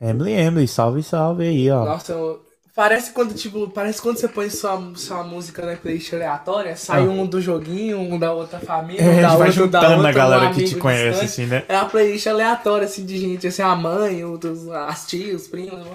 Emily, 0.00 0.32
Emily, 0.32 0.66
salve, 0.68 1.02
salve 1.02 1.44
aí, 1.46 1.70
ó. 1.70 1.84
Nossa, 1.84 2.12
eu- 2.12 2.40
parece 2.74 3.12
quando, 3.12 3.34
tipo, 3.34 3.68
parece 3.68 4.00
quando 4.00 4.16
você 4.16 4.28
põe 4.28 4.48
sua, 4.48 4.80
sua 4.96 5.22
música 5.22 5.66
na 5.66 5.76
playlist 5.76 6.12
aleatória, 6.14 6.74
sai 6.76 7.00
Ah. 7.02 7.04
um 7.10 7.26
do 7.26 7.40
joguinho, 7.40 7.98
um 7.98 8.18
da 8.18 8.32
outra 8.32 8.58
família, 8.60 9.02
É, 9.02 9.06
um 9.06 9.18
a 9.18 9.22
da 9.22 9.32
outra, 9.32 9.34
um 9.34 9.46
da 9.46 9.50
juntando 9.50 9.84
a 9.86 9.96
outra, 9.96 10.12
galera 10.12 10.48
um 10.48 10.54
que 10.54 10.64
te 10.64 10.76
conhece, 10.76 11.24
assim, 11.24 11.46
né? 11.46 11.64
É 11.68 11.76
uma 11.76 11.84
playlist 11.90 12.26
aleatória, 12.26 12.86
assim, 12.86 13.04
de 13.04 13.18
gente, 13.18 13.46
assim, 13.46 13.60
a 13.60 13.76
mãe, 13.76 14.24
outros, 14.24 14.66
as 14.70 15.06
tias, 15.06 15.42
os 15.42 15.48
primos. 15.48 15.86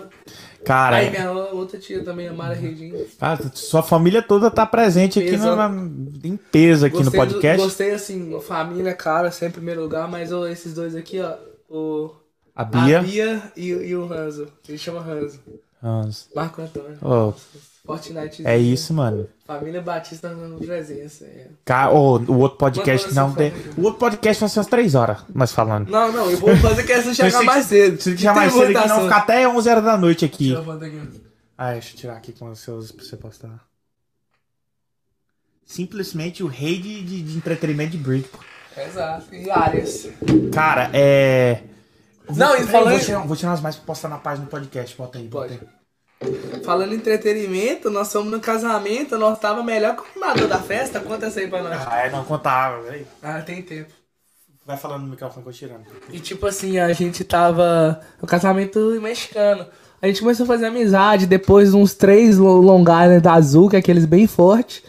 Cara, 0.64 0.97
Aí 0.97 1.12
minha 1.12 1.32
outra 1.32 1.80
tia 1.80 2.03
também, 2.03 2.28
a 2.28 2.34
Mara 2.34 2.56
Regina. 2.56 2.97
cara, 3.20 3.51
sua 3.53 3.84
família 3.84 4.22
toda 4.22 4.49
tá 4.51 4.66
presente 4.66 5.20
aqui 5.20 5.38
na, 5.38 5.72
em 6.24 6.36
peso 6.38 6.86
aqui 6.88 6.97
no 6.97 7.03
Gostei 7.06 7.20
do- 7.20 7.26
podcast. 7.34 7.64
gostei, 7.64 7.91
assim, 7.91 8.39
família, 8.41 8.93
cara, 8.93 9.30
sempre 9.32 9.47
em 9.49 9.51
primeiro 9.53 9.82
lugar, 9.82 10.08
mas 10.08 10.32
esses 10.51 10.74
dois 10.74 10.95
aqui, 10.95 11.20
ó, 11.22 11.34
o... 11.70 12.12
A 12.56 12.64
Bia. 12.64 12.99
A 12.99 13.03
Bia 13.03 13.51
e, 13.56 13.68
e 13.68 13.95
o 13.95 14.06
Ranzo. 14.08 14.47
Ele 14.68 14.78
chama 14.78 15.01
Ranzo. 15.01 15.39
Nossa. 15.82 16.26
Marco 16.34 16.62
Antônio. 16.62 16.97
Ô, 17.01 17.34
Fortnite. 17.86 18.47
é 18.47 18.58
isso, 18.58 18.93
mano. 18.93 19.28
Família 19.45 19.82
Batista 19.82 20.30
na 20.30 20.58
presença. 20.58 21.26
É. 21.26 21.47
Ô, 21.89 22.18
o 22.18 22.38
outro 22.39 22.58
podcast 22.58 23.14
não 23.14 23.28
essa 23.28 23.36
tem. 23.38 23.53
O 23.78 23.84
outro 23.84 23.99
podcast 23.99 24.39
vai 24.39 24.49
ser 24.49 24.60
umas 24.60 24.68
3 24.68 24.95
horas, 24.95 25.20
nós 25.34 25.51
falando. 25.51 25.89
Não, 25.89 26.12
não, 26.12 26.32
eu 26.32 26.38
vou 26.38 26.56
fazer 26.58 26.84
questão 26.84 27.12
de 27.12 27.18
chegar 27.18 27.39
que- 27.39 27.45
mais 27.45 27.66
cedo. 27.66 28.01
Se 28.01 28.12
deixar 28.12 28.34
mais 28.34 28.51
cedo 28.53 28.78
aqui, 28.78 28.88
não 28.88 29.03
ficar 29.03 29.18
até 29.18 29.47
11 29.47 29.70
horas 29.70 29.84
da 29.84 29.97
noite 29.97 30.26
aqui. 30.26 30.53
Deixa 30.56 30.64
eu 30.64 30.72
aqui. 30.72 31.22
Ah, 31.58 31.72
deixa 31.74 31.93
eu 31.93 31.97
tirar 31.99 32.18
aqui 32.18 32.32
com 32.32 32.49
os 32.49 32.60
seus 32.60 32.91
pra 32.91 33.06
você 33.06 33.18
postar. 33.18 33.64
Simplesmente 35.66 36.43
o 36.43 36.47
rei 36.47 36.80
de, 36.80 37.03
de, 37.03 37.22
de 37.22 37.38
entretenimento 37.38 37.91
de 37.91 37.97
Brick. 37.97 38.30
Exato. 38.78 39.34
E 39.34 39.49
áreas. 39.49 40.08
Cara, 40.51 40.89
é. 40.93 41.64
Não, 42.36 42.55
e 42.55 42.63
falando- 42.63 42.91
Vou 42.91 42.99
tirar, 42.99 43.19
vou 43.28 43.36
tirar 43.36 43.49
umas 43.51 43.61
mais 43.61 43.76
pra 43.76 43.86
postar 43.86 44.07
na 44.09 44.17
página 44.17 44.45
do 44.45 44.49
podcast. 44.49 44.95
Bota 44.97 45.17
aí, 45.17 45.28
bota 45.28 45.53
aí. 45.53 45.59
Falando 46.63 46.93
em 46.93 46.97
entretenimento, 46.97 47.89
nós 47.89 48.11
fomos 48.11 48.32
no 48.32 48.39
casamento, 48.39 49.17
nós 49.17 49.38
tava 49.38 49.61
melhor 49.63 49.95
que 49.95 50.01
o 50.01 50.05
animador 50.23 50.47
da 50.47 50.57
festa. 50.59 50.99
Conta 50.99 51.28
essa 51.28 51.39
aí 51.39 51.47
pra 51.47 51.61
nós. 51.61 51.82
Ah, 51.88 51.99
é, 52.05 52.09
não 52.09 52.23
contava, 52.23 52.82
velho. 52.84 53.05
Ah, 53.21 53.41
tem 53.41 53.61
tempo. 53.61 53.91
Vai 54.65 54.78
falando 54.78 55.03
no 55.03 55.09
microfone 55.09 55.43
que 55.43 55.49
eu 55.49 55.53
tirando. 55.53 55.84
E 56.11 56.19
tipo 56.19 56.47
assim, 56.47 56.80
a 56.80 56.91
gente 56.93 57.23
tava 57.23 58.01
no 58.19 58.28
casamento 58.28 58.80
mexicano. 59.01 59.67
A 60.01 60.07
gente 60.07 60.21
começou 60.21 60.43
a 60.45 60.47
fazer 60.47 60.65
amizade 60.65 61.28
depois 61.28 61.71
de 61.71 61.76
uns 61.78 61.93
três 61.93 62.38
lo- 62.38 62.59
Long 62.61 62.82
Island 62.82 63.28
azul, 63.28 63.69
que 63.69 63.76
é 63.76 63.80
aqueles 63.80 64.05
bem 64.05 64.26
fortes. 64.26 64.82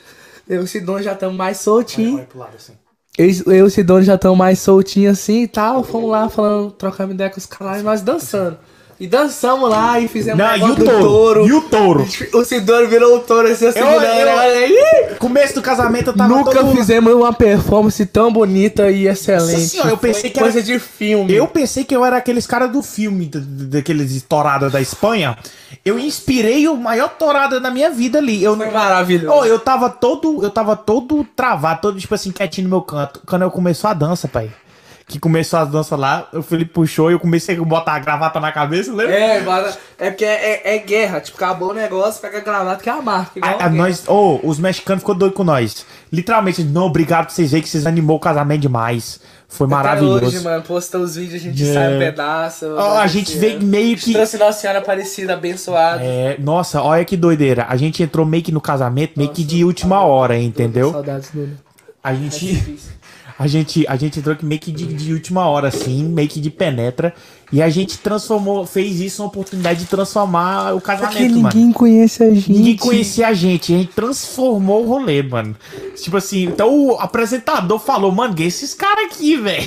Eu 0.48 0.62
e 0.62 0.64
o 0.64 0.66
Sidon 0.66 1.02
já 1.02 1.12
estamos 1.12 1.36
mais 1.36 1.58
soltinhos. 1.58 2.14
Olha 2.20 2.24
pro 2.26 2.38
lado 2.38 2.56
assim. 2.56 2.72
Eu, 3.18 3.26
eu 3.46 3.54
e 3.54 3.62
o 3.62 3.70
Sidon 3.70 4.02
já 4.02 4.14
estamos 4.14 4.36
mais 4.36 4.58
soltinhos 4.58 5.18
assim 5.18 5.42
e 5.42 5.48
tal. 5.48 5.82
Fomos 5.82 6.10
lá 6.10 6.28
falando, 6.28 6.70
trocando 6.72 7.14
ideia 7.14 7.30
com 7.30 7.38
os 7.38 7.46
caras, 7.46 7.82
nós 7.82 8.02
dançando. 8.02 8.58
E 8.98 9.06
dançamos 9.06 9.68
lá 9.68 10.00
e 10.00 10.08
fizemos 10.08 10.38
Não, 10.38 10.54
um 10.54 10.68
e 10.68 10.70
o 10.70 10.74
do 10.74 10.84
touro? 10.84 11.46
E 11.46 11.52
o 11.52 11.60
touro? 11.60 12.06
O 12.32 12.44
Sidon 12.44 12.86
virou 12.86 13.16
o 13.16 13.20
touro 13.20 13.46
assim, 13.46 13.66
assim, 13.66 13.78
Eu- 13.78 14.00
negócio 14.00 14.40
aí. 14.40 15.14
Começo 15.18 15.54
do 15.54 15.60
casamento 15.62 16.10
eu 16.10 16.16
tava 16.16 16.34
Nunca 16.34 16.50
todo... 16.62 16.74
fizemos 16.74 17.12
uma 17.12 17.30
performance 17.32 18.06
tão 18.06 18.32
bonita 18.32 18.90
e 18.90 19.06
excelente. 19.06 19.68
senhora, 19.68 19.90
eu 19.90 19.98
pensei 19.98 20.30
que 20.30 20.38
era- 20.38 20.50
coisa 20.50 20.62
de 20.66 20.78
filme. 20.78 21.32
Eu 21.34 21.46
pensei 21.46 21.84
que 21.84 21.94
eu 21.94 22.04
era 22.04 22.16
aqueles 22.16 22.46
caras 22.46 22.70
do 22.72 22.80
filme, 22.80 23.26
da- 23.26 23.38
da- 23.40 23.76
daqueles 23.78 24.12
estourados 24.12 24.72
da 24.72 24.80
Espanha. 24.80 25.36
Eu 25.84 25.98
inspirei 25.98 26.66
o 26.66 26.74
maior 26.76 27.10
tourada 27.10 27.60
da 27.60 27.70
minha 27.70 27.90
vida 27.90 28.18
ali. 28.18 28.42
Eu, 28.42 28.56
Foi 28.56 28.70
maravilhoso. 28.70 29.38
Oh, 29.40 29.44
eu 29.44 29.58
tava 29.58 29.90
todo, 29.90 30.42
eu 30.42 30.50
tava 30.50 30.74
todo 30.74 31.22
travado, 31.36 31.82
todo 31.82 32.00
tipo 32.00 32.14
assim, 32.14 32.30
quietinho 32.32 32.64
no 32.64 32.70
meu 32.70 32.82
canto. 32.82 33.20
Quando 33.26 33.42
eu 33.42 33.50
começou 33.50 33.90
a 33.90 33.94
dança, 33.94 34.26
pai. 34.26 34.50
Que 35.08 35.20
começou 35.20 35.60
as 35.60 35.68
danças 35.70 35.96
lá, 35.98 36.28
o 36.32 36.42
Felipe 36.42 36.72
puxou 36.72 37.10
e 37.10 37.14
eu 37.14 37.20
comecei 37.20 37.56
a 37.56 37.62
botar 37.62 37.92
a 37.94 37.98
gravata 38.00 38.40
na 38.40 38.50
cabeça, 38.50 38.92
lembra? 38.92 39.14
É, 39.14 39.40
mas 39.40 39.78
é 39.98 40.10
porque 40.10 40.24
é, 40.24 40.62
é- 40.64 40.74
é 40.74 40.78
guerra. 40.78 41.20
Tipo, 41.20 41.36
acabou 41.36 41.70
o 41.70 41.74
negócio, 41.74 42.20
pega 42.20 42.38
a 42.38 42.40
gravata 42.40 42.82
que 42.82 42.88
é 42.88 42.92
a 42.92 43.00
marca. 43.00 43.30
igual 43.38 43.56
A- 43.60 43.64
a 43.66 43.68
nós, 43.68 44.02
oh, 44.08 44.40
os 44.42 44.58
mexicanos 44.58 45.02
ficou 45.02 45.14
doido 45.14 45.32
com 45.34 45.44
nós. 45.44 45.86
Literalmente, 46.12 46.64
não, 46.64 46.86
obrigado 46.86 47.26
por 47.26 47.32
vocês 47.32 47.52
verem 47.52 47.62
que 47.62 47.68
vocês 47.68 47.86
animou 47.86 48.16
o 48.16 48.20
casamento 48.20 48.62
demais. 48.62 49.20
Foi 49.48 49.68
maravilhoso. 49.68 50.16
Até 50.16 50.26
hoje, 50.26 50.40
mano, 50.40 50.62
posta 50.64 50.98
os 50.98 51.14
vídeos, 51.14 51.34
a 51.40 51.44
gente 51.44 51.62
É. 51.62 51.72
sai 51.72 51.94
um 51.94 51.98
pedaço. 52.00 52.66
Ó, 52.76 52.98
a 52.98 53.06
gente 53.06 53.38
veio 53.38 53.62
meio 53.62 53.96
que. 53.96 54.12
Trouxe 54.12 54.36
Nossa 54.38 54.60
Senhora 54.60 54.80
Aparecida, 54.80 55.34
abençoada. 55.34 56.02
É, 56.02 56.36
nossa, 56.40 56.82
olha 56.82 57.04
que 57.04 57.16
doideira. 57.16 57.64
A 57.68 57.76
gente 57.76 58.02
entrou 58.02 58.26
meio 58.26 58.42
que 58.42 58.50
no 58.50 58.60
casamento, 58.60 59.12
meio 59.16 59.30
que 59.30 59.44
de 59.44 59.64
última 59.64 60.00
hora, 60.00 60.36
entendeu? 60.36 60.90
Saudades 60.90 61.30
do 61.30 61.48
A 62.02 62.12
gente. 62.12 62.76
A 63.38 63.46
gente, 63.46 63.86
a 63.86 63.96
gente 63.96 64.18
entrou 64.18 64.34
aqui 64.34 64.46
meio 64.46 64.60
que 64.60 64.72
de, 64.72 64.86
de 64.86 65.12
última 65.12 65.46
hora, 65.46 65.68
assim, 65.68 66.04
meio 66.04 66.28
que 66.28 66.40
de 66.40 66.50
penetra. 66.50 67.14
E 67.52 67.62
a 67.62 67.68
gente 67.68 67.98
transformou, 67.98 68.66
fez 68.66 68.98
isso 69.00 69.22
uma 69.22 69.28
oportunidade 69.28 69.80
de 69.80 69.86
transformar 69.86 70.74
o 70.74 70.80
casamento, 70.80 71.38
mano. 71.38 71.72
conhece 71.72 72.24
a 72.24 72.30
gente. 72.34 72.50
Ninguém 72.50 72.76
conhecia 72.76 73.28
a 73.28 73.34
gente, 73.34 73.74
a 73.74 73.78
gente 73.78 73.92
transformou 73.92 74.84
o 74.84 74.88
rolê, 74.88 75.22
mano. 75.22 75.54
Tipo 75.94 76.16
assim, 76.16 76.44
então 76.44 76.86
o 76.86 76.98
apresentador 76.98 77.78
falou, 77.78 78.10
mano, 78.10 78.34
que 78.34 78.42
esses 78.42 78.74
caras 78.74 79.04
aqui, 79.04 79.36
velho. 79.36 79.66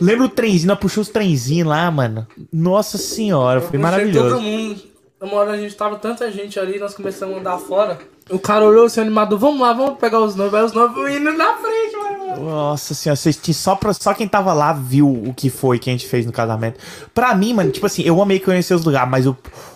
Lembra 0.00 0.24
o 0.24 0.28
trenzinho, 0.28 0.68
nós 0.68 0.78
puxou 0.78 1.02
os 1.02 1.08
trenzinhos 1.08 1.68
lá, 1.68 1.90
mano. 1.90 2.26
Nossa 2.52 2.96
senhora, 2.96 3.60
foi 3.60 3.78
maravilhoso. 3.78 4.36
Todo 4.36 4.40
mundo. 4.40 4.88
Uma 5.20 5.34
hora 5.34 5.52
a 5.52 5.58
gente 5.58 5.74
tava 5.74 5.96
tanta 5.96 6.30
gente 6.30 6.60
ali, 6.60 6.78
nós 6.78 6.94
começamos 6.94 7.36
a 7.36 7.40
andar 7.40 7.58
fora. 7.58 7.98
O 8.30 8.38
cara 8.38 8.64
olhou 8.64 8.86
assim 8.86 9.00
animado, 9.00 9.38
vamos 9.38 9.60
lá, 9.60 9.72
vamos 9.72 9.98
pegar 9.98 10.20
os 10.20 10.34
noivos. 10.34 10.58
Aí 10.58 10.64
os 10.64 10.72
noivos 10.72 11.10
indo 11.10 11.32
na 11.32 11.54
frente, 11.54 11.96
mano. 11.96 12.18
Nossa 12.50 12.94
senhora, 12.94 13.16
vocês 13.16 13.38
só, 13.56 13.74
pra, 13.74 13.92
só 13.92 14.12
quem 14.14 14.28
tava 14.28 14.52
lá 14.52 14.72
viu 14.72 15.08
o 15.08 15.32
que 15.34 15.48
foi 15.50 15.78
que 15.78 15.88
a 15.90 15.92
gente 15.92 16.06
fez 16.06 16.24
no 16.26 16.32
casamento. 16.32 16.78
Pra 17.14 17.34
mim, 17.34 17.54
mano, 17.54 17.70
tipo 17.70 17.86
assim, 17.86 18.02
eu 18.02 18.20
amei 18.22 18.38
conhecer 18.38 18.74
os 18.74 18.84
lugares, 18.84 19.10
mas 19.10 19.26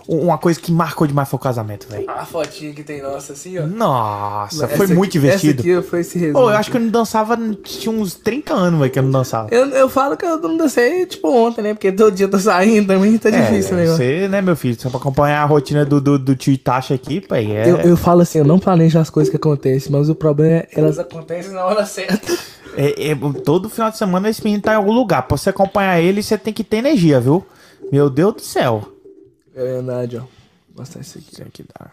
uma 0.06 0.36
coisa 0.38 0.60
que 0.60 0.70
marcou 0.70 1.06
demais 1.06 1.28
foi 1.28 1.36
o 1.38 1.40
casamento, 1.40 1.88
velho. 1.88 2.04
A 2.08 2.24
fotinha 2.24 2.72
que 2.72 2.82
tem 2.84 3.02
nossa, 3.02 3.32
assim, 3.32 3.58
ó. 3.58 3.66
Nossa, 3.66 4.66
Essa 4.66 4.76
foi 4.76 4.86
aqui- 4.86 4.94
muito 4.94 5.12
divertido. 5.12 5.60
Essa 5.60 5.78
aqui 5.78 5.88
foi 5.88 6.00
esse 6.00 6.18
resumo. 6.18 6.44
Pô, 6.44 6.50
eu 6.50 6.56
acho 6.56 6.70
que 6.70 6.76
eu 6.76 6.80
não 6.80 6.88
dançava, 6.88 7.36
tinha 7.64 7.92
uns 7.94 8.14
30 8.14 8.52
anos, 8.54 8.78
velho, 8.80 8.92
que 8.92 8.98
eu 8.98 9.02
não 9.02 9.10
dançava. 9.10 9.48
Eu, 9.50 9.66
eu 9.70 9.88
falo 9.88 10.16
que 10.16 10.24
eu 10.24 10.38
não 10.38 10.56
dancei, 10.56 11.06
tipo, 11.06 11.28
ontem, 11.30 11.62
né? 11.62 11.74
Porque 11.74 11.90
todo 11.90 12.14
dia 12.14 12.26
eu 12.26 12.30
tô 12.30 12.38
saindo 12.38 12.86
também, 12.88 13.16
tá 13.18 13.30
difícil 13.30 13.72
o 13.72 13.76
negócio. 13.76 13.96
Você, 13.96 14.28
né, 14.28 14.40
meu 14.42 14.54
filho? 14.54 14.78
Só 14.80 14.88
pra 14.90 14.98
acompanhar 14.98 15.42
a 15.42 15.46
rotina 15.46 15.84
do, 15.84 16.00
do, 16.00 16.18
do 16.18 16.36
tio 16.36 16.52
Itachi 16.52 16.92
aqui, 16.94 17.20
pai, 17.20 17.50
é... 17.50 17.70
Eu, 17.70 17.76
eu 17.78 17.96
falo 17.96 18.20
assim, 18.20 18.41
eu 18.42 18.46
não 18.46 18.58
planejo 18.58 18.98
as 18.98 19.08
coisas 19.08 19.30
que 19.30 19.36
acontecem, 19.36 19.90
mas 19.90 20.08
o 20.08 20.14
problema 20.14 20.56
é 20.56 20.68
elas 20.72 20.98
acontecem 20.98 21.52
na 21.52 21.64
hora 21.64 21.86
certa. 21.86 22.32
É, 22.76 23.10
é, 23.10 23.14
todo 23.44 23.68
final 23.68 23.90
de 23.90 23.98
semana 23.98 24.28
esse 24.28 24.42
menino 24.42 24.62
tá 24.62 24.72
em 24.72 24.76
algum 24.76 24.92
lugar. 24.92 25.22
Pra 25.22 25.36
você 25.36 25.50
acompanhar 25.50 26.00
ele, 26.00 26.22
você 26.22 26.36
tem 26.36 26.52
que 26.52 26.64
ter 26.64 26.78
energia, 26.78 27.20
viu? 27.20 27.46
Meu 27.92 28.08
Deus 28.08 28.34
do 28.34 28.40
céu. 28.40 28.92
É 29.54 29.62
verdade, 29.62 30.16
ó. 30.16 30.20
Vou 30.20 30.78
mostrar 30.78 31.02
isso 31.02 31.18
aqui. 31.18 31.32
Isso 31.32 31.42
aqui 31.42 31.64
dá. 31.64 31.90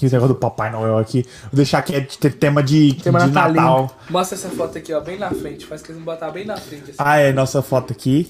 E 0.00 0.06
o 0.06 0.10
negócio 0.10 0.34
do 0.34 0.40
Papai 0.40 0.70
Noel 0.70 0.96
aqui. 0.96 1.26
Vou 1.42 1.56
deixar 1.56 1.78
aqui 1.78 1.94
é 1.94 2.00
de 2.00 2.16
ter 2.16 2.32
tema 2.32 2.62
de, 2.62 2.94
Tema 2.94 3.26
de. 3.26 3.32
Natal. 3.32 3.94
Mostra 4.08 4.38
essa 4.38 4.48
foto 4.48 4.78
aqui, 4.78 4.94
ó, 4.94 5.00
bem 5.00 5.18
na 5.18 5.30
frente. 5.30 5.66
Faz 5.66 5.82
que 5.82 5.92
eles 5.92 6.02
vão 6.02 6.14
botar 6.14 6.30
bem 6.30 6.46
na 6.46 6.56
frente. 6.56 6.84
Assim. 6.84 6.94
Ah, 6.98 7.18
é, 7.18 7.32
nossa 7.32 7.60
foto 7.60 7.92
aqui. 7.92 8.26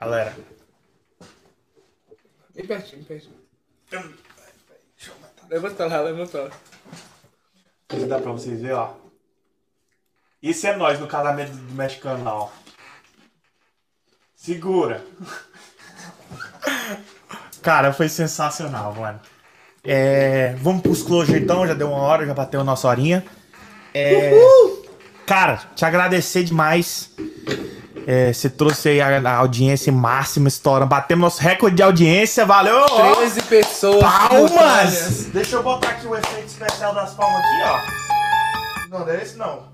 Galera. 0.00 0.36
Bem 2.54 2.66
pertinho, 2.66 3.02
bem 3.02 3.20
pertinho. 3.90 4.25
Levanta 5.48 5.86
lá, 5.86 6.00
levanta 6.00 6.42
lá. 6.42 6.50
Isso 7.92 8.06
dá 8.06 8.18
pra 8.18 8.32
vocês 8.32 8.60
verem, 8.60 8.76
ó. 8.76 8.90
Isso 10.42 10.66
é 10.66 10.76
nós 10.76 10.98
no 10.98 11.06
casamento 11.06 11.52
do 11.52 11.74
mexicano 11.74 12.24
lá, 12.24 12.34
ó. 12.34 12.48
Segura. 14.34 15.04
Cara, 17.62 17.92
foi 17.92 18.08
sensacional, 18.08 18.94
mano. 18.94 19.20
É, 19.82 20.54
vamos 20.60 20.82
pros 20.82 21.02
closure 21.02 21.40
então, 21.40 21.66
já 21.66 21.74
deu 21.74 21.88
uma 21.88 21.98
hora, 21.98 22.26
já 22.26 22.34
bateu 22.34 22.60
a 22.60 22.64
nossa 22.64 22.88
horinha. 22.88 23.24
É, 23.94 24.32
cara, 25.24 25.62
te 25.74 25.84
agradecer 25.84 26.44
demais. 26.44 27.12
É, 28.06 28.32
você 28.32 28.48
trouxe 28.48 28.88
aí 28.88 29.00
a, 29.00 29.18
a 29.30 29.36
audiência 29.38 29.92
máxima, 29.92 30.46
estourando. 30.46 30.86
Batemos 30.86 31.22
nosso 31.24 31.42
recorde 31.42 31.74
de 31.76 31.82
audiência, 31.82 32.46
valeu! 32.46 32.78
ó. 32.88 33.14
13 33.16 33.42
pessoas. 33.42 34.00
Palmas! 34.00 35.24
Deixa 35.32 35.56
eu 35.56 35.62
botar 35.62 35.88
aqui 35.88 36.06
o 36.06 36.14
efeito 36.14 36.46
especial 36.46 36.94
das 36.94 37.12
palmas 37.14 37.40
aqui, 37.40 37.62
ó. 37.64 37.80
Não, 38.90 39.00
não 39.00 39.12
é 39.12 39.22
esse 39.22 39.36
não. 39.36 39.64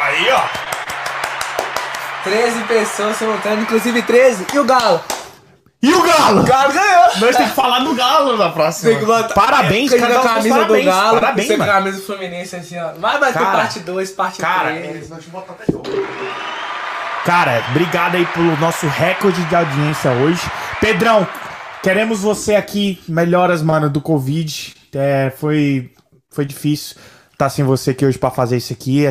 Aí, 0.00 0.30
ó. 0.32 0.42
13 2.24 2.60
pessoas 2.64 3.16
simultâneas, 3.16 3.62
inclusive 3.62 4.00
13. 4.02 4.46
E 4.54 4.58
o 4.58 4.64
Galo? 4.64 5.00
E 5.82 5.92
o 5.92 6.02
Galo? 6.02 6.40
O 6.40 6.44
Galo 6.44 6.72
ganhou! 6.72 7.02
Nós 7.20 7.36
temos 7.36 7.50
que 7.50 7.54
falar 7.56 7.80
do 7.80 7.94
Galo 7.94 8.38
na 8.38 8.48
próxima. 8.48 8.88
Tem 8.90 8.98
que 8.98 9.04
botar- 9.04 9.34
Parabéns, 9.34 9.90
Tem 9.90 10.00
que 10.00 10.06
cada 10.06 10.14
dar 10.14 10.20
a 10.20 10.22
com 10.22 10.28
os 10.28 10.34
camisa 10.36 10.54
parabéns. 10.54 10.84
do 10.84 10.90
Galo. 10.90 11.20
Parabéns, 11.20 11.48
tem 11.48 11.56
mano. 11.58 11.70
a 11.70 11.74
camisa 11.74 11.96
do 11.98 12.06
Fluminense 12.06 12.56
assim, 12.56 12.78
ó. 12.80 12.92
Mas 12.98 13.20
vai 13.20 13.30
ter 13.34 13.38
Cara, 13.38 13.58
parte 13.58 13.80
2, 13.80 14.10
parte 14.12 14.38
Cara, 14.40 14.70
3. 14.70 14.84
eles 14.86 15.08
vão 15.10 15.18
te 15.18 15.28
botar 15.28 15.52
até 15.52 15.70
jogo. 15.70 15.84
Cara, 17.24 17.64
obrigado 17.70 18.16
aí 18.16 18.26
pelo 18.26 18.54
nosso 18.58 18.86
recorde 18.86 19.42
de 19.46 19.56
audiência 19.56 20.10
hoje. 20.10 20.42
Pedrão, 20.78 21.26
queremos 21.82 22.20
você 22.20 22.54
aqui. 22.54 23.00
Melhoras, 23.08 23.62
mano, 23.62 23.88
do 23.88 23.98
Covid. 23.98 24.74
É, 24.92 25.32
foi, 25.34 25.90
foi 26.30 26.44
difícil 26.44 26.96
estar 27.32 27.48
sem 27.48 27.64
você 27.64 27.92
aqui 27.92 28.04
hoje 28.04 28.18
pra 28.18 28.30
fazer 28.30 28.58
isso 28.58 28.74
aqui. 28.74 29.04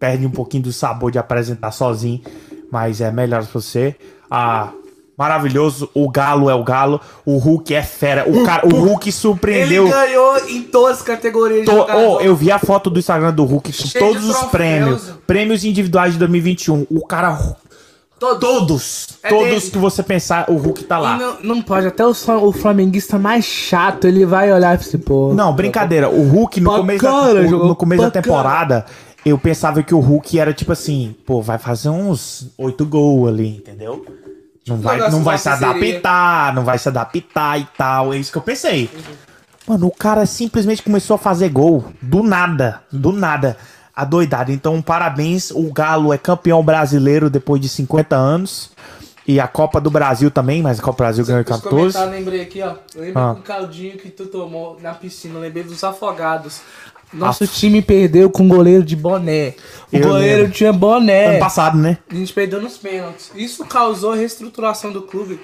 Perde 0.00 0.26
um 0.26 0.30
pouquinho 0.30 0.62
do 0.62 0.72
sabor 0.72 1.10
de 1.10 1.18
apresentar 1.18 1.72
sozinho. 1.72 2.22
Mas 2.72 3.02
é 3.02 3.12
melhoras 3.12 3.48
pra 3.48 3.60
você. 3.60 3.94
Ah, 4.30 4.72
maravilhoso. 5.16 5.88
O 5.94 6.08
Galo 6.10 6.50
é 6.50 6.54
o 6.54 6.62
Galo. 6.64 7.00
O 7.24 7.38
Hulk 7.38 7.74
é 7.74 7.82
fera. 7.82 8.28
O, 8.28 8.44
cara, 8.44 8.66
o 8.66 8.70
Hulk 8.74 9.10
surpreendeu. 9.12 9.84
Ele 9.84 9.92
ganhou 9.92 10.38
em 10.48 10.62
todas 10.62 10.98
as 10.98 11.02
categorias 11.02 11.64
To- 11.66 11.86
oh, 11.94 12.20
eu 12.20 12.34
vi 12.36 12.50
a 12.52 12.58
foto 12.58 12.90
do 12.90 12.98
Instagram 12.98 13.32
do 13.32 13.44
Hulk 13.44 13.72
com 13.72 13.78
Cheio 13.88 14.04
todos 14.04 14.28
os 14.28 14.42
prêmios. 14.44 15.10
Prêmios 15.26 15.64
individuais 15.64 16.12
de 16.12 16.18
2021. 16.18 16.86
O 16.90 17.06
cara. 17.06 17.56
Todos. 18.18 18.40
Todos. 18.40 19.08
É 19.22 19.28
todos 19.28 19.68
que 19.68 19.76
você 19.76 20.02
pensar, 20.02 20.48
o 20.50 20.56
Hulk 20.56 20.84
tá 20.84 20.98
lá. 20.98 21.18
não, 21.18 21.36
não 21.56 21.62
pode, 21.62 21.86
até 21.86 22.02
o, 22.06 22.10
o 22.12 22.52
flamenguista 22.52 23.18
mais 23.18 23.44
chato, 23.44 24.06
ele 24.06 24.24
vai 24.24 24.50
olhar 24.50 24.74
e 24.74 24.78
falar 24.78 24.88
assim, 24.88 24.98
pô. 24.98 25.34
Não, 25.34 25.52
brincadeira. 25.54 26.08
O 26.08 26.22
Hulk, 26.26 26.58
no 26.60 26.70
Pra 26.70 26.78
começo, 26.78 27.02
da, 27.02 27.10
o- 27.32 27.66
no 27.68 27.76
começo 27.76 28.02
da 28.02 28.10
pra 28.10 28.22
temporada, 28.22 28.86
eu 29.24 29.36
pensava 29.38 29.82
que 29.82 29.94
o 29.94 30.00
Hulk 30.00 30.38
era 30.38 30.54
tipo 30.54 30.72
assim, 30.72 31.14
pô, 31.26 31.42
vai 31.42 31.58
fazer 31.58 31.90
uns 31.90 32.50
oito 32.56 32.86
gols 32.86 33.28
ali, 33.28 33.48
entendeu? 33.58 34.02
Não 34.66 34.76
vai, 34.78 34.98
não 35.10 35.22
vai 35.22 35.36
da 35.36 35.38
se 35.38 35.48
adaptar, 35.48 36.54
não 36.54 36.64
vai 36.64 36.78
se 36.78 36.88
adaptar 36.88 37.58
e 37.60 37.68
tal. 37.76 38.12
É 38.12 38.16
isso 38.18 38.32
que 38.32 38.38
eu 38.38 38.42
pensei. 38.42 38.90
Mano, 39.66 39.86
o 39.86 39.90
cara 39.90 40.26
simplesmente 40.26 40.82
começou 40.82 41.14
a 41.14 41.18
fazer 41.18 41.48
gol. 41.48 41.84
Do 42.02 42.22
nada. 42.22 42.80
Do 42.90 43.12
nada. 43.12 43.56
Adoidado. 43.94 44.52
Então, 44.52 44.80
parabéns. 44.82 45.50
O 45.50 45.72
Galo 45.72 46.12
é 46.12 46.18
campeão 46.18 46.62
brasileiro 46.62 47.30
depois 47.30 47.60
de 47.60 47.68
50 47.68 48.14
anos. 48.16 48.70
E 49.28 49.40
a 49.40 49.48
Copa 49.48 49.80
do 49.80 49.90
Brasil 49.90 50.30
também, 50.30 50.62
mas 50.62 50.78
a 50.78 50.82
Copa 50.82 50.98
do 50.98 50.98
Brasil 50.98 51.24
ganhou 51.26 51.40
em 51.40 51.42
Os 51.42 51.48
14. 51.48 51.68
comentários, 51.70 52.10
lembrei 52.12 52.42
aqui, 52.42 52.62
ó. 52.62 52.74
Lembra 52.94 53.30
Ah. 53.30 53.32
do 53.32 53.42
caldinho 53.42 53.96
que 53.98 54.08
tu 54.08 54.26
tomou 54.26 54.78
na 54.80 54.94
piscina. 54.94 55.40
Lembrei 55.40 55.64
dos 55.64 55.82
afogados. 55.82 56.60
Nosso 57.12 57.46
time 57.46 57.80
perdeu 57.80 58.28
com 58.28 58.44
o 58.44 58.48
goleiro 58.48 58.82
de 58.84 58.96
boné. 58.96 59.54
O 59.92 59.96
Eu 59.96 60.08
goleiro 60.08 60.38
lembro. 60.42 60.52
tinha 60.52 60.72
boné. 60.72 61.26
Ano 61.28 61.38
passado, 61.38 61.78
né? 61.78 61.98
A 62.10 62.14
gente 62.14 62.32
perdeu 62.32 62.60
nos 62.60 62.76
pênaltis. 62.76 63.30
Isso 63.34 63.64
causou 63.64 64.12
reestruturação 64.14 64.92
do 64.92 65.02
clube. 65.02 65.40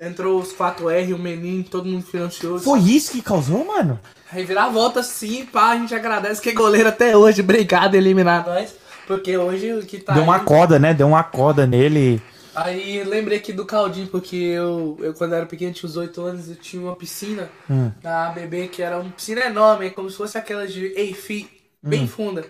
Entrou 0.00 0.38
os 0.38 0.52
4R, 0.52 1.14
o 1.14 1.18
Menin, 1.18 1.62
todo 1.62 1.88
mundo 1.88 2.04
financiou. 2.04 2.58
Foi 2.58 2.80
isso 2.80 3.12
que 3.12 3.22
causou, 3.22 3.64
mano? 3.64 3.98
Reviravolta 4.30 5.02
sim, 5.02 5.46
pá, 5.46 5.70
a 5.70 5.76
gente 5.78 5.94
agradece 5.94 6.40
que 6.42 6.50
é 6.50 6.52
goleiro 6.52 6.88
até 6.88 7.16
hoje. 7.16 7.40
Obrigado, 7.40 7.94
eliminar 7.94 8.44
nós. 8.46 8.74
Porque 9.06 9.38
hoje 9.38 9.72
o 9.72 9.86
que 9.86 9.98
tá. 9.98 10.12
Deu 10.12 10.24
uma 10.24 10.36
aí- 10.36 10.44
corda, 10.44 10.78
né? 10.78 10.92
Deu 10.92 11.06
uma 11.06 11.22
corda 11.22 11.66
nele. 11.66 12.20
Aí 12.56 13.04
lembrei 13.04 13.38
aqui 13.38 13.52
do 13.52 13.64
Caldinho, 13.66 14.06
porque 14.08 14.34
eu, 14.36 14.96
eu 15.00 15.12
quando 15.14 15.34
era 15.34 15.44
pequeno, 15.46 15.72
tinha 15.74 15.88
uns 15.88 15.96
8 15.96 16.20
anos, 16.22 16.48
eu 16.48 16.56
tinha 16.56 16.82
uma 16.82 16.96
piscina 16.96 17.50
Hum. 17.70 17.90
na 18.02 18.28
ABB, 18.28 18.68
que 18.68 18.82
era 18.82 18.98
uma 18.98 19.10
piscina 19.10 19.42
enorme, 19.44 19.90
como 19.90 20.08
se 20.10 20.16
fosse 20.16 20.38
aquela 20.38 20.66
de 20.66 20.86
Eifi, 20.96 21.48
bem 21.82 22.04
Hum. 22.04 22.08
funda. 22.08 22.44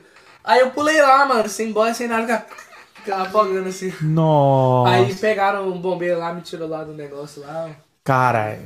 Aí 0.45 0.61
eu 0.61 0.71
pulei 0.71 1.03
lá, 1.03 1.27
mano, 1.27 1.49
sem 1.49 1.73
boia, 1.73 1.93
sem 1.93 2.07
nada, 2.07 2.47
ficava- 2.95 3.23
afogando 3.25 3.69
assim. 3.69 3.93
Nossa. 4.01 4.93
Aí 4.93 5.13
pegaram 5.15 5.69
um 5.69 5.79
bombeiro 5.81 6.19
lá, 6.21 6.33
me 6.33 6.41
tirou 6.41 6.69
lá 6.69 6.85
do 6.85 6.93
negócio 6.95 7.43
lá. 7.43 7.71
Cara, 8.05 8.57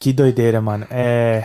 que 0.00 0.14
doideira, 0.14 0.62
mano. 0.62 0.86
É. 0.90 1.44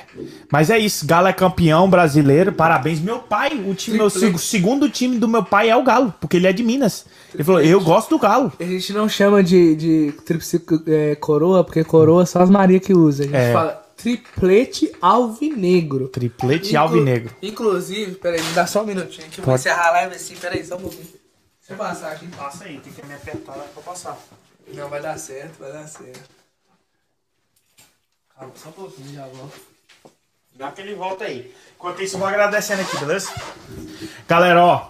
Mas 0.49 0.69
é 0.69 0.77
isso. 0.77 1.05
Galo 1.05 1.27
é 1.27 1.33
campeão 1.33 1.89
brasileiro. 1.89 2.53
Parabéns. 2.53 3.01
Meu 3.01 3.19
pai, 3.19 3.51
o 3.67 3.75
time, 3.75 3.97
meu 3.97 4.09
segundo 4.09 4.89
time 4.89 5.17
do 5.17 5.27
meu 5.27 5.43
pai 5.43 5.69
é 5.69 5.75
o 5.75 5.83
Galo, 5.83 6.13
porque 6.21 6.37
ele 6.37 6.47
é 6.47 6.53
de 6.53 6.63
Minas. 6.63 7.05
Ele 7.33 7.43
falou: 7.43 7.61
eu 7.61 7.79
gosto 7.81 8.09
do 8.09 8.19
Galo. 8.19 8.51
A 8.59 8.63
gente 8.63 8.91
não 8.93 9.07
chama 9.07 9.41
de, 9.43 9.75
de 9.75 10.11
tríplice 10.25 10.61
é, 10.87 11.15
coroa, 11.15 11.63
porque 11.63 11.83
coroa 11.83 12.25
só 12.25 12.39
as 12.41 12.49
Maria 12.49 12.79
que 12.79 12.93
usa. 12.93 13.23
A 13.23 13.25
gente 13.27 13.35
É. 13.35 13.53
fala 13.53 13.81
triplete 13.95 14.91
alvinegro. 15.01 16.07
Triplete 16.09 16.69
Inclu- 16.69 16.79
alvinegro. 16.79 17.35
Inclusive, 17.41 18.15
peraí, 18.15 18.41
me 18.41 18.51
dá 18.53 18.65
só 18.67 18.81
um 18.81 18.85
minutinho 18.85 19.29
que 19.29 19.39
eu 19.39 19.45
vou 19.45 19.55
encerrar 19.55 19.89
a 19.89 19.91
live 19.91 20.15
assim, 20.15 20.35
peraí, 20.35 20.65
só 20.65 20.75
um 20.75 20.81
pouquinho. 20.81 21.03
Deixa 21.03 21.73
eu 21.73 21.77
passar 21.77 22.11
aqui. 22.11 22.27
Passa 22.27 22.63
aí, 22.65 22.79
tem 22.79 22.91
que 22.91 23.05
me 23.05 23.13
apertar 23.13 23.55
lá 23.55 23.63
pra 23.73 23.83
passar. 23.83 24.17
Não, 24.73 24.89
vai 24.89 25.01
dar 25.01 25.17
certo, 25.19 25.59
vai 25.59 25.71
dar 25.71 25.87
certo. 25.87 26.19
Calma, 28.35 28.53
só 28.55 28.69
um 28.69 28.73
pouquinho, 28.73 29.13
já 29.13 29.25
volto. 29.27 29.59
Dá 30.55 30.71
que 30.71 30.81
ele 30.81 30.95
volta 30.95 31.23
aí. 31.25 31.53
Enquanto 31.77 32.01
isso, 32.01 32.15
eu 32.15 32.19
vou 32.19 32.27
agradecendo 32.27 32.81
aqui, 32.81 32.97
beleza? 32.97 33.31
Galera, 34.27 34.63
ó. 34.65 34.89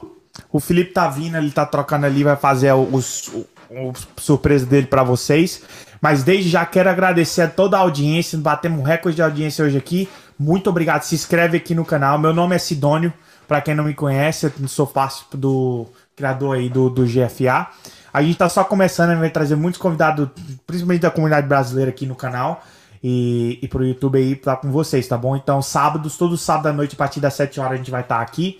O 0.51 0.59
Felipe 0.59 0.91
tá 0.91 1.07
vindo, 1.07 1.37
ele 1.37 1.51
tá 1.51 1.65
trocando 1.65 2.05
ali, 2.05 2.23
vai 2.23 2.35
fazer 2.35 2.73
os, 2.73 3.27
o, 3.69 3.93
surpresa 4.17 4.65
dele 4.65 4.87
pra 4.87 5.03
vocês. 5.03 5.63
Mas 6.01 6.23
desde 6.23 6.49
já 6.49 6.65
quero 6.65 6.89
agradecer 6.89 7.43
a 7.43 7.47
toda 7.47 7.77
a 7.77 7.79
audiência. 7.79 8.37
Batemos 8.37 8.79
um 8.79 8.83
recorde 8.83 9.15
de 9.15 9.21
audiência 9.21 9.63
hoje 9.63 9.77
aqui. 9.77 10.09
Muito 10.37 10.69
obrigado. 10.69 11.03
Se 11.03 11.15
inscreve 11.15 11.57
aqui 11.57 11.75
no 11.75 11.85
canal. 11.85 12.17
Meu 12.17 12.33
nome 12.33 12.55
é 12.55 12.59
Sidônio. 12.59 13.13
Pra 13.47 13.61
quem 13.61 13.75
não 13.75 13.83
me 13.83 13.93
conhece, 13.93 14.45
eu 14.45 14.67
sou 14.67 14.87
participante 14.87 15.37
do 15.37 15.85
criador 16.15 16.55
aí 16.55 16.69
do, 16.69 16.89
do 16.89 17.05
GFA. 17.05 17.67
A 18.13 18.21
gente 18.21 18.37
tá 18.37 18.47
só 18.49 18.63
começando, 18.63 19.17
vai 19.19 19.29
trazer 19.29 19.55
muitos 19.55 19.79
convidados, 19.79 20.29
principalmente 20.65 21.01
da 21.01 21.11
comunidade 21.11 21.47
brasileira 21.47 21.91
aqui 21.91 22.05
no 22.05 22.15
canal 22.15 22.63
e, 23.03 23.57
e 23.61 23.67
pro 23.67 23.85
YouTube 23.85 24.17
aí 24.17 24.35
tá 24.35 24.55
com 24.55 24.71
vocês, 24.71 25.07
tá 25.07 25.17
bom? 25.17 25.35
Então, 25.35 25.61
sábados, 25.61 26.17
todo 26.17 26.37
sábado 26.37 26.67
à 26.67 26.73
noite, 26.73 26.95
a 26.95 26.97
partir 26.97 27.19
das 27.19 27.33
7 27.33 27.59
horas, 27.59 27.73
a 27.73 27.75
gente 27.77 27.91
vai 27.91 28.01
estar 28.01 28.21
aqui. 28.21 28.59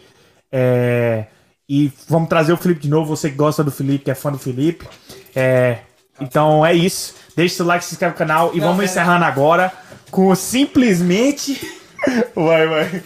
É, 0.52 1.28
e 1.74 1.90
vamos 2.10 2.28
trazer 2.28 2.52
o 2.52 2.58
Felipe 2.58 2.82
de 2.82 2.90
novo, 2.90 3.16
você 3.16 3.30
que 3.30 3.38
gosta 3.38 3.64
do 3.64 3.72
Felipe, 3.72 4.04
que 4.06 4.12
é 4.12 4.16
fã 4.16 4.30
do 4.30 4.38
Felipe. 4.38 4.86
É, 5.34 5.78
então 6.20 6.66
é 6.66 6.74
isso. 6.74 7.16
Deixa 7.34 7.56
seu 7.56 7.66
like, 7.66 7.86
se 7.86 7.94
inscreve 7.94 8.12
no 8.12 8.18
canal 8.18 8.52
e 8.54 8.60
Não, 8.60 8.68
vamos 8.68 8.82
é- 8.82 8.86
encerrando 8.86 9.24
agora 9.24 9.72
com 10.12 10.28
o 10.28 10.36
simplesmente. 10.36 11.62
Vai, 12.36 12.68
vai. 12.68 13.04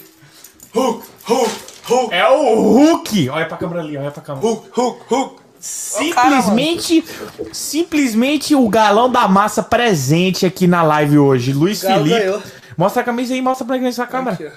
Hulk, 0.73 1.05
Hulk, 1.25 1.51
Hulk, 1.83 2.13
É 2.15 2.27
o 2.29 2.71
Hulk! 2.71 3.29
Olha 3.29 3.45
pra 3.45 3.57
câmera 3.57 3.81
ali, 3.81 3.97
olha 3.97 4.09
pra 4.09 4.23
câmera. 4.23 4.47
Hulk, 4.47 4.69
Hulk, 4.73 5.01
Hulk. 5.09 5.41
Simplesmente, 5.59 7.03
simplesmente 7.51 8.55
o 8.55 8.67
galão 8.69 9.09
da 9.11 9.27
massa 9.27 9.61
presente 9.61 10.45
aqui 10.45 10.65
na 10.65 10.81
live 10.81 11.17
hoje. 11.19 11.53
Luiz 11.53 11.81
Felipe. 11.81 12.09
ganhou. 12.17 12.41
Mostra 12.77 13.01
a 13.01 13.05
camisa 13.05 13.33
aí, 13.33 13.41
mostra 13.41 13.65
pra 13.67 13.77
essa 13.77 14.07
câmera. 14.07 14.33
Aqui. 14.33 14.49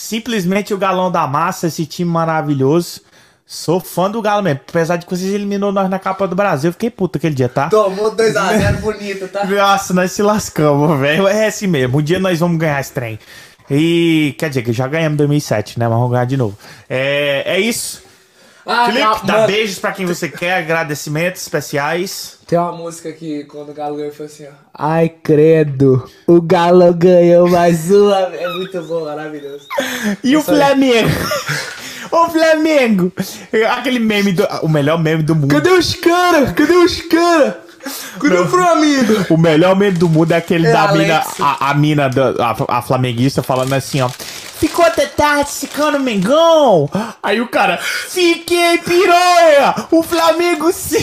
Simplesmente 0.00 0.72
o 0.72 0.78
galão 0.78 1.12
da 1.12 1.26
massa, 1.26 1.66
esse 1.66 1.84
time 1.84 2.10
maravilhoso. 2.10 3.02
Sou 3.44 3.78
fã 3.78 4.10
do 4.10 4.22
Galo 4.22 4.42
mesmo. 4.42 4.60
Apesar 4.66 4.96
de 4.96 5.04
que 5.04 5.14
vocês 5.14 5.30
eliminou 5.30 5.70
nós 5.70 5.90
na 5.90 5.98
Copa 5.98 6.26
do 6.26 6.34
Brasil, 6.34 6.68
eu 6.68 6.72
fiquei 6.72 6.88
puto 6.88 7.18
aquele 7.18 7.34
dia, 7.34 7.50
tá? 7.50 7.68
Tomou 7.68 8.16
2x0 8.16 8.80
bonito, 8.80 9.28
tá? 9.28 9.44
Nossa, 9.44 9.92
nós 9.92 10.10
se 10.12 10.22
lascamos, 10.22 10.98
velho. 10.98 11.28
É 11.28 11.48
assim 11.48 11.66
mesmo. 11.66 11.98
Um 11.98 12.02
dia 12.02 12.18
nós 12.18 12.40
vamos 12.40 12.56
ganhar 12.56 12.80
esse 12.80 12.90
trem. 12.92 13.18
E 13.70 14.34
quer 14.38 14.48
dizer 14.48 14.62
que 14.62 14.72
já 14.72 14.88
ganhamos 14.88 15.16
em 15.16 15.18
2007, 15.18 15.78
né? 15.78 15.86
Mas 15.86 15.98
vamos 15.98 16.12
ganhar 16.12 16.24
de 16.24 16.36
novo. 16.38 16.56
É, 16.88 17.42
é 17.44 17.60
isso. 17.60 18.02
Ah, 18.72 18.86
Felipe, 18.86 19.04
não, 19.04 19.20
dá 19.24 19.32
mano, 19.34 19.46
beijos 19.48 19.78
pra 19.78 19.92
quem 19.92 20.06
você 20.06 20.28
quer, 20.28 20.54
agradecimentos 20.58 21.42
especiais. 21.42 22.38
Tem 22.46 22.58
uma 22.58 22.72
música 22.72 23.12
que 23.12 23.44
quando 23.44 23.70
o 23.70 23.74
Galo 23.74 23.96
ganhou 23.96 24.12
foi 24.12 24.26
assim, 24.26 24.46
ó. 24.46 24.52
Ai, 24.74 25.08
credo, 25.08 26.08
o 26.26 26.40
Galo 26.40 26.92
ganhou 26.94 27.48
mais 27.48 27.90
uma. 27.90 28.16
É 28.40 28.48
muito 28.48 28.80
bom, 28.82 29.04
maravilhoso. 29.04 29.66
E 30.22 30.36
o. 30.36 30.42
Flamengo? 30.42 31.10
o 32.12 32.28
Flamengo! 32.28 33.12
Aquele 33.70 33.98
meme 33.98 34.32
do. 34.32 34.44
O 34.62 34.68
melhor 34.68 34.98
meme 34.98 35.22
do 35.22 35.34
mundo. 35.34 35.48
Cadê 35.54 35.70
os 35.70 35.94
caras? 35.94 36.52
Cadê 36.52 36.72
os 36.72 37.00
caras? 37.02 37.54
Cadê 38.20 38.36
o 38.36 38.46
Flamengo? 38.46 39.26
O 39.30 39.36
melhor 39.38 39.74
meme 39.74 39.96
do 39.96 40.08
mundo 40.08 40.32
é 40.32 40.36
aquele 40.36 40.66
É 40.66 40.72
da 40.72 40.88
Alex. 40.88 41.02
mina, 41.02 41.24
a, 41.40 41.70
a 41.70 41.74
mina, 41.74 42.08
da, 42.08 42.34
a, 42.68 42.78
a 42.78 42.82
flamenguista 42.82 43.42
falando 43.42 43.72
assim, 43.72 44.00
ó. 44.02 44.10
Ficou 44.60 44.84
até 44.84 45.06
tarde 45.06 45.48
secando 45.50 45.96
o 45.96 46.00
Mengão. 46.00 46.88
Aí 47.22 47.40
o 47.40 47.48
cara, 47.48 47.78
fiquei 47.78 48.76
piranha. 48.76 49.74
O 49.90 50.02
Flamengo 50.02 50.70
se. 50.70 51.02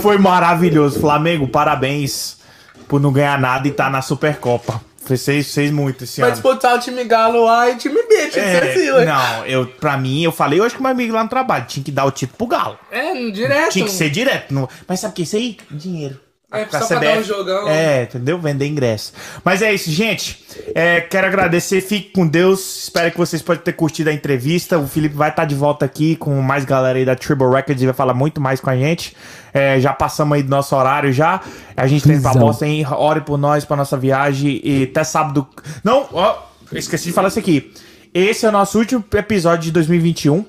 Foi 0.00 0.16
maravilhoso. 0.16 1.00
Flamengo, 1.00 1.48
parabéns 1.48 2.38
por 2.86 3.00
não 3.00 3.12
ganhar 3.12 3.36
nada 3.38 3.66
e 3.66 3.72
tá 3.72 3.90
na 3.90 4.00
Supercopa. 4.00 4.80
Vocês 5.04 5.52
fez 5.52 5.72
muito 5.72 6.04
esse 6.04 6.20
Vai 6.20 6.30
ano. 6.30 6.34
disputar 6.40 6.76
o 6.76 6.78
time 6.78 7.04
Galo 7.04 7.44
lá 7.44 7.68
e 7.68 7.76
time 7.76 8.00
B, 8.08 8.28
tinha 8.28 8.28
que 8.30 8.40
ser 8.40 8.62
É, 8.64 8.70
assim, 8.70 9.04
não, 9.04 9.44
eu, 9.44 9.66
pra 9.66 9.98
mim, 9.98 10.22
eu 10.22 10.32
falei 10.32 10.60
hoje 10.62 10.74
com 10.76 10.82
meu 10.82 10.92
amigo 10.92 11.12
lá 11.12 11.22
no 11.22 11.28
trabalho, 11.28 11.66
tinha 11.66 11.84
que 11.84 11.92
dar 11.92 12.06
o 12.06 12.10
título 12.10 12.38
pro 12.38 12.46
Galo. 12.46 12.78
É, 12.90 13.12
direto. 13.30 13.72
Tinha 13.72 13.84
que 13.84 13.90
ser 13.90 14.08
direto. 14.08 14.68
Mas 14.88 15.00
sabe 15.00 15.12
o 15.12 15.14
que 15.16 15.22
é 15.22 15.24
isso 15.24 15.36
aí? 15.36 15.58
Dinheiro. 15.70 16.23
É, 16.54 16.64
Pra 16.64 16.80
só 16.80 16.86
pra 16.86 16.98
dar 17.00 17.18
um 17.18 17.22
jogão. 17.22 17.68
É, 17.68 18.04
entendeu? 18.04 18.38
Vender 18.38 18.66
ingresso. 18.66 19.12
Mas 19.44 19.62
é 19.62 19.72
isso, 19.72 19.90
gente. 19.90 20.44
É, 20.74 21.00
quero 21.00 21.26
agradecer. 21.26 21.80
Fique 21.80 22.10
com 22.10 22.26
Deus. 22.26 22.84
Espero 22.84 23.10
que 23.10 23.18
vocês 23.18 23.42
possam 23.42 23.62
ter 23.62 23.72
curtido 23.72 24.10
a 24.10 24.12
entrevista. 24.12 24.78
O 24.78 24.86
Felipe 24.86 25.14
vai 25.14 25.30
estar 25.30 25.44
de 25.44 25.54
volta 25.54 25.84
aqui 25.84 26.16
com 26.16 26.40
mais 26.40 26.64
galera 26.64 26.98
aí 26.98 27.04
da 27.04 27.16
Triple 27.16 27.48
Records 27.48 27.82
e 27.82 27.86
vai 27.86 27.94
falar 27.94 28.14
muito 28.14 28.40
mais 28.40 28.60
com 28.60 28.70
a 28.70 28.76
gente. 28.76 29.16
É, 29.52 29.78
já 29.80 29.92
passamos 29.92 30.34
aí 30.36 30.42
do 30.42 30.50
nosso 30.50 30.74
horário 30.74 31.12
já. 31.12 31.40
A 31.76 31.86
gente 31.86 32.04
tem 32.04 32.20
pra 32.20 32.32
bosta, 32.32 32.66
hein? 32.66 32.84
Ore 32.90 33.20
por 33.20 33.36
nós, 33.38 33.64
pra 33.64 33.76
nossa 33.76 33.96
viagem. 33.96 34.60
E 34.64 34.84
até 34.84 35.04
sábado. 35.04 35.46
Não, 35.82 36.08
ó, 36.12 36.36
esqueci 36.72 37.06
de 37.06 37.12
falar 37.12 37.28
isso 37.28 37.38
aqui. 37.38 37.72
Esse 38.12 38.46
é 38.46 38.48
o 38.48 38.52
nosso 38.52 38.78
último 38.78 39.04
episódio 39.12 39.64
de 39.64 39.72
2021. 39.72 40.44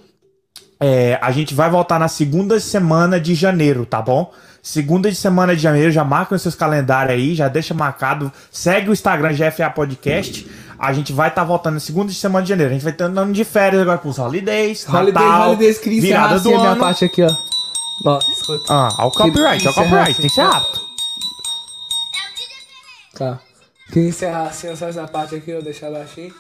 É, 0.80 1.18
a 1.22 1.32
gente 1.32 1.54
vai 1.54 1.70
voltar 1.70 1.98
na 2.00 2.08
segunda 2.08 2.60
semana 2.60 3.20
de 3.20 3.34
janeiro, 3.34 3.86
tá 3.86 4.02
bom? 4.02 4.32
Segunda 4.66 5.12
de 5.12 5.16
semana 5.16 5.56
de 5.56 5.62
janeiro, 5.62 5.92
já 5.92 6.04
marca 6.04 6.34
nos 6.34 6.42
seus 6.42 6.56
calendários 6.56 7.14
aí, 7.14 7.36
já 7.36 7.48
deixa 7.48 7.72
marcado. 7.76 8.32
Segue 8.52 8.90
o 8.90 8.94
Instagram 8.94 9.32
GFA 9.32 9.70
Podcast. 9.70 10.50
A 10.80 10.92
gente 10.92 11.14
vai 11.14 11.30
estar 11.30 11.44
voltando 11.44 11.76
na 11.76 11.80
segunda 11.80 12.12
de 12.12 12.18
semana 12.18 12.42
de 12.42 12.50
janeiro. 12.50 12.72
A 12.72 12.74
gente 12.74 12.84
vai 12.84 12.92
ter 12.92 13.04
um 13.04 13.20
ano 13.20 13.32
de 13.32 13.44
férias 13.46 13.80
agora 13.84 14.00
com 14.00 14.10
os 14.10 14.18
holidays, 14.18 14.84
Holidays, 14.90 15.14
Natal, 15.14 15.50
holidays, 15.50 15.78
encerrar 15.86 16.02
virada 16.02 16.40
do 16.40 16.56
ano. 16.56 16.80
parte 16.82 17.06
aqui, 17.06 17.22
ó. 17.22 17.30
Ó, 18.08 18.18
escuta. 18.18 18.74
Ah, 18.74 18.90
ao 18.98 19.12
copyright, 19.12 19.68
ao 19.68 19.74
copyright, 19.76 20.16
tem 20.20 20.28
que 20.30 20.34
ser 20.34 20.42
rápido. 20.42 20.80
Tá. 23.16 23.40
Queria 23.94 24.10
encerrar 24.10 24.48
assim, 24.48 24.76
só 24.76 24.88
essa 24.88 25.08
parte 25.08 25.36
aqui, 25.36 25.56
ó, 25.56 25.62
deixar 25.62 25.92
baixinho. 25.92 26.34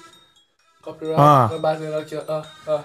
Copyright, 0.81 1.19
Ah. 1.21 1.45
vai 1.51 1.59
batendo 1.59 1.95
aqui, 1.95 2.15
ó, 2.15 2.21
ó, 2.27 2.43
ó. 2.65 2.79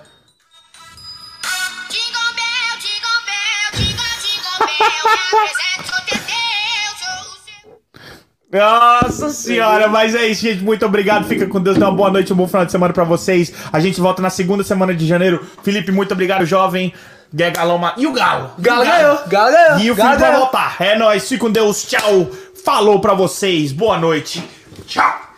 Nossa 8.52 9.30
senhora, 9.30 9.86
mas 9.86 10.12
é 10.12 10.26
isso, 10.26 10.42
gente. 10.42 10.62
Muito 10.62 10.84
obrigado. 10.84 11.24
Fica 11.26 11.46
com 11.46 11.60
Deus. 11.60 11.78
Dê 11.78 11.84
uma 11.84 11.92
boa 11.92 12.10
noite, 12.10 12.32
um 12.32 12.36
bom 12.36 12.48
final 12.48 12.64
de 12.64 12.72
semana 12.72 12.92
pra 12.92 13.04
vocês. 13.04 13.52
A 13.72 13.78
gente 13.78 14.00
volta 14.00 14.20
na 14.20 14.28
segunda 14.28 14.64
semana 14.64 14.92
de 14.92 15.06
janeiro. 15.06 15.46
Felipe, 15.62 15.92
muito 15.92 16.12
obrigado, 16.12 16.44
jovem. 16.44 16.92
Galoma. 17.32 17.94
E 17.96 18.08
o 18.08 18.12
Galo? 18.12 18.50
Galo 18.58 18.84
ganhou, 18.84 19.20
Galo 19.28 19.52
ganhou. 19.52 19.78
E 19.78 19.90
o 19.92 19.94
Felipe 19.94 20.16
vai 20.16 20.36
voltar. 20.36 20.76
É 20.80 20.98
nóis. 20.98 21.28
Fique 21.28 21.38
com 21.38 21.50
Deus. 21.50 21.84
Tchau. 21.84 22.28
Falou 22.64 23.00
pra 23.00 23.14
vocês. 23.14 23.70
Boa 23.70 23.96
noite. 23.96 24.42
Tchau. 24.86 25.30